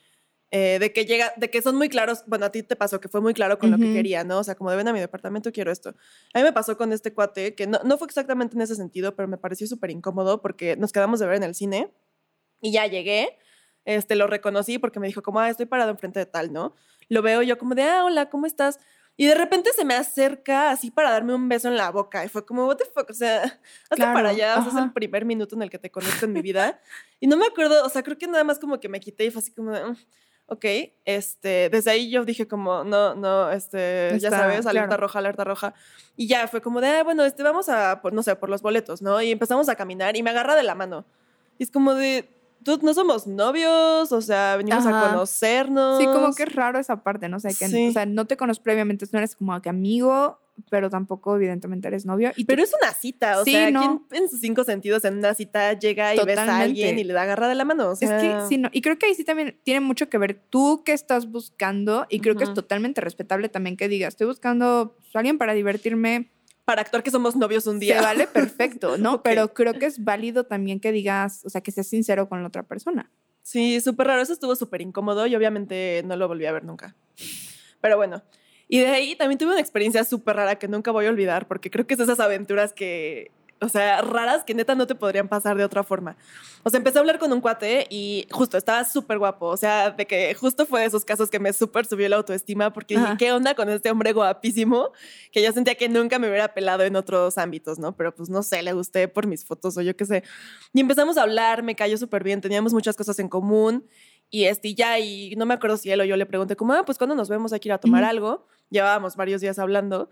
eh, 0.56 0.78
de 0.78 0.92
que 0.92 1.04
llega, 1.04 1.32
de 1.36 1.50
que 1.50 1.60
son 1.62 1.74
muy 1.74 1.88
claros, 1.88 2.22
bueno, 2.28 2.46
a 2.46 2.50
ti 2.50 2.62
te 2.62 2.76
pasó 2.76 3.00
que 3.00 3.08
fue 3.08 3.20
muy 3.20 3.34
claro 3.34 3.58
con 3.58 3.72
lo 3.72 3.76
que 3.76 3.92
quería, 3.92 4.22
¿no? 4.22 4.38
O 4.38 4.44
sea, 4.44 4.54
como 4.54 4.70
de 4.70 4.76
ven 4.76 4.86
a 4.86 4.92
mi 4.92 5.00
departamento, 5.00 5.50
quiero 5.50 5.72
esto. 5.72 5.96
A 6.32 6.38
mí 6.38 6.44
me 6.44 6.52
pasó 6.52 6.76
con 6.76 6.92
este 6.92 7.12
cuate, 7.12 7.56
que 7.56 7.66
no, 7.66 7.80
no 7.82 7.98
fue 7.98 8.06
exactamente 8.06 8.54
en 8.54 8.62
ese 8.62 8.76
sentido, 8.76 9.16
pero 9.16 9.26
me 9.26 9.36
pareció 9.36 9.66
súper 9.66 9.90
incómodo 9.90 10.40
porque 10.40 10.76
nos 10.76 10.92
quedamos 10.92 11.18
de 11.18 11.26
ver 11.26 11.38
en 11.38 11.42
el 11.42 11.56
cine 11.56 11.90
y 12.60 12.70
ya 12.70 12.86
llegué, 12.86 13.36
este, 13.84 14.14
lo 14.14 14.28
reconocí 14.28 14.78
porque 14.78 15.00
me 15.00 15.08
dijo 15.08 15.22
como, 15.22 15.40
ah, 15.40 15.50
estoy 15.50 15.66
parado 15.66 15.90
enfrente 15.90 16.20
de 16.20 16.26
tal, 16.26 16.52
¿no? 16.52 16.76
Lo 17.08 17.20
veo 17.20 17.42
yo 17.42 17.58
como 17.58 17.74
de, 17.74 17.82
ah, 17.82 18.04
hola, 18.04 18.30
¿cómo 18.30 18.46
estás? 18.46 18.78
Y 19.16 19.26
de 19.26 19.34
repente 19.34 19.70
se 19.74 19.84
me 19.84 19.94
acerca 19.94 20.70
así 20.70 20.92
para 20.92 21.10
darme 21.10 21.34
un 21.34 21.48
beso 21.48 21.66
en 21.66 21.76
la 21.76 21.90
boca. 21.90 22.24
Y 22.24 22.28
fue 22.28 22.46
como, 22.46 22.66
what 22.66 22.76
the 22.76 22.84
fuck, 22.94 23.10
o 23.10 23.12
sea, 23.12 23.42
Claro, 23.90 24.14
para 24.14 24.28
allá. 24.28 24.58
O 24.58 24.62
sea, 24.62 24.70
es 24.70 24.78
el 24.84 24.92
primer 24.92 25.24
minuto 25.24 25.56
en 25.56 25.62
el 25.62 25.70
que 25.70 25.78
te 25.80 25.90
conozco 25.90 26.26
en 26.26 26.32
mi 26.32 26.42
vida. 26.42 26.80
Y 27.18 27.26
no 27.26 27.36
me 27.36 27.46
acuerdo, 27.46 27.84
o 27.84 27.88
sea, 27.88 28.04
creo 28.04 28.18
que 28.18 28.28
nada 28.28 28.44
más 28.44 28.60
como 28.60 28.78
que 28.78 28.88
me 28.88 29.00
quité 29.00 29.24
y 29.24 29.30
fue 29.32 29.40
así 29.40 29.52
como, 29.52 29.72
de, 29.72 29.84
"Mm, 29.84 29.96
ok, 30.46 30.64
este, 31.04 31.68
desde 31.70 31.90
ahí 31.90 32.10
yo 32.10 32.24
dije 32.24 32.46
como, 32.46 32.84
no, 32.84 33.14
no, 33.14 33.50
este, 33.50 34.16
ya 34.20 34.30
sabes, 34.30 34.66
alerta 34.66 34.88
claro. 34.88 35.00
roja, 35.02 35.18
alerta 35.18 35.44
roja. 35.44 35.74
Y 36.16 36.26
ya 36.28 36.46
fue 36.48 36.60
como 36.60 36.80
de, 36.80 36.88
ah, 36.88 37.02
bueno, 37.04 37.24
este, 37.24 37.42
vamos 37.42 37.68
a, 37.68 38.00
por, 38.02 38.12
no 38.12 38.22
sé, 38.22 38.36
por 38.36 38.50
los 38.50 38.62
boletos, 38.62 39.02
¿no? 39.02 39.20
Y 39.22 39.30
empezamos 39.30 39.68
a 39.68 39.74
caminar 39.74 40.16
y 40.16 40.22
me 40.22 40.30
agarra 40.30 40.54
de 40.54 40.62
la 40.62 40.74
mano. 40.74 41.04
Y 41.58 41.64
es 41.64 41.70
como 41.70 41.94
de, 41.94 42.28
tú 42.62 42.78
no 42.82 42.92
somos 42.94 43.26
novios, 43.26 44.12
o 44.12 44.20
sea, 44.20 44.56
venimos 44.56 44.84
a 44.86 44.90
Ajá. 44.90 45.10
conocernos. 45.10 45.98
Sí, 45.98 46.06
como 46.06 46.34
que 46.34 46.44
es 46.44 46.54
raro 46.54 46.78
esa 46.78 47.02
parte, 47.02 47.28
¿no? 47.28 47.38
O 47.38 47.40
sea, 47.40 47.50
que 47.50 47.68
Sí. 47.68 47.88
o 47.88 47.92
sea, 47.92 48.06
no 48.06 48.26
te 48.26 48.36
conozco 48.36 48.64
previamente, 48.64 49.06
no 49.12 49.18
eres 49.18 49.34
como 49.36 49.60
que 49.62 49.68
amigo, 49.68 50.38
pero 50.70 50.90
tampoco 50.90 51.36
evidentemente 51.36 51.88
eres 51.88 52.06
novio. 52.06 52.32
Y 52.36 52.44
Pero 52.44 52.62
es 52.62 52.72
una 52.80 52.92
cita, 52.92 53.40
o 53.40 53.44
Sí, 53.44 53.52
sea, 53.52 53.70
no. 53.70 54.04
¿quién 54.08 54.22
en 54.24 54.28
sus 54.30 54.40
cinco 54.40 54.64
sentidos 54.64 55.04
en 55.04 55.18
una 55.18 55.34
cita 55.34 55.72
llega 55.78 56.14
y 56.14 56.18
ves 56.24 56.38
a 56.38 56.42
alguien 56.60 56.74
Totalmente. 56.96 57.00
y 57.00 57.04
le 57.04 57.12
da 57.12 57.22
agarra 57.22 57.48
de 57.48 57.54
la 57.54 57.64
mano? 57.64 57.90
O 57.90 57.96
sea, 57.96 58.16
Es 58.16 58.22
que 58.22 58.48
sí, 58.48 58.58
no. 58.58 58.68
Y 58.72 58.80
creo 58.82 58.98
que 58.98 59.06
ahí 59.06 59.14
sí 59.14 59.24
también 59.24 59.58
tiene 59.64 59.80
mucho 59.80 60.08
que 60.08 60.18
ver 60.18 60.40
tú 60.50 60.82
qué 60.84 60.92
estás 60.92 61.30
buscando. 61.30 62.06
Y 62.08 62.20
creo 62.20 62.36
que 62.36 62.44
es 62.44 62.54
totalmente 62.54 63.00
respetable 63.00 63.48
también 63.48 63.76
que 63.76 63.88
digas, 63.88 64.14
estoy 64.14 64.26
buscando 64.26 64.96
pues, 65.00 65.14
a 65.16 65.18
alguien 65.18 65.38
para 65.38 65.54
divertirme. 65.54 66.30
para 66.64 66.80
actuar 66.82 67.02
que 67.02 67.10
somos 67.10 67.36
novios 67.36 67.66
un 67.66 67.78
día. 67.80 67.96
Se 67.98 68.02
vale 68.02 68.26
perfecto, 68.26 68.96
¿no? 68.96 69.22
Pero 69.24 69.52
creo 69.52 69.74
que 69.74 69.86
es 69.86 70.02
válido 70.02 70.44
también 70.44 70.80
que 70.80 70.92
digas, 70.92 71.42
o 71.44 71.50
sea, 71.50 71.60
que 71.60 71.72
seas 71.72 71.86
sincero 71.88 72.28
con 72.28 72.40
la 72.42 72.48
otra 72.48 72.62
persona. 72.62 73.10
Sí, 73.42 73.80
súper 73.82 74.06
raro. 74.06 74.22
Eso 74.22 74.32
estuvo 74.32 74.56
súper 74.56 74.80
incómodo 74.80 75.26
y 75.26 75.34
obviamente 75.36 76.02
no 76.06 76.16
lo 76.16 76.26
volví 76.28 76.46
a 76.46 76.52
ver 76.52 76.64
nunca. 76.64 76.96
Pero 77.82 77.96
bueno. 77.98 78.22
Y 78.68 78.80
de 78.80 78.88
ahí 78.88 79.16
también 79.16 79.38
tuve 79.38 79.52
una 79.52 79.60
experiencia 79.60 80.04
súper 80.04 80.36
rara 80.36 80.56
que 80.56 80.68
nunca 80.68 80.90
voy 80.90 81.06
a 81.06 81.10
olvidar 81.10 81.46
porque 81.46 81.70
creo 81.70 81.86
que 81.86 81.94
es 81.94 82.00
esas 82.00 82.20
aventuras 82.20 82.72
que, 82.72 83.30
o 83.60 83.68
sea, 83.68 84.02
raras 84.02 84.44
que 84.44 84.54
neta 84.54 84.74
no 84.74 84.86
te 84.86 84.94
podrían 84.94 85.28
pasar 85.28 85.56
de 85.56 85.64
otra 85.64 85.82
forma. 85.82 86.16
O 86.62 86.70
sea, 86.70 86.78
empecé 86.78 86.98
a 86.98 87.00
hablar 87.00 87.18
con 87.18 87.32
un 87.32 87.40
cuate 87.40 87.86
y 87.90 88.26
justo 88.30 88.56
estaba 88.56 88.84
súper 88.84 89.18
guapo. 89.18 89.46
O 89.46 89.56
sea, 89.56 89.90
de 89.90 90.06
que 90.06 90.34
justo 90.34 90.66
fue 90.66 90.80
de 90.80 90.86
esos 90.86 91.04
casos 91.04 91.30
que 91.30 91.38
me 91.38 91.52
súper 91.52 91.86
subió 91.86 92.08
la 92.08 92.16
autoestima 92.16 92.72
porque 92.72 92.94
dije, 92.94 93.06
Ajá. 93.06 93.16
¿qué 93.16 93.32
onda 93.32 93.54
con 93.54 93.68
este 93.68 93.90
hombre 93.90 94.12
guapísimo? 94.12 94.90
Que 95.30 95.42
yo 95.42 95.52
sentía 95.52 95.74
que 95.74 95.88
nunca 95.88 96.18
me 96.18 96.28
hubiera 96.28 96.54
pelado 96.54 96.84
en 96.84 96.96
otros 96.96 97.38
ámbitos, 97.38 97.78
¿no? 97.78 97.96
Pero 97.96 98.14
pues 98.14 98.28
no 98.28 98.42
sé, 98.42 98.62
le 98.62 98.72
gusté 98.72 99.08
por 99.08 99.26
mis 99.26 99.44
fotos 99.44 99.76
o 99.76 99.82
yo 99.82 99.96
qué 99.96 100.04
sé. 100.04 100.24
Y 100.72 100.80
empezamos 100.80 101.16
a 101.16 101.22
hablar, 101.22 101.62
me 101.62 101.74
cayó 101.74 101.96
súper 101.98 102.24
bien, 102.24 102.40
teníamos 102.40 102.72
muchas 102.72 102.96
cosas 102.96 103.18
en 103.18 103.28
común. 103.28 103.86
Y 104.30 104.44
este, 104.44 104.68
y 104.68 104.74
ya, 104.74 104.98
y 104.98 105.34
no 105.36 105.46
me 105.46 105.54
acuerdo 105.54 105.76
si 105.76 105.90
él 105.90 106.00
o 106.00 106.04
yo 106.04 106.16
le 106.16 106.26
pregunté, 106.26 106.56
como, 106.56 106.72
ah, 106.72 106.84
pues 106.84 106.98
cuando 106.98 107.14
nos 107.14 107.28
vemos 107.28 107.52
hay 107.52 107.60
que 107.60 107.68
ir 107.68 107.72
a 107.72 107.78
tomar 107.78 108.02
Ujú. 108.02 108.10
algo. 108.10 108.46
Llevábamos 108.70 109.16
varios 109.16 109.40
días 109.40 109.58
hablando. 109.58 110.10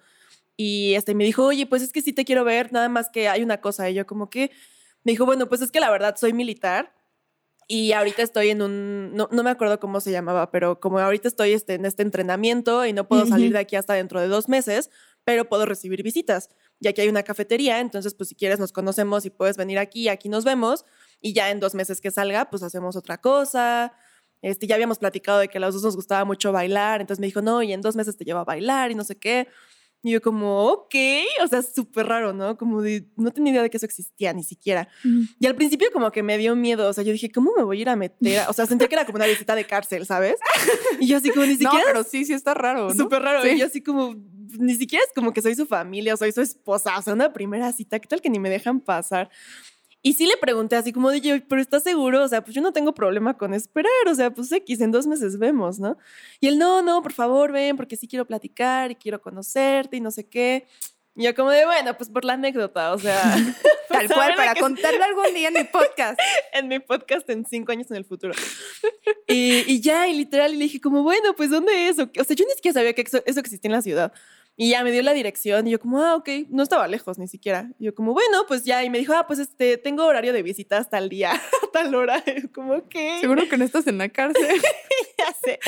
Y 0.56 0.94
este, 0.94 1.14
me 1.14 1.24
dijo, 1.24 1.44
oye, 1.46 1.66
pues 1.66 1.82
es 1.82 1.92
que 1.92 2.02
sí 2.02 2.12
te 2.12 2.24
quiero 2.24 2.44
ver, 2.44 2.72
nada 2.72 2.88
más 2.88 3.08
que 3.10 3.28
hay 3.28 3.42
una 3.42 3.60
cosa. 3.60 3.90
Y 3.90 3.94
yo, 3.94 4.06
como 4.06 4.30
que, 4.30 4.50
me 5.04 5.12
dijo, 5.12 5.26
bueno, 5.26 5.48
pues 5.48 5.60
es 5.60 5.70
que 5.70 5.80
la 5.80 5.90
verdad 5.90 6.16
soy 6.16 6.32
militar. 6.32 6.94
Y 7.68 7.92
ahorita 7.92 8.22
estoy 8.22 8.50
en 8.50 8.60
un, 8.60 9.14
no, 9.14 9.28
no 9.32 9.42
me 9.42 9.50
acuerdo 9.50 9.80
cómo 9.80 10.00
se 10.00 10.10
llamaba, 10.10 10.50
pero 10.50 10.80
como 10.80 10.98
ahorita 10.98 11.28
estoy 11.28 11.52
este, 11.52 11.74
en 11.74 11.86
este 11.86 12.02
entrenamiento 12.02 12.84
y 12.84 12.92
no 12.92 13.08
puedo 13.08 13.24
salir 13.24 13.52
de 13.52 13.60
aquí 13.60 13.76
hasta 13.76 13.94
dentro 13.94 14.20
de 14.20 14.26
dos 14.26 14.48
meses, 14.48 14.90
pero 15.24 15.48
puedo 15.48 15.64
recibir 15.64 16.02
visitas. 16.02 16.50
Y 16.80 16.88
aquí 16.88 17.00
hay 17.00 17.08
una 17.08 17.22
cafetería, 17.22 17.80
entonces 17.80 18.14
pues 18.14 18.28
si 18.28 18.34
quieres 18.34 18.58
nos 18.58 18.72
conocemos 18.72 19.24
y 19.24 19.30
puedes 19.30 19.56
venir 19.56 19.78
aquí, 19.78 20.08
aquí 20.08 20.28
nos 20.28 20.44
vemos. 20.44 20.84
Y 21.22 21.32
ya 21.32 21.50
en 21.50 21.60
dos 21.60 21.74
meses 21.74 22.00
que 22.00 22.10
salga, 22.10 22.50
pues 22.50 22.62
hacemos 22.62 22.96
otra 22.96 23.18
cosa. 23.18 23.94
Este, 24.42 24.66
ya 24.66 24.74
habíamos 24.74 24.98
platicado 24.98 25.38
de 25.38 25.48
que 25.48 25.58
a 25.58 25.60
los 25.60 25.72
dos 25.74 25.84
nos 25.84 25.96
gustaba 25.96 26.24
mucho 26.24 26.50
bailar, 26.50 27.00
entonces 27.00 27.20
me 27.20 27.26
dijo, 27.26 27.40
no, 27.40 27.62
y 27.62 27.72
en 27.72 27.80
dos 27.80 27.94
meses 27.94 28.16
te 28.16 28.24
llevo 28.24 28.40
a 28.40 28.44
bailar 28.44 28.90
y 28.90 28.96
no 28.96 29.04
sé 29.04 29.16
qué. 29.16 29.46
Y 30.04 30.10
yo 30.10 30.20
como, 30.20 30.66
ok, 30.66 30.94
o 31.44 31.46
sea, 31.46 31.62
súper 31.62 32.08
raro, 32.08 32.32
¿no? 32.32 32.56
Como 32.56 32.82
de, 32.82 33.06
no 33.16 33.30
tenía 33.30 33.52
idea 33.52 33.62
de 33.62 33.70
que 33.70 33.76
eso 33.76 33.86
existía 33.86 34.32
ni 34.32 34.42
siquiera. 34.42 34.88
Y 35.38 35.46
al 35.46 35.54
principio 35.54 35.86
como 35.92 36.10
que 36.10 36.24
me 36.24 36.38
dio 36.38 36.56
miedo, 36.56 36.88
o 36.88 36.92
sea, 36.92 37.04
yo 37.04 37.12
dije, 37.12 37.30
¿cómo 37.30 37.52
me 37.56 37.62
voy 37.62 37.78
a 37.78 37.80
ir 37.82 37.88
a 37.88 37.94
meter? 37.94 38.40
a-?" 38.40 38.50
O 38.50 38.52
sea, 38.52 38.66
sentía 38.66 38.88
que 38.88 38.96
era 38.96 39.06
como 39.06 39.16
una 39.16 39.26
visita 39.26 39.54
de 39.54 39.64
cárcel, 39.64 40.04
¿sabes? 40.04 40.34
Y 40.98 41.06
yo 41.06 41.18
así 41.18 41.30
como 41.30 41.46
ni 41.46 41.52
No, 41.52 41.58
siquiera... 41.58 41.84
pero 41.86 42.02
sí, 42.02 42.24
sí 42.24 42.32
está 42.32 42.52
raro, 42.52 42.88
¿no? 42.88 42.94
Súper 42.94 43.22
raro. 43.22 43.42
Sí. 43.42 43.50
Y 43.50 43.60
yo 43.60 43.66
así 43.66 43.80
como, 43.80 44.16
ni 44.58 44.74
siquiera 44.74 45.04
es 45.04 45.12
como 45.14 45.32
que 45.32 45.40
soy 45.40 45.54
su 45.54 45.66
familia 45.66 46.14
o 46.14 46.16
soy 46.16 46.32
su 46.32 46.40
esposa, 46.40 46.98
o 46.98 47.02
sea, 47.02 47.12
una 47.12 47.32
primera 47.32 47.72
cita, 47.72 48.00
¿qué 48.00 48.08
tal 48.08 48.20
que 48.20 48.28
ni 48.28 48.40
me 48.40 48.50
dejan 48.50 48.80
pasar? 48.80 49.30
Y 50.02 50.14
sí 50.14 50.26
le 50.26 50.36
pregunté 50.36 50.76
así 50.76 50.92
como 50.92 51.10
de, 51.10 51.18
"Oye, 51.18 51.40
pero 51.48 51.60
¿estás 51.60 51.84
seguro? 51.84 52.24
O 52.24 52.28
sea, 52.28 52.42
pues 52.42 52.54
yo 52.54 52.60
no 52.60 52.72
tengo 52.72 52.92
problema 52.92 53.38
con 53.38 53.54
esperar, 53.54 53.90
o 54.08 54.14
sea, 54.14 54.32
pues 54.32 54.50
X, 54.50 54.80
en 54.80 54.90
dos 54.90 55.06
meses 55.06 55.38
vemos, 55.38 55.78
¿no? 55.78 55.96
Y 56.40 56.48
él, 56.48 56.58
no, 56.58 56.82
no, 56.82 57.02
por 57.02 57.12
favor, 57.12 57.52
ven, 57.52 57.76
porque 57.76 57.96
sí 57.96 58.08
quiero 58.08 58.26
platicar 58.26 58.90
y 58.90 58.96
quiero 58.96 59.22
conocerte 59.22 59.96
y 59.96 60.00
no 60.00 60.10
sé 60.10 60.28
qué. 60.28 60.66
Y 61.14 61.24
yo 61.24 61.34
como 61.34 61.50
de, 61.50 61.64
bueno, 61.66 61.96
pues 61.96 62.10
por 62.10 62.24
la 62.24 62.32
anécdota, 62.32 62.92
o 62.92 62.98
sea, 62.98 63.22
Tal 63.92 64.06
pues, 64.06 64.12
cual, 64.16 64.34
para 64.34 64.54
contarlo 64.54 65.04
algún 65.04 65.34
día 65.34 65.48
en 65.48 65.54
mi 65.54 65.64
podcast. 65.64 66.18
en 66.52 66.68
mi 66.68 66.78
podcast 66.78 67.28
en 67.30 67.44
cinco 67.44 67.72
años 67.72 67.90
en 67.90 67.98
el 67.98 68.04
futuro. 68.04 68.32
Y, 69.26 69.64
y 69.70 69.80
ya, 69.80 70.08
y 70.08 70.16
literal, 70.16 70.54
y 70.54 70.56
le 70.56 70.64
dije 70.64 70.80
como, 70.80 71.02
bueno, 71.02 71.34
pues 71.36 71.50
¿dónde 71.50 71.88
es? 71.88 71.98
O, 71.98 72.04
o 72.04 72.24
sea, 72.24 72.36
yo 72.36 72.44
ni 72.46 72.52
siquiera 72.54 72.74
sabía 72.74 72.94
que 72.94 73.02
eso, 73.02 73.22
eso 73.26 73.40
existía 73.40 73.68
en 73.68 73.72
la 73.72 73.82
ciudad. 73.82 74.12
Y 74.54 74.70
ya 74.70 74.84
me 74.84 74.90
dio 74.90 75.02
la 75.02 75.14
dirección 75.14 75.66
y 75.66 75.70
yo 75.70 75.80
como, 75.80 76.02
ah, 76.02 76.14
ok, 76.14 76.28
no 76.50 76.62
estaba 76.62 76.86
lejos 76.86 77.18
ni 77.18 77.26
siquiera. 77.26 77.70
Y 77.78 77.86
yo 77.86 77.94
como, 77.94 78.12
bueno, 78.12 78.44
pues 78.46 78.64
ya, 78.64 78.84
y 78.84 78.90
me 78.90 78.98
dijo, 78.98 79.14
ah, 79.14 79.26
pues 79.26 79.38
este, 79.38 79.78
tengo 79.78 80.04
horario 80.04 80.34
de 80.34 80.42
visita 80.42 80.76
hasta 80.76 80.98
el 80.98 81.08
día, 81.08 81.32
tal 81.72 81.94
hora. 81.94 82.22
Y 82.26 82.42
yo 82.42 82.52
como, 82.52 82.74
ok, 82.74 82.94
Seguro 83.20 83.48
que 83.48 83.56
no 83.56 83.64
estás 83.64 83.86
en 83.86 83.96
la 83.96 84.10
cárcel. 84.10 84.46
ya 85.18 85.34
sé. 85.42 85.58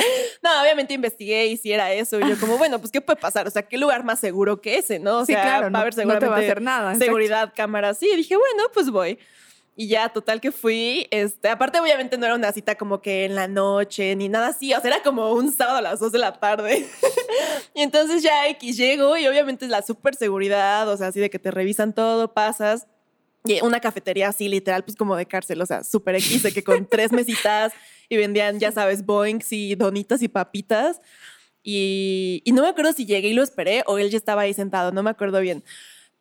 No, 0.43 0.61
obviamente 0.61 0.93
investigué 0.93 1.47
y 1.47 1.57
si 1.57 1.71
era 1.71 1.91
eso. 1.93 2.19
Y 2.19 2.29
yo 2.29 2.39
como, 2.39 2.57
bueno, 2.59 2.79
pues 2.79 2.91
¿qué 2.91 3.01
puede 3.01 3.19
pasar? 3.19 3.47
O 3.47 3.49
sea, 3.51 3.63
¿qué 3.63 3.77
lugar 3.77 4.03
más 4.03 4.19
seguro 4.19 4.61
que 4.61 4.77
ese, 4.77 4.99
no? 4.99 5.19
O 5.19 5.25
sí, 5.25 5.33
sea, 5.33 5.41
claro, 5.41 5.71
va 5.71 5.79
a 5.79 5.81
haber 5.81 6.05
no 6.05 6.19
te 6.19 6.27
va 6.27 6.35
a 6.35 6.39
hacer 6.39 6.61
nada. 6.61 6.95
seguridad, 6.95 7.53
cámaras. 7.55 7.97
Sí, 7.97 8.09
dije, 8.15 8.37
bueno, 8.37 8.69
pues 8.71 8.91
voy. 8.91 9.17
Y 9.77 9.89
ya, 9.89 10.07
total 10.07 10.39
que 10.39 10.51
fui. 10.51 11.05
Este, 11.11 11.49
aparte, 11.49 11.79
obviamente 11.81 12.17
no 12.17 12.25
era 12.25 12.35
una 12.35 12.53
cita 12.53 12.75
como 12.75 13.01
que 13.01 13.25
en 13.25 13.35
la 13.35 13.49
noche 13.49 14.15
ni 14.15 14.29
nada 14.29 14.47
así. 14.47 14.73
O 14.73 14.79
sea, 14.79 14.89
era 14.89 15.03
como 15.03 15.33
un 15.33 15.51
sábado 15.51 15.77
a 15.77 15.81
las 15.81 15.99
2 15.99 16.13
de 16.13 16.19
la 16.19 16.39
tarde. 16.39 16.87
y 17.73 17.81
entonces 17.81 18.23
ya 18.23 18.47
X 18.47 18.77
llego 18.77 19.17
y 19.17 19.27
obviamente 19.27 19.65
es 19.65 19.71
la 19.71 19.81
super 19.81 20.15
seguridad, 20.15 20.87
o 20.87 20.95
sea, 20.95 21.07
así 21.07 21.19
de 21.19 21.29
que 21.29 21.39
te 21.39 21.51
revisan 21.51 21.93
todo, 21.93 22.33
pasas. 22.33 22.87
Y 23.43 23.61
una 23.63 23.81
cafetería 23.81 24.29
así, 24.29 24.47
literal, 24.47 24.83
pues 24.83 24.95
como 24.95 25.15
de 25.15 25.25
cárcel, 25.25 25.61
o 25.61 25.65
sea, 25.65 25.83
súper 25.83 26.15
X, 26.15 26.43
de 26.43 26.53
que 26.53 26.63
con 26.63 26.87
tres 26.87 27.11
mesitas 27.11 27.73
y 28.09 28.17
vendían, 28.17 28.59
ya 28.59 28.71
sabes, 28.71 29.05
boings 29.05 29.51
y 29.51 29.75
donitas 29.75 30.21
y 30.21 30.29
papitas. 30.29 31.01
Y, 31.63 32.41
y 32.45 32.51
no 32.53 32.61
me 32.61 32.69
acuerdo 32.69 32.93
si 32.93 33.05
llegué 33.05 33.27
y 33.27 33.33
lo 33.33 33.43
esperé 33.43 33.83
o 33.87 33.97
él 33.97 34.09
ya 34.09 34.17
estaba 34.17 34.43
ahí 34.43 34.53
sentado, 34.53 34.91
no 34.93 35.03
me 35.03 35.09
acuerdo 35.09 35.41
bien. 35.41 35.63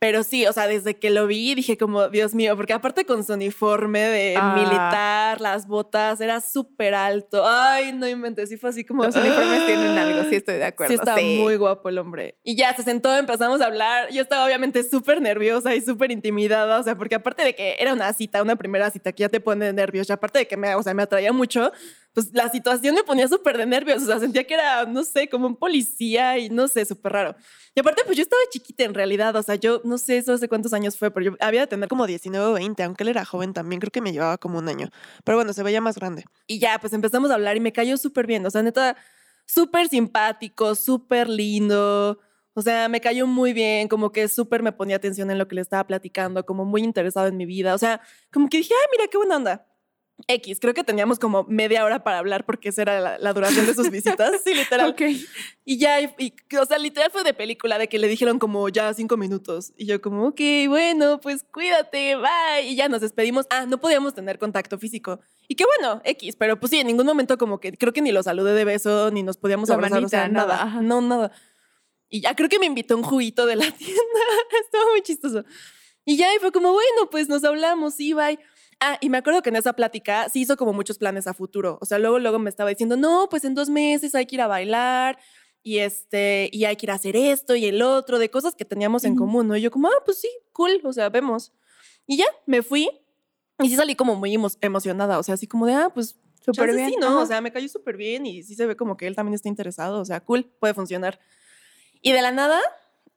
Pero 0.05 0.23
sí, 0.23 0.47
o 0.47 0.53
sea, 0.53 0.67
desde 0.67 0.99
que 0.99 1.09
lo 1.09 1.27
vi 1.27 1.55
dije 1.55 1.79
como, 1.79 2.11
Dios 2.11 2.35
mío, 2.35 2.55
porque 2.59 2.75
aparte 2.75 3.07
con 3.07 3.25
su 3.25 3.33
uniforme 3.33 4.01
de 4.01 4.37
Ah. 4.37 4.55
militar, 4.55 5.41
las 5.41 5.67
botas, 5.67 6.21
era 6.21 6.43
súper 6.43 6.95
alto. 6.95 7.43
Ay, 7.47 7.95
no 7.95 8.07
inventes, 8.07 8.51
sí 8.51 8.59
fue 8.59 8.69
así 8.69 8.85
como... 8.85 9.03
Los 9.03 9.17
uniformes 9.17 9.65
tienen 9.65 9.97
algo, 9.97 10.29
sí 10.29 10.37
estoy 10.37 10.57
de 10.57 10.65
acuerdo. 10.67 10.93
Sí, 10.93 10.97
estaba 10.97 11.19
muy 11.23 11.57
guapo 11.57 11.89
el 11.89 11.97
hombre. 11.97 12.37
Y 12.45 12.55
ya 12.55 12.77
se 12.77 12.83
sentó, 12.83 13.17
empezamos 13.17 13.63
a 13.63 13.65
hablar. 13.65 14.11
Yo 14.11 14.21
estaba 14.21 14.45
obviamente 14.45 14.85
súper 14.85 15.23
nerviosa 15.23 15.75
y 15.75 15.81
súper 15.81 16.11
intimidada, 16.13 16.81
o 16.81 16.83
sea, 16.83 16.99
porque 16.99 17.15
aparte 17.15 17.43
de 17.43 17.55
que 17.55 17.77
era 17.79 17.95
una 17.95 18.13
cita, 18.13 18.43
una 18.43 18.57
primera 18.57 18.91
cita 18.91 19.11
que 19.13 19.23
ya 19.23 19.31
te 19.31 19.41
pone 19.41 19.65
de 19.65 19.73
nervios, 19.73 20.11
y 20.11 20.13
aparte 20.13 20.41
de 20.41 20.47
que 20.47 20.59
me, 20.59 20.75
o 20.75 20.83
sea, 20.83 20.93
me 20.93 21.03
atraía 21.05 21.33
mucho, 21.33 21.73
pues 22.15 22.33
la 22.33 22.49
situación 22.49 22.95
me 22.95 23.03
ponía 23.03 23.27
súper 23.27 23.59
de 23.59 23.67
nervios, 23.67 24.05
o 24.05 24.07
sea, 24.07 24.21
sentía 24.21 24.45
que 24.45 24.55
era, 24.55 24.87
no 24.87 25.03
sé, 25.03 25.29
como 25.29 25.49
un 25.49 25.57
policía 25.57 26.39
y 26.39 26.49
no 26.49 26.69
sé, 26.69 26.85
súper 26.85 27.13
raro. 27.13 27.37
Y 27.75 27.81
aparte, 27.81 28.03
pues 28.07 28.17
yo 28.17 28.23
estaba 28.23 28.41
chiquita 28.51 28.85
en 28.85 28.95
realidad, 28.95 29.35
o 29.35 29.43
sea, 29.43 29.57
yo 29.57 29.81
no 29.85 29.99
sé 29.99 30.19
eso 30.19 30.33
hace 30.33 30.49
cuántos 30.49 30.73
años 30.73 30.97
fue, 30.97 31.11
pero 31.11 31.33
yo 31.33 31.37
había 31.41 31.63
de 31.63 31.67
tener 31.67 31.89
como 31.89 32.07
19 32.07 32.47
o 32.47 32.53
20, 32.53 32.85
aunque 32.85 33.03
él 33.03 33.09
era 33.09 33.25
joven 33.25 33.53
también, 33.53 33.81
creo 33.81 33.91
que 33.91 34.01
me 34.01 34.13
llevaba 34.13 34.39
como 34.39 34.59
un 34.59 34.69
año. 34.69 34.91
Pero 35.25 35.39
bueno, 35.39 35.53
se 35.53 35.65
veía 35.65 35.81
más 35.81 35.97
grande. 35.97 36.25
Y 36.47 36.61
ya, 36.61 36.79
pues 36.79 36.93
empezamos 36.93 37.33
a 37.33 37.35
hablar 37.35 37.57
y 37.57 37.61
me 37.61 37.73
cayó 37.73 37.97
súper 37.97 38.29
bien, 38.29 38.47
o 38.47 38.51
sea, 38.51 38.63
neta, 38.63 38.97
súper 39.45 39.89
simpático, 39.89 40.77
súper 40.77 41.29
lindo. 41.29 42.21
O 42.55 42.63
sea, 42.63 42.89
me 42.89 43.01
cayó 43.01 43.27
muy 43.27 43.53
bien, 43.53 43.89
como 43.89 44.13
que 44.13 44.29
súper 44.29 44.63
me 44.63 44.71
ponía 44.71 44.95
atención 44.95 45.33
en 45.33 45.39
lo 45.39 45.49
que 45.49 45.57
le 45.57 45.61
estaba 45.61 45.85
platicando, 45.85 46.47
como 46.47 46.65
muy 46.65 46.83
interesado 46.83 47.27
en 47.27 47.37
mi 47.37 47.45
vida. 47.45 47.75
O 47.75 47.79
sea, 47.79 48.01
como 48.33 48.49
que 48.49 48.59
dije, 48.59 48.73
ay, 48.73 48.87
mira, 48.93 49.11
qué 49.11 49.17
buena 49.17 49.37
onda. 49.37 49.67
X, 50.29 50.59
creo 50.61 50.75
que 50.75 50.85
teníamos 50.85 51.19
como 51.19 51.45
media 51.45 51.85
hora 51.85 52.05
para 52.05 52.19
hablar 52.19 52.47
porque 52.47 52.69
esa 52.69 52.83
era 52.83 53.01
la, 53.01 53.19
la 53.19 53.33
duración 53.33 53.67
de 53.67 53.75
sus 53.75 53.91
visitas. 53.91 54.41
Sí, 54.45 54.55
literal. 54.55 54.91
Ok. 54.95 55.03
Y 55.65 55.79
ya, 55.79 56.01
y, 56.01 56.35
o 56.61 56.67
sea, 56.67 56.79
literal 56.79 57.11
fue 57.11 57.25
de 57.25 57.35
película, 57.35 57.79
de 57.79 57.89
que 57.89 57.99
le 57.99 58.07
dijeron 58.07 58.39
como 58.39 58.69
ya 58.69 58.95
cinco 58.95 59.17
minutos. 59.17 59.73
Y 59.77 59.87
yo 59.87 60.01
como, 60.01 60.29
ok, 60.29 60.41
bueno, 60.69 61.21
pues 61.21 61.45
cuídate, 61.53 62.17
bye. 62.17 62.63
Y 62.67 62.77
ya 62.77 62.89
nos 62.89 63.01
despedimos. 63.01 63.47
Ah, 63.51 63.67
no 63.67 63.81
podíamos 63.81 64.15
tener 64.15 64.39
contacto 64.39 64.79
físico. 64.79 65.21
Y 65.49 65.57
qué 65.57 65.65
bueno, 65.65 66.01
X, 66.05 66.37
pero 66.37 66.59
pues 66.61 66.71
sí, 66.71 66.79
en 66.79 66.87
ningún 66.87 67.07
momento 67.07 67.37
como 67.37 67.59
que 67.59 67.73
creo 67.73 67.93
que 67.93 68.03
ni 68.03 68.13
lo 68.13 68.23
saludé 68.23 68.53
de 68.55 68.65
beso, 68.65 69.11
ni 69.11 69.23
nos 69.23 69.37
podíamos 69.37 69.69
La 69.69 69.75
abrazar, 69.75 70.05
o 70.05 70.09
sea, 70.09 70.21
manita, 70.23 70.41
nada. 70.41 70.57
nada, 70.57 70.65
ajá. 70.69 70.83
No, 70.83 71.01
nada. 71.01 71.33
Y 72.09 72.21
ya 72.21 72.37
creo 72.37 72.49
que 72.49 72.59
me 72.61 72.67
invitó 72.67 72.97
un 72.97 73.03
juguito 73.03 73.47
de 73.47 73.57
la 73.57 73.71
tienda. 73.73 74.21
Estaba 74.65 74.85
muy 74.93 75.03
chistoso. 75.03 75.45
Y 76.05 76.17
ya, 76.17 76.33
y 76.35 76.39
fue 76.39 76.53
como, 76.53 76.73
bueno, 76.73 77.11
pues 77.11 77.29
nos 77.29 77.43
hablamos, 77.45 77.95
sí, 77.95 78.13
bye. 78.13 78.39
Ah, 78.87 78.99
y 79.01 79.09
me 79.09 79.17
acuerdo 79.19 79.41
que 79.43 79.49
en 79.49 79.57
esa 79.57 79.73
plática 79.73 80.29
sí 80.29 80.43
hizo 80.43 80.57
como 80.59 80.73
muchos 80.75 80.99
planes 80.99 81.27
a 81.27 81.33
futuro. 81.33 81.79
O 81.81 81.87
sea, 81.87 81.99
luego, 81.99 82.19
luego 82.19 82.39
me 82.39 82.51
estaba 82.51 82.69
diciendo, 82.71 82.97
no, 82.97 83.29
pues 83.31 83.45
en 83.45 83.55
dos 83.55 83.71
meses 83.71 84.15
hay 84.15 84.27
que 84.27 84.37
ir 84.37 84.43
a 84.43 84.47
bailar 84.47 85.19
y 85.63 85.79
este, 85.79 86.51
y 86.53 86.67
hay 86.67 86.77
que 86.77 86.85
ir 86.87 86.91
a 86.91 86.95
hacer 86.95 87.17
esto 87.17 87.57
y 87.57 87.65
el 87.65 87.81
otro, 87.81 88.19
de 88.19 88.31
cosas 88.31 88.55
que 88.55 88.65
teníamos 88.67 89.05
en 89.05 89.17
común, 89.17 89.49
¿no? 89.49 89.57
Y 89.57 89.63
yo 89.63 89.71
como, 89.71 89.89
ah, 89.89 90.03
pues 90.05 90.21
sí, 90.21 90.29
cool, 90.53 90.81
o 90.85 90.93
sea, 90.93 91.09
vemos. 91.09 91.53
Y 92.07 92.19
ya, 92.19 92.27
me 92.45 92.63
fui 92.63 92.91
y 93.63 93.69
sí 93.71 93.77
salí 93.77 93.95
como 93.95 94.15
muy 94.17 94.35
emo- 94.37 94.57
emocionada, 94.61 95.19
o 95.19 95.23
sea, 95.23 95.35
así 95.35 95.47
como 95.47 95.65
de, 95.67 95.75
ah, 95.75 95.91
pues 95.95 96.17
Súper 96.45 96.75
bien. 96.75 96.91
Sí, 96.91 96.97
¿no? 97.01 97.07
Ajá. 97.07 97.19
O 97.21 97.27
sea, 97.27 97.41
me 97.41 97.51
cayó 97.53 97.69
súper 97.71 97.97
bien 97.97 98.27
y 98.27 98.43
sí 98.43 98.55
se 98.55 98.67
ve 98.67 98.77
como 98.77 98.99
que 98.99 99.07
él 99.07 99.17
también 99.17 99.35
está 99.35 99.49
interesado. 99.49 99.99
O 99.99 100.05
sea, 100.05 100.21
cool, 100.21 100.45
puede 100.61 100.75
funcionar. 100.75 101.19
Y 102.03 102.13
de 102.13 102.21
la 102.21 102.33
nada, 102.33 102.61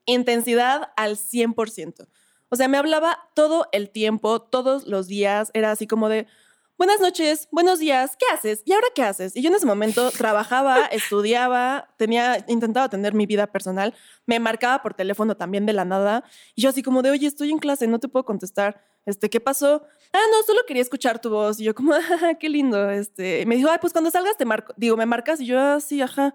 intensidad 0.05 0.91
al 0.95 1.17
100%. 1.17 2.07
O 2.49 2.55
sea, 2.55 2.67
me 2.67 2.77
hablaba 2.77 3.29
todo 3.33 3.67
el 3.71 3.89
tiempo, 3.89 4.41
todos 4.41 4.87
los 4.87 5.07
días. 5.07 5.51
Era 5.53 5.71
así 5.71 5.85
como 5.85 6.07
de, 6.07 6.27
buenas 6.77 7.01
noches, 7.01 7.49
buenos 7.51 7.79
días, 7.79 8.15
¿qué 8.17 8.25
haces? 8.33 8.61
¿Y 8.65 8.71
ahora 8.71 8.87
qué 8.95 9.03
haces? 9.03 9.35
Y 9.35 9.41
yo 9.41 9.49
en 9.49 9.55
ese 9.55 9.65
momento 9.65 10.11
trabajaba, 10.17 10.85
estudiaba, 10.85 11.89
tenía, 11.97 12.45
intentaba 12.47 12.87
tener 12.89 13.13
mi 13.13 13.25
vida 13.25 13.47
personal. 13.47 13.93
Me 14.25 14.39
marcaba 14.39 14.81
por 14.81 14.93
teléfono 14.93 15.35
también 15.35 15.65
de 15.65 15.73
la 15.73 15.83
nada. 15.85 16.23
Y 16.55 16.61
yo 16.61 16.69
así 16.69 16.83
como 16.83 17.01
de, 17.01 17.09
oye, 17.11 17.27
estoy 17.27 17.51
en 17.51 17.59
clase, 17.59 17.87
no 17.87 17.99
te 17.99 18.07
puedo 18.07 18.23
contestar. 18.23 18.81
Este, 19.05 19.29
¿qué 19.29 19.39
pasó? 19.39 19.83
Ah, 20.13 20.19
no, 20.31 20.43
solo 20.45 20.61
quería 20.67 20.81
escuchar 20.81 21.19
tu 21.19 21.29
voz. 21.29 21.59
Y 21.59 21.65
yo 21.65 21.75
como, 21.75 21.93
"Ah, 22.23 22.33
qué 22.39 22.47
lindo. 22.49 22.89
Este, 22.89 23.41
y 23.41 23.45
me 23.45 23.55
dijo, 23.55 23.69
ay, 23.69 23.77
pues 23.81 23.91
cuando 23.91 24.09
salgas 24.11 24.37
te 24.37 24.45
marco. 24.45 24.73
Digo, 24.77 24.95
¿me 24.95 25.05
marcas? 25.05 25.41
Y 25.41 25.45
yo, 25.47 25.59
ah, 25.59 25.79
sí, 25.81 26.01
ajá. 26.01 26.33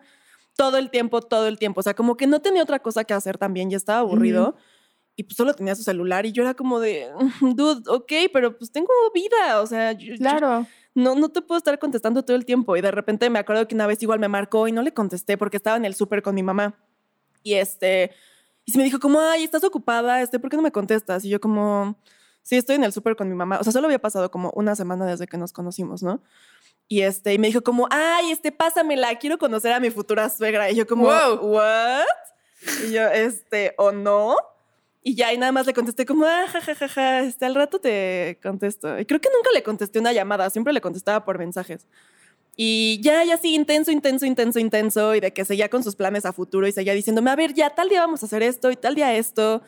Todo 0.56 0.76
el 0.76 0.90
tiempo, 0.90 1.22
todo 1.22 1.48
el 1.48 1.58
tiempo. 1.58 1.80
O 1.80 1.82
sea, 1.82 1.94
como 1.94 2.16
que 2.18 2.26
no 2.26 2.40
tenía 2.42 2.62
otra 2.62 2.80
cosa 2.80 3.04
que 3.04 3.14
hacer 3.14 3.38
también. 3.38 3.70
Ya 3.70 3.76
estaba 3.78 4.00
aburrido. 4.00 4.56
Y 5.16 5.24
pues 5.24 5.36
solo 5.36 5.52
tenía 5.54 5.74
su 5.74 5.82
celular. 5.82 6.24
Y 6.26 6.32
yo 6.32 6.42
era 6.42 6.54
como 6.54 6.80
de, 6.80 7.10
dude, 7.40 7.82
ok, 7.88 8.12
pero 8.32 8.56
pues 8.56 8.72
tengo 8.72 8.88
vida. 9.14 9.60
O 9.60 9.66
sea, 9.66 9.92
yo- 9.92 10.12
yo- 10.14 10.16
Claro. 10.18 10.66
no, 10.94 11.14
no 11.14 11.28
te 11.30 11.42
puedo 11.42 11.58
estar 11.58 11.78
contestando 11.78 12.24
todo 12.24 12.36
el 12.36 12.44
tiempo. 12.46 12.76
Y 12.76 12.80
de 12.80 12.90
repente 12.90 13.28
me 13.30 13.38
acuerdo 13.38 13.66
que 13.68 13.74
una 13.74 13.86
vez 13.86 14.02
igual 14.02 14.18
me 14.20 14.28
marcó 14.28 14.68
y 14.68 14.72
no 14.72 14.82
le 14.82 14.92
contesté 14.94 15.36
porque 15.36 15.56
estaba 15.58 15.76
en 15.76 15.84
el 15.84 15.94
súper 15.94 16.22
con 16.22 16.34
mi 16.34 16.42
mamá. 16.42 16.74
Y 17.42 17.54
este, 17.54 18.12
y 18.64 18.72
se 18.72 18.78
me 18.78 18.84
dijo 18.84 19.00
como, 19.00 19.20
ay, 19.20 19.42
estás 19.44 19.64
ocupada, 19.64 20.22
este, 20.22 20.38
¿por 20.38 20.48
qué 20.50 20.56
no 20.56 20.62
me 20.62 20.70
contestas? 20.72 21.24
Y 21.24 21.28
yo 21.28 21.40
como, 21.40 21.98
sí, 22.42 22.56
estoy 22.56 22.76
en 22.76 22.84
el 22.84 22.92
súper 22.92 23.16
con 23.16 23.28
mi 23.28 23.34
mamá. 23.34 23.58
O 23.60 23.64
sea, 23.64 23.72
solo 23.72 23.86
había 23.86 23.98
pasado 24.00 24.30
como 24.30 24.50
una 24.54 24.76
semana 24.76 25.04
desde 25.06 25.26
que 25.26 25.36
nos 25.36 25.52
conocimos, 25.52 26.02
¿no? 26.02 26.22
Y 26.88 27.02
este, 27.02 27.32
y 27.34 27.38
me 27.38 27.48
dijo 27.48 27.62
como, 27.62 27.88
ay, 27.90 28.30
este, 28.30 28.52
pásamela, 28.52 29.14
quiero 29.18 29.38
conocer 29.38 29.72
a 29.72 29.80
mi 29.80 29.90
futura 29.90 30.28
suegra. 30.30 30.70
Y 30.70 30.76
yo 30.76 30.86
como, 30.86 31.04
Wow. 31.04 31.36
¿what? 31.42 32.04
Y 32.86 32.92
yo, 32.92 33.08
este, 33.08 33.74
¿o 33.78 33.90
no? 33.92 34.36
Y 35.04 35.16
ya, 35.16 35.32
y 35.32 35.38
nada 35.38 35.50
más 35.50 35.66
le 35.66 35.74
contesté 35.74 36.06
como, 36.06 36.24
ah, 36.26 36.46
ja, 36.48 36.60
ja, 36.60 36.74
ja, 36.76 36.88
ja, 36.88 37.20
este, 37.22 37.44
al 37.44 37.56
rato 37.56 37.80
te 37.80 38.38
contesto. 38.42 38.98
Y 39.00 39.04
creo 39.04 39.20
que 39.20 39.30
nunca 39.34 39.50
le 39.52 39.62
contesté 39.64 39.98
una 39.98 40.12
llamada, 40.12 40.48
siempre 40.48 40.72
le 40.72 40.80
contestaba 40.80 41.24
por 41.24 41.38
mensajes. 41.38 41.86
Y 42.56 43.00
ya, 43.02 43.24
ya 43.24 43.36
sí, 43.36 43.54
intenso, 43.54 43.90
intenso, 43.90 44.26
intenso, 44.26 44.58
intenso, 44.60 45.14
y 45.14 45.20
de 45.20 45.32
que 45.32 45.44
seguía 45.44 45.68
con 45.68 45.82
sus 45.82 45.96
planes 45.96 46.24
a 46.24 46.32
futuro 46.32 46.68
y 46.68 46.72
seguía 46.72 46.94
diciéndome, 46.94 47.30
a 47.30 47.36
ver, 47.36 47.54
ya 47.54 47.70
tal 47.70 47.88
día 47.88 48.00
vamos 48.00 48.22
a 48.22 48.26
hacer 48.26 48.42
esto 48.42 48.70
y 48.70 48.76
tal 48.76 48.94
día 48.94 49.16
esto. 49.16 49.62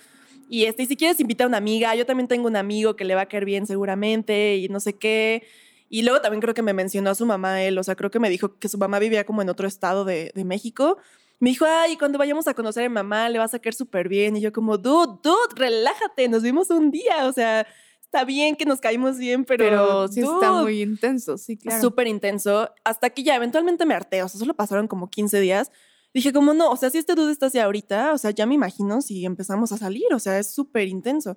Y, 0.48 0.64
este, 0.66 0.84
y 0.84 0.86
si 0.86 0.96
quieres 0.96 1.18
invita 1.18 1.44
a 1.44 1.46
una 1.48 1.56
amiga, 1.56 1.94
yo 1.96 2.06
también 2.06 2.28
tengo 2.28 2.46
un 2.46 2.56
amigo 2.56 2.94
que 2.94 3.04
le 3.04 3.14
va 3.16 3.22
a 3.22 3.26
caer 3.26 3.44
bien 3.44 3.66
seguramente 3.66 4.56
y 4.56 4.68
no 4.68 4.78
sé 4.78 4.92
qué. 4.92 5.42
Y 5.88 6.02
luego 6.02 6.20
también 6.20 6.42
creo 6.42 6.54
que 6.54 6.62
me 6.62 6.74
mencionó 6.74 7.10
a 7.10 7.14
su 7.14 7.26
mamá 7.26 7.62
él, 7.62 7.78
o 7.78 7.82
sea, 7.82 7.96
creo 7.96 8.10
que 8.10 8.20
me 8.20 8.30
dijo 8.30 8.58
que 8.58 8.68
su 8.68 8.78
mamá 8.78 8.98
vivía 8.98 9.24
como 9.24 9.42
en 9.42 9.48
otro 9.48 9.66
estado 9.66 10.04
de, 10.04 10.30
de 10.34 10.44
México. 10.44 10.98
Me 11.40 11.50
dijo, 11.50 11.64
ay, 11.66 11.96
cuando 11.96 12.18
vayamos 12.18 12.46
a 12.46 12.54
conocer 12.54 12.84
a 12.84 12.88
mi 12.88 12.94
mamá 12.94 13.28
le 13.28 13.38
vas 13.38 13.54
a 13.54 13.58
caer 13.58 13.74
súper 13.74 14.08
bien. 14.08 14.36
Y 14.36 14.40
yo 14.40 14.52
como, 14.52 14.78
dude, 14.78 15.18
dude, 15.22 15.54
relájate, 15.56 16.28
nos 16.28 16.42
vimos 16.42 16.70
un 16.70 16.90
día, 16.90 17.26
o 17.26 17.32
sea, 17.32 17.66
está 18.00 18.24
bien 18.24 18.56
que 18.56 18.64
nos 18.64 18.80
caímos 18.80 19.18
bien, 19.18 19.44
pero... 19.44 19.64
Pero, 19.64 20.08
sí 20.08 20.20
está 20.20 20.48
dude, 20.48 20.62
muy 20.62 20.82
intenso, 20.82 21.36
sí, 21.36 21.56
claro. 21.56 21.80
súper 21.80 22.06
intenso, 22.06 22.70
hasta 22.84 23.10
que 23.10 23.22
ya 23.22 23.34
eventualmente 23.34 23.84
me 23.84 23.94
harté, 23.94 24.22
o 24.22 24.28
sea, 24.28 24.38
solo 24.38 24.54
pasaron 24.54 24.86
como 24.86 25.10
15 25.10 25.40
días. 25.40 25.72
Dije, 26.14 26.32
como 26.32 26.54
no, 26.54 26.70
o 26.70 26.76
sea, 26.76 26.90
si 26.90 26.98
este 26.98 27.16
dude 27.16 27.32
está 27.32 27.46
así 27.46 27.58
ahorita, 27.58 28.12
o 28.12 28.18
sea, 28.18 28.30
ya 28.30 28.46
me 28.46 28.54
imagino 28.54 29.00
si 29.02 29.24
empezamos 29.24 29.72
a 29.72 29.78
salir, 29.78 30.14
o 30.14 30.20
sea, 30.20 30.38
es 30.38 30.54
súper 30.54 30.86
intenso. 30.86 31.36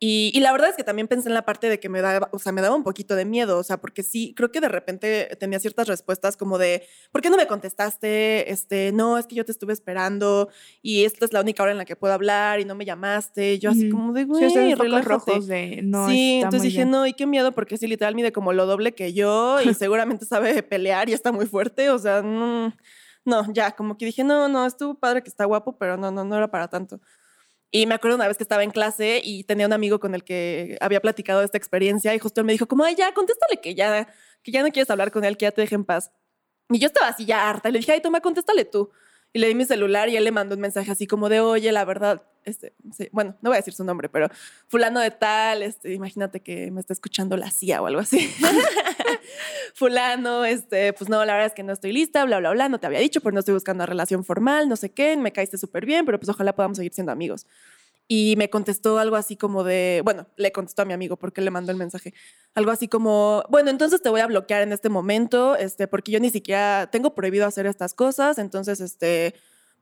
Y, 0.00 0.32
y 0.34 0.40
la 0.40 0.52
verdad 0.52 0.70
es 0.70 0.76
que 0.76 0.84
también 0.84 1.08
pensé 1.08 1.28
en 1.28 1.34
la 1.34 1.46
parte 1.46 1.68
de 1.68 1.78
que 1.80 1.88
me 1.88 2.00
daba, 2.00 2.28
o 2.32 2.38
sea, 2.38 2.52
me 2.52 2.60
daba 2.60 2.74
un 2.74 2.82
poquito 2.82 3.14
de 3.14 3.24
miedo, 3.24 3.58
o 3.58 3.62
sea, 3.62 3.78
porque 3.78 4.02
sí, 4.02 4.34
creo 4.36 4.50
que 4.50 4.60
de 4.60 4.68
repente 4.68 5.34
tenía 5.38 5.58
ciertas 5.60 5.86
respuestas 5.86 6.36
como 6.36 6.58
de, 6.58 6.82
¿por 7.12 7.22
qué 7.22 7.30
no 7.30 7.36
me 7.36 7.46
contestaste? 7.46 8.50
Este, 8.50 8.90
no, 8.92 9.16
es 9.18 9.26
que 9.26 9.36
yo 9.36 9.44
te 9.44 9.52
estuve 9.52 9.72
esperando 9.72 10.48
y 10.82 11.04
esta 11.04 11.24
es 11.24 11.32
la 11.32 11.40
única 11.40 11.62
hora 11.62 11.72
en 11.72 11.78
la 11.78 11.84
que 11.84 11.96
puedo 11.96 12.12
hablar 12.12 12.60
y 12.60 12.64
no 12.64 12.74
me 12.74 12.84
llamaste. 12.84 13.54
Y 13.54 13.58
yo 13.60 13.70
así 13.70 13.88
como 13.88 14.12
de, 14.12 14.22
Sí, 14.22 14.26
güey, 14.26 14.74
relájate". 14.74 15.08
rojos 15.08 15.46
de 15.46 15.80
no 15.82 16.08
sí, 16.08 16.40
entonces 16.42 16.62
dije, 16.62 16.78
bien. 16.78 16.90
no, 16.90 17.06
y 17.06 17.14
qué 17.14 17.26
miedo, 17.26 17.52
porque 17.52 17.76
sí, 17.78 17.86
literal 17.86 18.14
mide 18.14 18.32
como 18.32 18.52
lo 18.52 18.66
doble 18.66 18.94
que 18.94 19.12
yo 19.12 19.60
y 19.62 19.72
seguramente 19.74 20.26
sabe 20.26 20.62
pelear 20.62 21.08
y 21.08 21.12
está 21.12 21.30
muy 21.32 21.46
fuerte. 21.46 21.90
O 21.90 21.98
sea, 21.98 22.20
no, 22.20 22.74
no, 23.24 23.52
ya, 23.52 23.72
como 23.72 23.96
que 23.96 24.06
dije, 24.06 24.24
no, 24.24 24.48
no, 24.48 24.66
estuvo 24.66 24.96
padre 24.96 25.22
que 25.22 25.28
está 25.30 25.44
guapo, 25.44 25.78
pero 25.78 25.96
no, 25.96 26.10
no, 26.10 26.24
no 26.24 26.36
era 26.36 26.50
para 26.50 26.68
tanto. 26.68 27.00
Y 27.76 27.86
me 27.86 27.96
acuerdo 27.96 28.14
una 28.14 28.28
vez 28.28 28.36
que 28.36 28.44
estaba 28.44 28.62
en 28.62 28.70
clase 28.70 29.20
y 29.24 29.42
tenía 29.42 29.66
un 29.66 29.72
amigo 29.72 29.98
con 29.98 30.14
el 30.14 30.22
que 30.22 30.78
había 30.80 31.00
platicado 31.00 31.42
esta 31.42 31.58
experiencia 31.58 32.14
y 32.14 32.20
justo 32.20 32.40
él 32.40 32.44
me 32.44 32.52
dijo 32.52 32.68
como, 32.68 32.84
ay, 32.84 32.94
ya, 32.94 33.12
contéstale 33.12 33.60
que 33.60 33.74
ya, 33.74 34.06
que 34.44 34.52
ya 34.52 34.62
no 34.62 34.68
quieres 34.68 34.88
hablar 34.90 35.10
con 35.10 35.24
él, 35.24 35.36
que 35.36 35.46
ya 35.46 35.50
te 35.50 35.60
deje 35.60 35.74
en 35.74 35.84
paz. 35.84 36.12
Y 36.70 36.78
yo 36.78 36.86
estaba 36.86 37.08
así 37.08 37.24
ya 37.24 37.50
harta 37.50 37.70
y 37.70 37.72
le 37.72 37.80
dije, 37.80 37.90
ay, 37.90 38.00
toma, 38.00 38.20
contéstale 38.20 38.64
tú. 38.64 38.92
Y 39.32 39.40
le 39.40 39.48
di 39.48 39.56
mi 39.56 39.64
celular 39.64 40.08
y 40.08 40.16
él 40.16 40.22
le 40.22 40.30
mandó 40.30 40.54
un 40.54 40.60
mensaje 40.60 40.92
así 40.92 41.08
como 41.08 41.28
de, 41.28 41.40
oye, 41.40 41.72
la 41.72 41.84
verdad, 41.84 42.22
este, 42.44 42.74
sí, 42.96 43.08
bueno, 43.12 43.36
no 43.42 43.50
voy 43.50 43.56
a 43.56 43.60
decir 43.60 43.74
su 43.74 43.84
nombre, 43.84 44.08
pero 44.08 44.28
fulano 44.68 45.00
de 45.00 45.10
tal, 45.10 45.62
este, 45.62 45.92
imagínate 45.92 46.40
que 46.40 46.70
me 46.70 46.80
está 46.80 46.92
escuchando 46.92 47.36
la 47.36 47.50
CIA 47.50 47.82
o 47.82 47.86
algo 47.86 48.00
así. 48.00 48.30
fulano, 49.74 50.44
este, 50.44 50.92
pues 50.92 51.08
no, 51.08 51.24
la 51.24 51.32
verdad 51.32 51.48
es 51.48 51.54
que 51.54 51.62
no 51.62 51.72
estoy 51.72 51.92
lista, 51.92 52.24
bla, 52.24 52.38
bla, 52.38 52.50
bla, 52.52 52.68
no 52.68 52.78
te 52.78 52.86
había 52.86 53.00
dicho, 53.00 53.20
pero 53.20 53.32
no 53.32 53.40
estoy 53.40 53.54
buscando 53.54 53.82
una 53.82 53.86
relación 53.86 54.24
formal, 54.24 54.68
no 54.68 54.76
sé 54.76 54.90
qué, 54.90 55.16
me 55.16 55.32
caíste 55.32 55.58
súper 55.58 55.86
bien, 55.86 56.04
pero 56.04 56.18
pues 56.18 56.28
ojalá 56.28 56.54
podamos 56.54 56.76
seguir 56.76 56.92
siendo 56.92 57.12
amigos. 57.12 57.46
Y 58.06 58.34
me 58.36 58.50
contestó 58.50 58.98
algo 58.98 59.16
así 59.16 59.36
como 59.36 59.64
de, 59.64 60.02
bueno, 60.04 60.26
le 60.36 60.52
contestó 60.52 60.82
a 60.82 60.84
mi 60.84 60.92
amigo 60.92 61.16
porque 61.16 61.40
le 61.40 61.50
mandó 61.50 61.72
el 61.72 61.78
mensaje. 61.78 62.12
Algo 62.54 62.70
así 62.70 62.86
como, 62.86 63.44
bueno, 63.48 63.70
entonces 63.70 64.02
te 64.02 64.10
voy 64.10 64.20
a 64.20 64.26
bloquear 64.26 64.60
en 64.60 64.72
este 64.72 64.90
momento, 64.90 65.56
este, 65.56 65.88
porque 65.88 66.12
yo 66.12 66.20
ni 66.20 66.28
siquiera 66.28 66.90
tengo 66.92 67.14
prohibido 67.14 67.46
hacer 67.46 67.64
estas 67.64 67.94
cosas, 67.94 68.36
entonces, 68.36 68.80
este, 68.80 69.34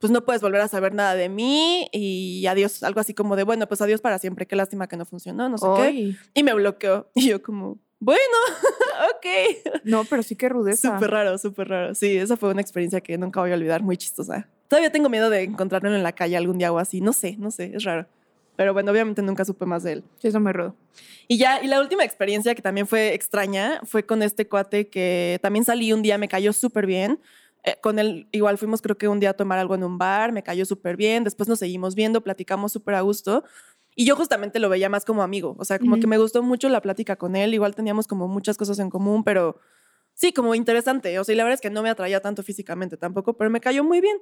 pues 0.02 0.10
no 0.10 0.24
puedes 0.24 0.42
volver 0.42 0.60
a 0.60 0.66
saber 0.66 0.94
nada 0.94 1.14
de 1.14 1.28
mí 1.28 1.88
y 1.92 2.44
adiós, 2.48 2.82
algo 2.82 2.98
así 2.98 3.14
como 3.14 3.36
de, 3.36 3.44
bueno, 3.44 3.68
pues 3.68 3.80
adiós 3.82 4.00
para 4.00 4.18
siempre, 4.18 4.46
qué 4.46 4.56
lástima 4.56 4.88
que 4.88 4.96
no 4.96 5.06
funcionó, 5.06 5.48
no 5.48 5.58
sé 5.58 5.66
qué. 5.76 6.16
Y 6.34 6.42
me 6.42 6.52
bloqueó. 6.54 7.08
Y 7.14 7.28
yo 7.28 7.40
como, 7.40 7.78
bueno, 8.00 8.20
ok. 9.14 9.80
No, 9.84 10.02
pero 10.02 10.24
sí 10.24 10.34
que 10.34 10.48
rudeza. 10.48 10.92
Súper 10.92 11.08
raro, 11.08 11.38
súper 11.38 11.68
raro. 11.68 11.94
Sí, 11.94 12.16
esa 12.18 12.36
fue 12.36 12.50
una 12.50 12.60
experiencia 12.60 13.00
que 13.00 13.16
nunca 13.16 13.38
voy 13.38 13.52
a 13.52 13.54
olvidar, 13.54 13.84
muy 13.84 13.96
chistosa. 13.96 14.48
Todavía 14.66 14.90
tengo 14.90 15.08
miedo 15.08 15.30
de 15.30 15.44
encontrarlo 15.44 15.94
en 15.94 16.02
la 16.02 16.10
calle 16.10 16.36
algún 16.36 16.58
día 16.58 16.72
o 16.72 16.78
así. 16.78 17.00
No 17.00 17.12
sé, 17.12 17.36
no 17.38 17.52
sé, 17.52 17.70
es 17.72 17.84
raro. 17.84 18.08
Pero 18.56 18.72
bueno, 18.72 18.90
obviamente 18.90 19.22
nunca 19.22 19.44
supe 19.44 19.66
más 19.66 19.84
de 19.84 19.92
él. 19.92 20.04
Sí, 20.18 20.26
eso 20.26 20.40
me 20.40 20.52
rudo. 20.52 20.74
Y 21.28 21.38
ya, 21.38 21.62
y 21.62 21.68
la 21.68 21.80
última 21.80 22.02
experiencia 22.02 22.56
que 22.56 22.62
también 22.62 22.88
fue 22.88 23.14
extraña 23.14 23.80
fue 23.84 24.04
con 24.04 24.20
este 24.20 24.48
cuate 24.48 24.88
que 24.88 25.38
también 25.40 25.64
salí 25.64 25.92
un 25.92 26.02
día, 26.02 26.18
me 26.18 26.26
cayó 26.26 26.52
súper 26.52 26.86
bien. 26.86 27.20
Eh, 27.64 27.76
con 27.80 27.98
él 27.98 28.28
igual 28.32 28.58
fuimos 28.58 28.82
creo 28.82 28.98
que 28.98 29.06
un 29.06 29.20
día 29.20 29.30
a 29.30 29.34
tomar 29.34 29.58
algo 29.58 29.74
en 29.74 29.84
un 29.84 29.96
bar, 29.98 30.32
me 30.32 30.42
cayó 30.42 30.64
súper 30.64 30.96
bien, 30.96 31.22
después 31.24 31.48
nos 31.48 31.60
seguimos 31.60 31.94
viendo, 31.94 32.22
platicamos 32.22 32.72
súper 32.72 32.94
a 32.96 33.00
gusto. 33.02 33.44
Y 33.94 34.04
yo 34.06 34.16
justamente 34.16 34.58
lo 34.58 34.68
veía 34.68 34.88
más 34.88 35.04
como 35.04 35.22
amigo, 35.22 35.54
o 35.58 35.64
sea, 35.64 35.78
como 35.78 36.00
que 36.00 36.06
me 36.06 36.16
gustó 36.18 36.42
mucho 36.42 36.68
la 36.70 36.80
plática 36.80 37.16
con 37.16 37.36
él, 37.36 37.52
igual 37.52 37.74
teníamos 37.74 38.06
como 38.06 38.26
muchas 38.26 38.56
cosas 38.56 38.78
en 38.78 38.88
común, 38.88 39.22
pero 39.22 39.60
sí, 40.14 40.32
como 40.32 40.54
interesante, 40.54 41.18
o 41.18 41.24
sea, 41.24 41.34
y 41.34 41.36
la 41.36 41.44
verdad 41.44 41.54
es 41.56 41.60
que 41.60 41.68
no 41.70 41.82
me 41.82 41.90
atraía 41.90 42.20
tanto 42.20 42.42
físicamente 42.42 42.96
tampoco, 42.96 43.34
pero 43.34 43.50
me 43.50 43.60
cayó 43.60 43.84
muy 43.84 44.00
bien. 44.00 44.16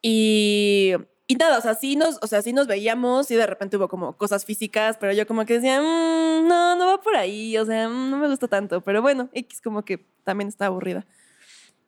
Y, 0.00 0.94
y 1.26 1.34
nada, 1.34 1.58
o 1.58 1.60
sea, 1.60 1.74
sí 1.74 1.96
nos, 1.96 2.18
o 2.22 2.26
sea, 2.26 2.40
sí 2.42 2.52
nos 2.52 2.66
veíamos 2.66 3.30
y 3.30 3.34
de 3.36 3.46
repente 3.46 3.76
hubo 3.76 3.88
como 3.88 4.16
cosas 4.16 4.44
físicas, 4.44 4.96
pero 4.98 5.12
yo 5.12 5.26
como 5.26 5.44
que 5.44 5.54
decía, 5.54 5.80
"Mm, 5.82 6.48
no, 6.48 6.76
no 6.76 6.86
va 6.86 7.00
por 7.00 7.16
ahí, 7.16 7.58
o 7.58 7.66
sea, 7.66 7.88
mm, 7.88 8.10
no 8.10 8.16
me 8.18 8.28
gusta 8.28 8.48
tanto, 8.48 8.80
pero 8.80 9.02
bueno, 9.02 9.28
X 9.32 9.60
como 9.60 9.84
que 9.84 10.06
también 10.24 10.48
está 10.48 10.66
aburrida. 10.66 11.06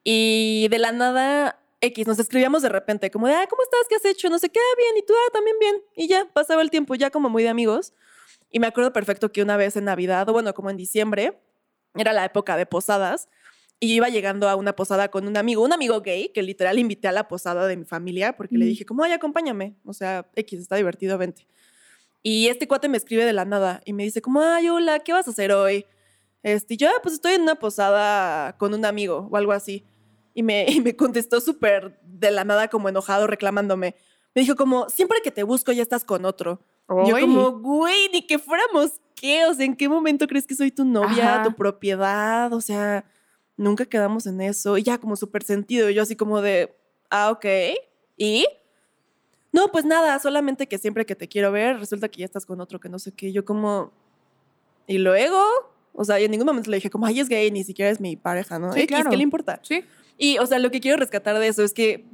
Y 0.04 0.68
de 0.68 0.78
la 0.78 0.92
nada, 0.92 1.60
X, 1.80 2.06
nos 2.06 2.18
escribíamos 2.18 2.62
de 2.62 2.68
repente, 2.70 3.10
como 3.10 3.26
de, 3.26 3.34
ah, 3.34 3.46
¿cómo 3.48 3.62
estás? 3.62 3.80
¿Qué 3.88 3.96
has 3.96 4.04
hecho? 4.04 4.28
No 4.30 4.38
sé 4.38 4.48
qué, 4.48 4.58
"Ah, 4.60 4.76
bien, 4.78 4.96
y 4.98 5.06
tú, 5.06 5.12
ah, 5.14 5.30
también 5.32 5.56
bien. 5.60 5.76
Y 5.96 6.08
ya, 6.08 6.26
pasaba 6.32 6.62
el 6.62 6.70
tiempo, 6.70 6.94
ya 6.94 7.10
como 7.10 7.28
muy 7.28 7.42
de 7.42 7.48
amigos. 7.50 7.92
Y 8.50 8.60
me 8.60 8.66
acuerdo 8.66 8.92
perfecto 8.92 9.32
que 9.32 9.42
una 9.42 9.56
vez 9.56 9.76
en 9.76 9.84
Navidad, 9.84 10.28
o 10.28 10.32
bueno, 10.32 10.54
como 10.54 10.70
en 10.70 10.76
diciembre, 10.76 11.40
era 11.94 12.12
la 12.12 12.24
época 12.24 12.56
de 12.56 12.66
posadas 12.66 13.28
y 13.80 13.94
iba 13.94 14.08
llegando 14.08 14.48
a 14.48 14.56
una 14.56 14.74
posada 14.76 15.08
con 15.10 15.26
un 15.28 15.36
amigo, 15.36 15.62
un 15.64 15.72
amigo 15.72 16.00
gay, 16.02 16.30
que 16.30 16.42
literal 16.42 16.78
invité 16.78 17.08
a 17.08 17.12
la 17.12 17.28
posada 17.28 17.66
de 17.66 17.76
mi 17.76 17.84
familia 17.84 18.36
porque 18.36 18.58
le 18.58 18.66
dije, 18.66 18.84
como, 18.86 19.04
ay, 19.04 19.12
acompáñame. 19.12 19.76
O 19.84 19.92
sea, 19.94 20.28
X, 20.36 20.60
está 20.60 20.76
divertido, 20.76 21.18
vente. 21.18 21.46
Y 22.22 22.48
este 22.48 22.68
cuate 22.68 22.88
me 22.88 22.96
escribe 22.98 23.24
de 23.24 23.32
la 23.34 23.44
nada 23.46 23.80
y 23.84 23.92
me 23.94 24.04
dice, 24.04 24.22
como, 24.22 24.42
ay, 24.42 24.68
hola, 24.68 25.00
¿qué 25.00 25.12
vas 25.12 25.28
a 25.28 25.32
hacer 25.32 25.52
hoy? 25.52 25.86
Este, 26.42 26.74
y 26.74 26.76
yo, 26.78 26.88
"Ah, 26.88 27.00
pues 27.02 27.14
estoy 27.16 27.34
en 27.34 27.42
una 27.42 27.56
posada 27.56 28.56
con 28.58 28.74
un 28.74 28.84
amigo 28.86 29.28
o 29.30 29.36
algo 29.36 29.52
así. 29.52 29.84
Y 30.34 30.42
me, 30.42 30.66
y 30.68 30.80
me 30.80 30.96
contestó 30.96 31.40
súper 31.40 32.00
de 32.02 32.30
la 32.30 32.44
nada, 32.44 32.68
como 32.68 32.88
enojado, 32.88 33.26
reclamándome. 33.26 33.96
Me 34.34 34.42
dijo, 34.42 34.56
como, 34.56 34.88
siempre 34.88 35.18
que 35.22 35.30
te 35.30 35.42
busco 35.42 35.72
ya 35.72 35.82
estás 35.82 36.04
con 36.04 36.24
otro. 36.24 36.60
Y 37.04 37.08
yo 37.08 37.20
como, 37.20 37.52
güey, 37.60 38.08
ni 38.12 38.26
que 38.26 38.38
fuéramos 38.38 39.00
qué, 39.14 39.46
o 39.46 39.54
sea, 39.54 39.64
¿en 39.64 39.76
qué 39.76 39.88
momento 39.88 40.26
crees 40.26 40.46
que 40.46 40.56
soy 40.56 40.72
tu 40.72 40.84
novia, 40.84 41.34
Ajá. 41.34 41.42
tu 41.44 41.54
propiedad? 41.54 42.52
O 42.52 42.60
sea, 42.60 43.04
nunca 43.56 43.84
quedamos 43.84 44.26
en 44.26 44.40
eso. 44.40 44.76
Y 44.76 44.82
ya 44.82 44.98
como 44.98 45.14
súper 45.14 45.44
sentido, 45.44 45.88
y 45.88 45.94
yo 45.94 46.02
así 46.02 46.16
como 46.16 46.40
de, 46.40 46.74
ah, 47.10 47.30
ok. 47.30 47.44
¿Y? 48.16 48.44
No, 49.52 49.68
pues 49.70 49.84
nada, 49.84 50.18
solamente 50.18 50.66
que 50.66 50.78
siempre 50.78 51.06
que 51.06 51.14
te 51.14 51.28
quiero 51.28 51.52
ver, 51.52 51.78
resulta 51.78 52.08
que 52.08 52.20
ya 52.20 52.24
estás 52.24 52.46
con 52.46 52.60
otro 52.60 52.80
que 52.80 52.88
no 52.88 52.98
sé 52.98 53.12
qué. 53.12 53.32
Yo 53.32 53.44
como, 53.44 53.92
¿y 54.86 54.98
luego? 54.98 55.40
O 55.92 56.04
sea, 56.04 56.20
y 56.20 56.24
en 56.24 56.30
ningún 56.30 56.46
momento 56.46 56.70
le 56.70 56.76
dije 56.76 56.90
como, 56.90 57.06
ay, 57.06 57.20
es 57.20 57.28
gay, 57.28 57.50
ni 57.50 57.64
siquiera 57.64 57.90
es 57.90 58.00
mi 58.00 58.16
pareja, 58.16 58.58
¿no? 58.58 58.72
Sí, 58.72 58.80
X, 58.80 58.88
claro. 58.88 59.10
¿Qué 59.10 59.16
le 59.16 59.22
importa? 59.22 59.60
Sí. 59.62 59.84
Y, 60.20 60.36
o 60.38 60.46
sea, 60.46 60.58
lo 60.58 60.70
que 60.70 60.80
quiero 60.80 60.98
rescatar 60.98 61.38
de 61.38 61.48
eso 61.48 61.62
es 61.64 61.72
que, 61.72 62.04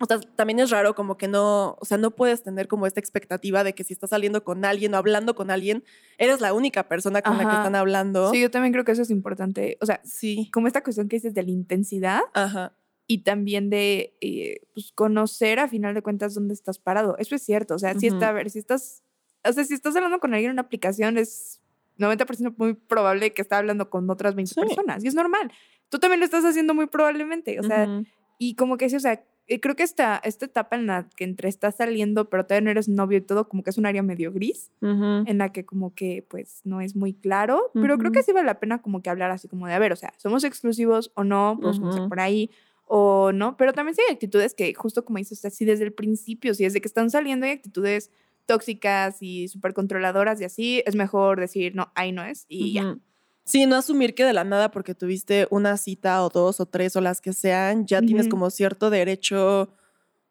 o 0.00 0.06
sea, 0.06 0.18
también 0.34 0.58
es 0.60 0.70
raro 0.70 0.94
como 0.94 1.18
que 1.18 1.28
no, 1.28 1.76
o 1.78 1.84
sea, 1.84 1.98
no 1.98 2.10
puedes 2.10 2.42
tener 2.42 2.68
como 2.68 2.86
esta 2.86 3.00
expectativa 3.00 3.62
de 3.62 3.74
que 3.74 3.84
si 3.84 3.92
estás 3.92 4.08
saliendo 4.10 4.42
con 4.44 4.64
alguien 4.64 4.94
o 4.94 4.96
hablando 4.96 5.34
con 5.34 5.50
alguien, 5.50 5.84
eres 6.16 6.40
la 6.40 6.54
única 6.54 6.88
persona 6.88 7.20
con 7.20 7.36
la 7.36 7.44
que 7.44 7.54
están 7.54 7.74
hablando. 7.74 8.30
Sí, 8.30 8.40
yo 8.40 8.50
también 8.50 8.72
creo 8.72 8.86
que 8.86 8.92
eso 8.92 9.02
es 9.02 9.10
importante. 9.10 9.76
O 9.82 9.86
sea, 9.86 10.00
Sí. 10.02 10.48
como 10.54 10.68
esta 10.68 10.82
cuestión 10.82 11.08
que 11.10 11.16
dices 11.16 11.34
de 11.34 11.42
la 11.42 11.50
intensidad 11.50 12.22
Ajá. 12.32 12.72
y 13.06 13.24
también 13.24 13.68
de 13.68 14.16
eh, 14.22 14.62
pues, 14.72 14.92
conocer 14.94 15.58
a 15.58 15.68
final 15.68 15.92
de 15.94 16.00
cuentas 16.00 16.32
dónde 16.32 16.54
estás 16.54 16.78
parado. 16.78 17.18
Eso 17.18 17.34
es 17.34 17.42
cierto. 17.42 17.74
O 17.74 17.78
sea, 17.78 17.92
si 17.92 18.06
está, 18.06 18.30
a 18.30 18.32
ver, 18.32 18.48
si 18.48 18.58
estás, 18.58 19.02
o 19.44 19.52
sea, 19.52 19.64
si 19.64 19.74
estás 19.74 19.94
hablando 19.96 20.18
con 20.18 20.32
alguien 20.32 20.48
en 20.48 20.54
una 20.54 20.62
aplicación, 20.62 21.18
es 21.18 21.60
90% 22.00 22.54
muy 22.56 22.74
probable 22.74 23.32
que 23.32 23.42
está 23.42 23.58
hablando 23.58 23.90
con 23.90 24.08
otras 24.10 24.34
20 24.34 24.54
Sí. 24.54 24.60
personas. 24.60 25.04
Y 25.04 25.08
es 25.08 25.14
normal. 25.14 25.52
Tú 25.88 25.98
también 25.98 26.20
lo 26.20 26.24
estás 26.26 26.44
haciendo 26.44 26.74
muy 26.74 26.86
probablemente. 26.86 27.58
O 27.60 27.62
sea, 27.62 27.84
Ujú. 27.84 28.06
y 28.38 28.54
como 28.54 28.76
que 28.76 28.88
sí, 28.90 28.96
o 28.96 29.00
sea, 29.00 29.22
eh, 29.48 29.58
creo 29.60 29.74
que 29.74 29.82
esta, 29.82 30.20
esta 30.22 30.46
etapa 30.46 30.76
en 30.76 30.86
la 30.86 31.08
que 31.16 31.24
entre 31.24 31.48
estás 31.48 31.76
saliendo, 31.76 32.30
pero 32.30 32.46
todavía 32.46 32.64
no 32.66 32.70
eres 32.70 32.88
novio 32.88 33.18
y 33.18 33.20
todo, 33.20 33.48
como 33.48 33.64
que 33.64 33.70
es 33.70 33.78
un 33.78 33.86
área 33.86 34.00
medio 34.02 34.32
gris, 34.32 34.70
Ujú. 34.80 35.24
en 35.26 35.38
la 35.38 35.50
que 35.50 35.64
como 35.64 35.92
que 35.92 36.24
pues 36.28 36.60
no 36.64 36.80
es 36.80 36.94
muy 36.94 37.14
claro, 37.14 37.72
pero 37.74 37.98
creo 37.98 38.12
que 38.12 38.22
sí 38.22 38.30
vale 38.30 38.46
la 38.46 38.60
pena 38.60 38.80
como 38.80 39.02
que 39.02 39.10
hablar 39.10 39.32
así 39.32 39.48
como 39.48 39.66
de, 39.66 39.72
a 39.74 39.80
ver, 39.80 39.92
o 39.92 39.96
sea, 39.96 40.12
somos 40.18 40.44
exclusivos 40.44 41.10
o 41.16 41.24
no, 41.24 41.58
podemos 41.60 41.96
Ujú. 41.96 42.08
por 42.08 42.20
ahí 42.20 42.48
o 42.86 43.32
no, 43.32 43.56
pero 43.56 43.72
también 43.72 43.96
sí 43.96 44.02
hay 44.08 44.14
actitudes 44.14 44.54
que 44.54 44.72
justo 44.74 45.04
como 45.04 45.18
dices, 45.18 45.44
así 45.44 45.64
desde 45.64 45.82
el 45.84 45.92
principio, 45.92 46.54
si 46.54 46.62
desde 46.62 46.80
que 46.80 46.86
están 46.88 47.10
saliendo 47.10 47.44
hay 47.46 47.52
actitudes 47.52 48.12
tóxicas 48.50 49.22
y 49.22 49.46
súper 49.46 49.74
controladoras 49.74 50.40
y 50.40 50.44
así, 50.44 50.82
es 50.84 50.96
mejor 50.96 51.38
decir, 51.38 51.76
no, 51.76 51.92
ahí 51.94 52.10
no 52.10 52.24
es 52.24 52.46
y 52.48 52.72
ya. 52.72 52.98
Sí, 53.44 53.64
no 53.66 53.76
asumir 53.76 54.16
que 54.16 54.24
de 54.24 54.32
la 54.32 54.42
nada 54.42 54.72
porque 54.72 54.94
tuviste 54.94 55.46
una 55.50 55.76
cita 55.76 56.24
o 56.24 56.28
dos 56.30 56.58
o 56.58 56.66
tres 56.66 56.96
o 56.96 57.00
las 57.00 57.20
que 57.20 57.32
sean, 57.32 57.86
ya 57.86 58.00
tienes 58.00 58.28
como 58.28 58.50
cierto 58.50 58.90
derecho 58.90 59.72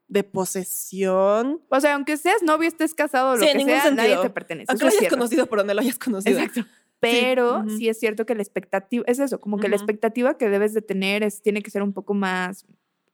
de 0.09 0.23
posesión. 0.23 1.61
O 1.69 1.79
sea, 1.79 1.95
aunque 1.95 2.17
seas 2.17 2.43
novio, 2.43 2.67
estés 2.67 2.93
casado 2.93 3.31
o 3.31 3.35
lo 3.37 3.45
Sí, 3.45 3.53
que 3.53 3.63
sea, 3.63 3.91
nadie 3.91 4.17
te 4.21 4.29
pertenece. 4.29 4.65
Aunque 4.69 4.83
lo 4.83 4.89
es 4.89 4.95
hayas 4.95 4.99
cierto. 4.99 5.15
conocido 5.17 5.45
por 5.45 5.59
donde 5.59 5.73
lo 5.75 5.81
hayas 5.81 5.97
conocido. 5.97 6.39
Exacto. 6.39 6.69
Pero 6.99 7.63
sí 7.77 7.87
es 7.87 7.97
cierto 7.97 8.25
que 8.25 8.35
la 8.35 8.41
expectativa, 8.41 9.05
es 9.07 9.19
eso, 9.19 9.39
como 9.39 9.57
que 9.57 9.69
la 9.69 9.77
expectativa 9.77 10.37
que 10.37 10.49
debes 10.49 10.73
de 10.73 10.81
tener 10.81 11.23
es, 11.23 11.41
tiene 11.41 11.61
que 11.61 11.71
ser 11.71 11.81
un 11.81 11.93
poco 11.93 12.13
más 12.13 12.65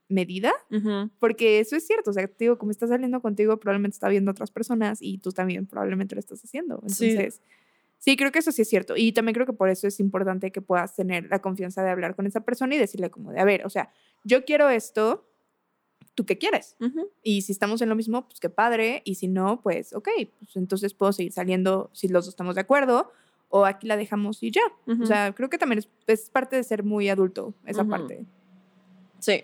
medida, 0.07 0.53
porque 1.19 1.59
eso 1.59 1.75
es 1.75 1.85
cierto, 1.87 2.11
o 2.11 2.13
sea, 2.13 2.27
te 2.27 2.45
digo, 2.45 2.57
como 2.57 2.71
estás 2.71 2.89
saliendo 2.89 3.21
contigo, 3.21 3.57
probablemente 3.57 3.95
está 3.95 4.07
viendo 4.07 4.31
otras 4.31 4.51
personas 4.51 4.99
y 5.01 5.17
tú 5.17 5.31
también 5.31 5.65
probablemente 5.65 6.15
lo 6.15 6.19
estás 6.19 6.43
haciendo. 6.43 6.75
Entonces, 6.75 7.41
sí. 7.97 8.15
creo 8.15 8.31
que 8.31 8.39
eso 8.39 8.51
sí 8.51 8.61
es 8.61 8.69
cierto. 8.69 8.95
Y 8.95 9.13
también 9.13 9.33
creo 9.33 9.45
que 9.45 9.53
por 9.53 9.69
eso 9.69 9.87
es 9.87 9.99
importante 9.99 10.51
que 10.51 10.61
puedas 10.61 10.95
tener 10.95 11.27
la 11.29 11.41
confianza 11.41 11.83
de 11.83 11.89
hablar 11.89 12.15
con 12.15 12.27
esa 12.27 12.41
persona 12.41 12.75
y 12.75 12.77
decirle 12.77 13.09
como 13.09 13.31
de, 13.31 13.39
a 13.39 13.45
ver, 13.45 13.65
o 13.65 13.69
sea, 13.69 13.91
yo 14.23 14.45
quiero 14.45 14.69
esto, 14.69 15.27
¿tú 16.13 16.25
qué 16.25 16.37
quieres? 16.37 16.77
Y 17.23 17.41
si 17.41 17.51
estamos 17.51 17.81
en 17.81 17.89
lo 17.89 17.95
mismo, 17.95 18.27
pues 18.27 18.39
qué 18.39 18.49
padre. 18.49 19.01
Y 19.05 19.15
si 19.15 19.27
no, 19.27 19.61
pues 19.61 19.93
ok, 19.93 20.09
pues 20.39 20.55
entonces 20.55 20.93
puedo 20.93 21.13
seguir 21.13 21.31
saliendo 21.31 21.89
si 21.93 22.07
los 22.07 22.25
dos 22.25 22.33
estamos 22.33 22.55
de 22.55 22.61
acuerdo. 22.61 23.11
O 23.49 23.65
aquí 23.65 23.87
la 23.87 23.95
dejamos 23.95 24.43
y 24.43 24.51
ya. 24.51 24.61
O 25.01 25.05
sea, 25.05 25.33
creo 25.33 25.49
que 25.49 25.57
también 25.57 25.79
es, 25.79 25.89
es 26.07 26.29
parte 26.29 26.55
de 26.55 26.63
ser 26.63 26.83
muy 26.83 27.09
adulto, 27.09 27.53
esa 27.65 27.85
parte. 27.85 28.25
Sí. 29.19 29.43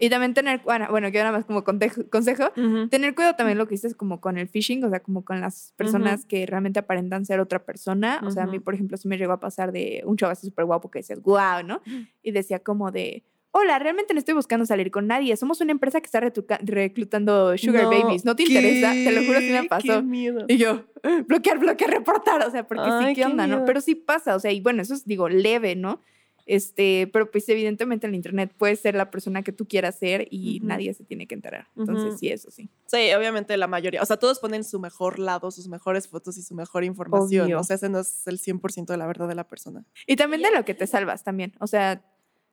Y 0.00 0.08
también 0.10 0.32
tener, 0.34 0.60
bueno, 0.64 0.86
bueno, 0.90 1.12
que 1.12 1.18
nada 1.18 1.30
más 1.30 1.44
como 1.44 1.62
contejo- 1.62 2.08
consejo, 2.10 2.50
tener 2.88 3.14
cuidado 3.14 3.36
también 3.36 3.58
lo 3.58 3.66
que 3.66 3.74
dices 3.74 3.94
como 3.94 4.20
con 4.20 4.38
el 4.38 4.48
phishing, 4.48 4.82
o 4.84 4.88
sea, 4.90 5.00
como 5.00 5.24
con 5.24 5.40
las 5.40 5.74
personas 5.76 6.24
que 6.24 6.46
realmente 6.46 6.80
aparentan 6.80 7.24
ser 7.26 7.38
otra 7.38 7.64
persona. 7.64 8.20
O 8.26 8.30
sea, 8.30 8.44
a 8.44 8.46
mí, 8.46 8.58
por 8.58 8.74
ejemplo, 8.74 8.96
sí 8.96 9.06
me 9.08 9.18
llegó 9.18 9.32
a 9.34 9.40
pasar 9.40 9.70
de 9.72 10.02
un 10.06 10.16
chavo 10.16 10.32
así 10.32 10.46
súper 10.46 10.64
guapo 10.64 10.90
que 10.90 11.00
decías, 11.00 11.20
wow, 11.22 11.62
¿no? 11.64 11.82
Y 12.22 12.32
decía 12.32 12.58
como 12.60 12.90
de, 12.90 13.22
hola, 13.52 13.78
realmente 13.78 14.14
no 14.14 14.18
estoy 14.20 14.34
buscando 14.34 14.64
salir 14.64 14.90
con 14.90 15.06
nadie. 15.06 15.36
Somos 15.36 15.60
una 15.60 15.72
empresa 15.72 16.00
que 16.00 16.06
está 16.06 16.20
reclutando 16.20 17.56
sugar 17.58 17.84
No, 17.84 17.90
babies. 17.90 18.24
¿No 18.24 18.36
te 18.36 18.44
interesa? 18.44 18.92
Te 18.92 19.12
lo 19.12 19.24
juro, 19.24 19.40
sí 19.40 19.50
me 19.50 19.64
pasó. 19.64 19.82
Qué 20.00 20.02
miedo. 20.02 20.44
Y 20.48 20.56
yo, 20.56 20.84
bloquear, 21.26 21.58
bloquear, 21.58 21.90
reportar. 21.90 22.46
O 22.46 22.50
sea, 22.50 22.66
porque 22.66 22.84
Ay, 22.86 23.00
sí, 23.08 23.14
¿qué 23.14 23.20
qué 23.22 23.26
onda, 23.26 23.46
no? 23.46 23.64
Pero 23.64 23.80
sí 23.80 23.94
pasa. 23.94 24.34
O 24.36 24.40
sea, 24.40 24.52
y 24.52 24.60
bueno, 24.60 24.82
eso 24.82 24.94
es, 24.94 25.04
digo, 25.04 25.28
leve, 25.28 25.76
¿no? 25.76 26.00
Este, 26.46 27.08
pero 27.12 27.30
pues 27.30 27.48
evidentemente 27.48 28.06
en 28.06 28.12
el 28.12 28.16
internet 28.16 28.52
puedes 28.56 28.80
ser 28.80 28.94
la 28.94 29.10
persona 29.10 29.42
que 29.42 29.52
tú 29.52 29.66
quieras 29.68 29.98
ser 29.98 30.26
y 30.30 30.58
Ujú. 30.58 30.66
nadie 30.68 30.92
se 30.94 31.04
tiene 31.04 31.26
que 31.26 31.34
enterar. 31.34 31.68
Entonces, 31.76 32.10
Ujú. 32.10 32.18
sí, 32.18 32.28
eso 32.28 32.50
sí. 32.50 32.68
Sí, 32.86 33.12
obviamente 33.16 33.56
la 33.56 33.66
mayoría. 33.66 34.02
O 34.02 34.06
sea, 34.06 34.16
todos 34.16 34.38
ponen 34.40 34.64
su 34.64 34.80
mejor 34.80 35.18
lado, 35.18 35.50
sus 35.50 35.68
mejores 35.68 36.08
fotos 36.08 36.36
y 36.38 36.42
su 36.42 36.54
mejor 36.54 36.84
información. 36.84 37.46
Obvio. 37.46 37.60
O 37.60 37.64
sea, 37.64 37.76
ese 37.76 37.88
no 37.88 38.00
es 38.00 38.26
el 38.26 38.38
100% 38.38 38.86
de 38.92 38.96
la 38.98 39.06
verdad 39.06 39.28
de 39.28 39.34
la 39.34 39.46
persona. 39.46 39.84
Y 40.06 40.16
también 40.16 40.42
de 40.42 40.50
lo 40.50 40.64
que 40.64 40.74
te 40.74 40.86
salvas 40.86 41.24
también. 41.24 41.52
O 41.60 41.66
sea, 41.66 42.02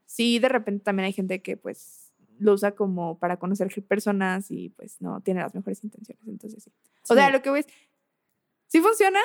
sí, 0.06 0.40
de 0.40 0.50
repente 0.50 0.84
también 0.84 1.06
hay 1.06 1.14
gente 1.14 1.42
que 1.42 1.58
pues 1.58 2.04
lo 2.40 2.54
usa 2.54 2.74
como 2.74 3.18
para 3.18 3.38
conocer 3.38 3.68
personas 3.88 4.52
y 4.52 4.70
pues 4.70 5.02
no 5.02 5.22
tiene 5.22 5.42
las 5.42 5.56
mejores 5.56 5.84
intenciones. 5.84 6.28
Entonces, 6.28 6.64
sí. 6.64 6.72
O 7.10 7.16
sea, 7.16 7.28
Sí. 7.28 7.34
lo 7.34 7.42
que 7.42 7.50
ves, 7.50 7.66
sí 8.68 8.82
funciona, 8.82 9.20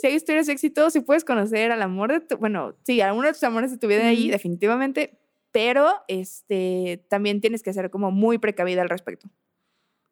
si 0.00 0.06
hay 0.06 0.14
historias 0.14 0.46
de 0.46 0.52
éxito, 0.52 0.90
si 0.90 1.00
puedes 1.00 1.24
conocer 1.24 1.72
al 1.72 1.82
amor 1.82 2.12
de 2.12 2.20
tu, 2.20 2.36
bueno, 2.36 2.76
sí, 2.84 3.00
a 3.00 3.12
uno 3.12 3.26
de 3.26 3.32
tus 3.32 3.42
amores 3.42 3.70
de 3.70 3.78
tu 3.78 3.88
vida 3.88 4.06
ahí, 4.06 4.30
definitivamente, 4.30 5.18
pero 5.50 5.92
este, 6.08 7.04
también 7.08 7.40
tienes 7.40 7.62
que 7.62 7.72
ser 7.72 7.90
como 7.90 8.10
muy 8.10 8.38
precavida 8.38 8.82
al 8.82 8.88
respecto. 8.88 9.28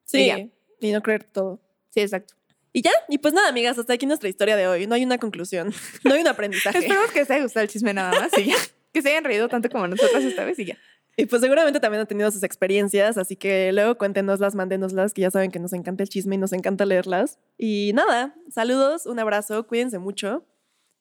Sí. 0.04 0.26
ya. 0.26 0.46
Y 0.80 0.92
no 0.92 1.02
creer 1.02 1.24
todo. 1.24 1.60
Sí, 1.90 2.00
exacto. 2.00 2.34
Y 2.72 2.82
ya, 2.82 2.92
y 3.08 3.18
pues 3.18 3.34
nada, 3.34 3.48
amigas, 3.48 3.78
hasta 3.78 3.94
aquí 3.94 4.06
nuestra 4.06 4.28
historia 4.28 4.56
de 4.56 4.66
hoy. 4.68 4.86
No 4.86 4.94
hay 4.94 5.04
una 5.04 5.18
conclusión, 5.18 5.72
no 6.04 6.14
hay 6.14 6.20
un 6.20 6.28
aprendizaje. 6.28 6.78
Esperemos 6.78 7.10
que 7.10 7.20
les 7.20 7.30
haya 7.30 7.42
gustado 7.42 7.64
el 7.64 7.70
chisme 7.70 7.92
nada 7.92 8.18
más 8.18 8.36
y 8.38 8.44
ya. 8.44 8.56
Que 8.92 9.02
se 9.02 9.10
hayan 9.10 9.24
reído 9.24 9.48
tanto 9.48 9.68
como 9.70 9.86
nosotras 9.86 10.22
esta 10.24 10.44
vez 10.44 10.58
y 10.58 10.66
ya. 10.66 10.78
Y 11.16 11.26
pues 11.26 11.42
seguramente 11.42 11.80
también 11.80 12.00
han 12.00 12.06
tenido 12.06 12.30
sus 12.30 12.42
experiencias, 12.42 13.18
así 13.18 13.36
que 13.36 13.72
luego 13.72 13.98
cuéntenoslas, 13.98 14.54
mándenoslas, 14.54 15.12
que 15.12 15.22
ya 15.22 15.30
saben 15.30 15.50
que 15.50 15.58
nos 15.58 15.72
encanta 15.72 16.02
el 16.02 16.08
chisme 16.08 16.36
y 16.36 16.38
nos 16.38 16.52
encanta 16.52 16.86
leerlas. 16.86 17.38
Y 17.58 17.92
nada, 17.94 18.34
saludos, 18.50 19.06
un 19.06 19.18
abrazo, 19.18 19.66
cuídense 19.66 19.98
mucho. 19.98 20.46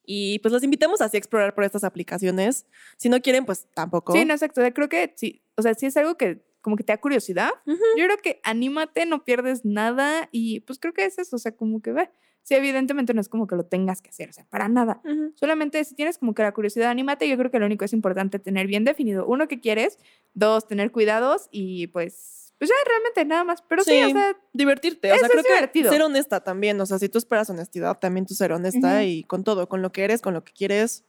Y 0.05 0.39
pues 0.39 0.51
los 0.51 0.64
invitamos 0.64 1.01
así 1.01 1.18
a 1.18 1.20
explorar 1.20 1.53
por 1.53 1.64
estas 1.64 1.84
aplicaciones. 1.84 2.66
Si 2.97 3.10
no 3.10 3.22
quieren, 3.22 3.45
pues 3.45 3.68
tampoco. 3.76 4.14
Sí, 4.14 4.26
no, 4.26 4.34
exacto. 4.34 4.62
Creo 4.74 4.89
que 4.89 5.14
sí, 5.16 5.43
o 5.55 5.62
sea, 5.62 5.76
sí 5.76 5.86
es 5.86 5.95
algo 5.97 6.18
que 6.18 6.43
como 6.62 6.76
que 6.76 6.84
te 6.84 6.91
da 6.91 6.97
curiosidad. 6.99 7.51
Yo 7.66 8.05
creo 8.05 8.18
que 8.18 8.41
anímate, 8.43 9.05
no 9.05 9.24
pierdes 9.24 9.66
nada 9.66 10.28
y 10.32 10.62
pues 10.62 10.80
creo 10.80 10.93
que 10.93 11.05
es 11.05 11.20
eso, 11.20 11.36
o 11.36 11.39
sea, 11.39 11.55
como 11.55 11.82
que 11.82 11.91
ve. 11.91 12.10
Sí, 12.43 12.55
evidentemente 12.55 13.13
no 13.13 13.21
es 13.21 13.29
como 13.29 13.45
que 13.45 13.55
lo 13.55 13.65
tengas 13.65 14.01
que 14.01 14.09
hacer, 14.09 14.29
o 14.29 14.33
sea, 14.33 14.45
para 14.49 14.67
nada. 14.67 15.01
Solamente 15.35 15.83
si 15.83 15.93
tienes 15.93 16.17
como 16.17 16.33
que 16.33 16.41
la 16.41 16.51
curiosidad, 16.51 16.89
anímate. 16.89 17.29
Yo 17.29 17.37
creo 17.37 17.51
que 17.51 17.59
lo 17.59 17.65
único 17.65 17.85
es 17.85 17.93
importante 17.93 18.39
tener 18.39 18.65
bien 18.65 18.85
definido, 18.85 19.25
uno, 19.27 19.47
que 19.47 19.59
quieres, 19.59 19.99
dos, 20.33 20.67
tener 20.67 20.91
cuidados 20.91 21.47
y 21.51 21.87
pues, 21.87 22.53
pues 22.57 22.69
ya 22.69 22.75
realmente 22.87 23.25
nada 23.25 23.43
más. 23.43 23.61
Pero 23.61 23.83
sí, 23.83 24.01
o 24.01 24.09
sea, 24.09 24.35
divertirte. 24.53 25.11
O 25.11 25.17
sea, 25.17 25.27
creo 25.27 25.41
es 25.41 25.47
divertido. 25.47 25.91
que 25.91 25.97
ser 25.97 26.03
honesta 26.03 26.43
también. 26.43 26.81
O 26.81 26.85
sea, 26.85 26.97
si 26.97 27.07
tú 27.07 27.19
esperas 27.19 27.49
honestidad, 27.49 27.99
también 27.99 28.25
tú 28.25 28.33
ser 28.33 28.51
honesta 28.51 29.03
y 29.03 29.23
con 29.23 29.43
todo, 29.43 29.69
con 29.69 29.81
lo 29.81 29.91
que 29.91 30.03
eres, 30.03 30.21
con 30.21 30.33
lo 30.33 30.43
que 30.43 30.53
quieres 30.53 31.03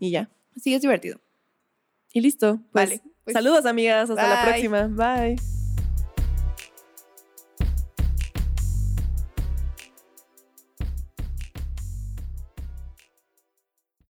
y 0.00 0.10
ya. 0.10 0.30
sí 0.56 0.74
es 0.74 0.80
divertido. 0.82 1.20
Y 2.12 2.20
listo. 2.20 2.60
Pues, 2.72 2.88
Vale, 2.88 3.02
pues, 3.24 3.34
saludos, 3.34 3.66
amigas. 3.66 4.10
Hasta 4.10 4.28
la 4.28 4.44
próxima. 4.44 4.88
Bye. 4.88 5.36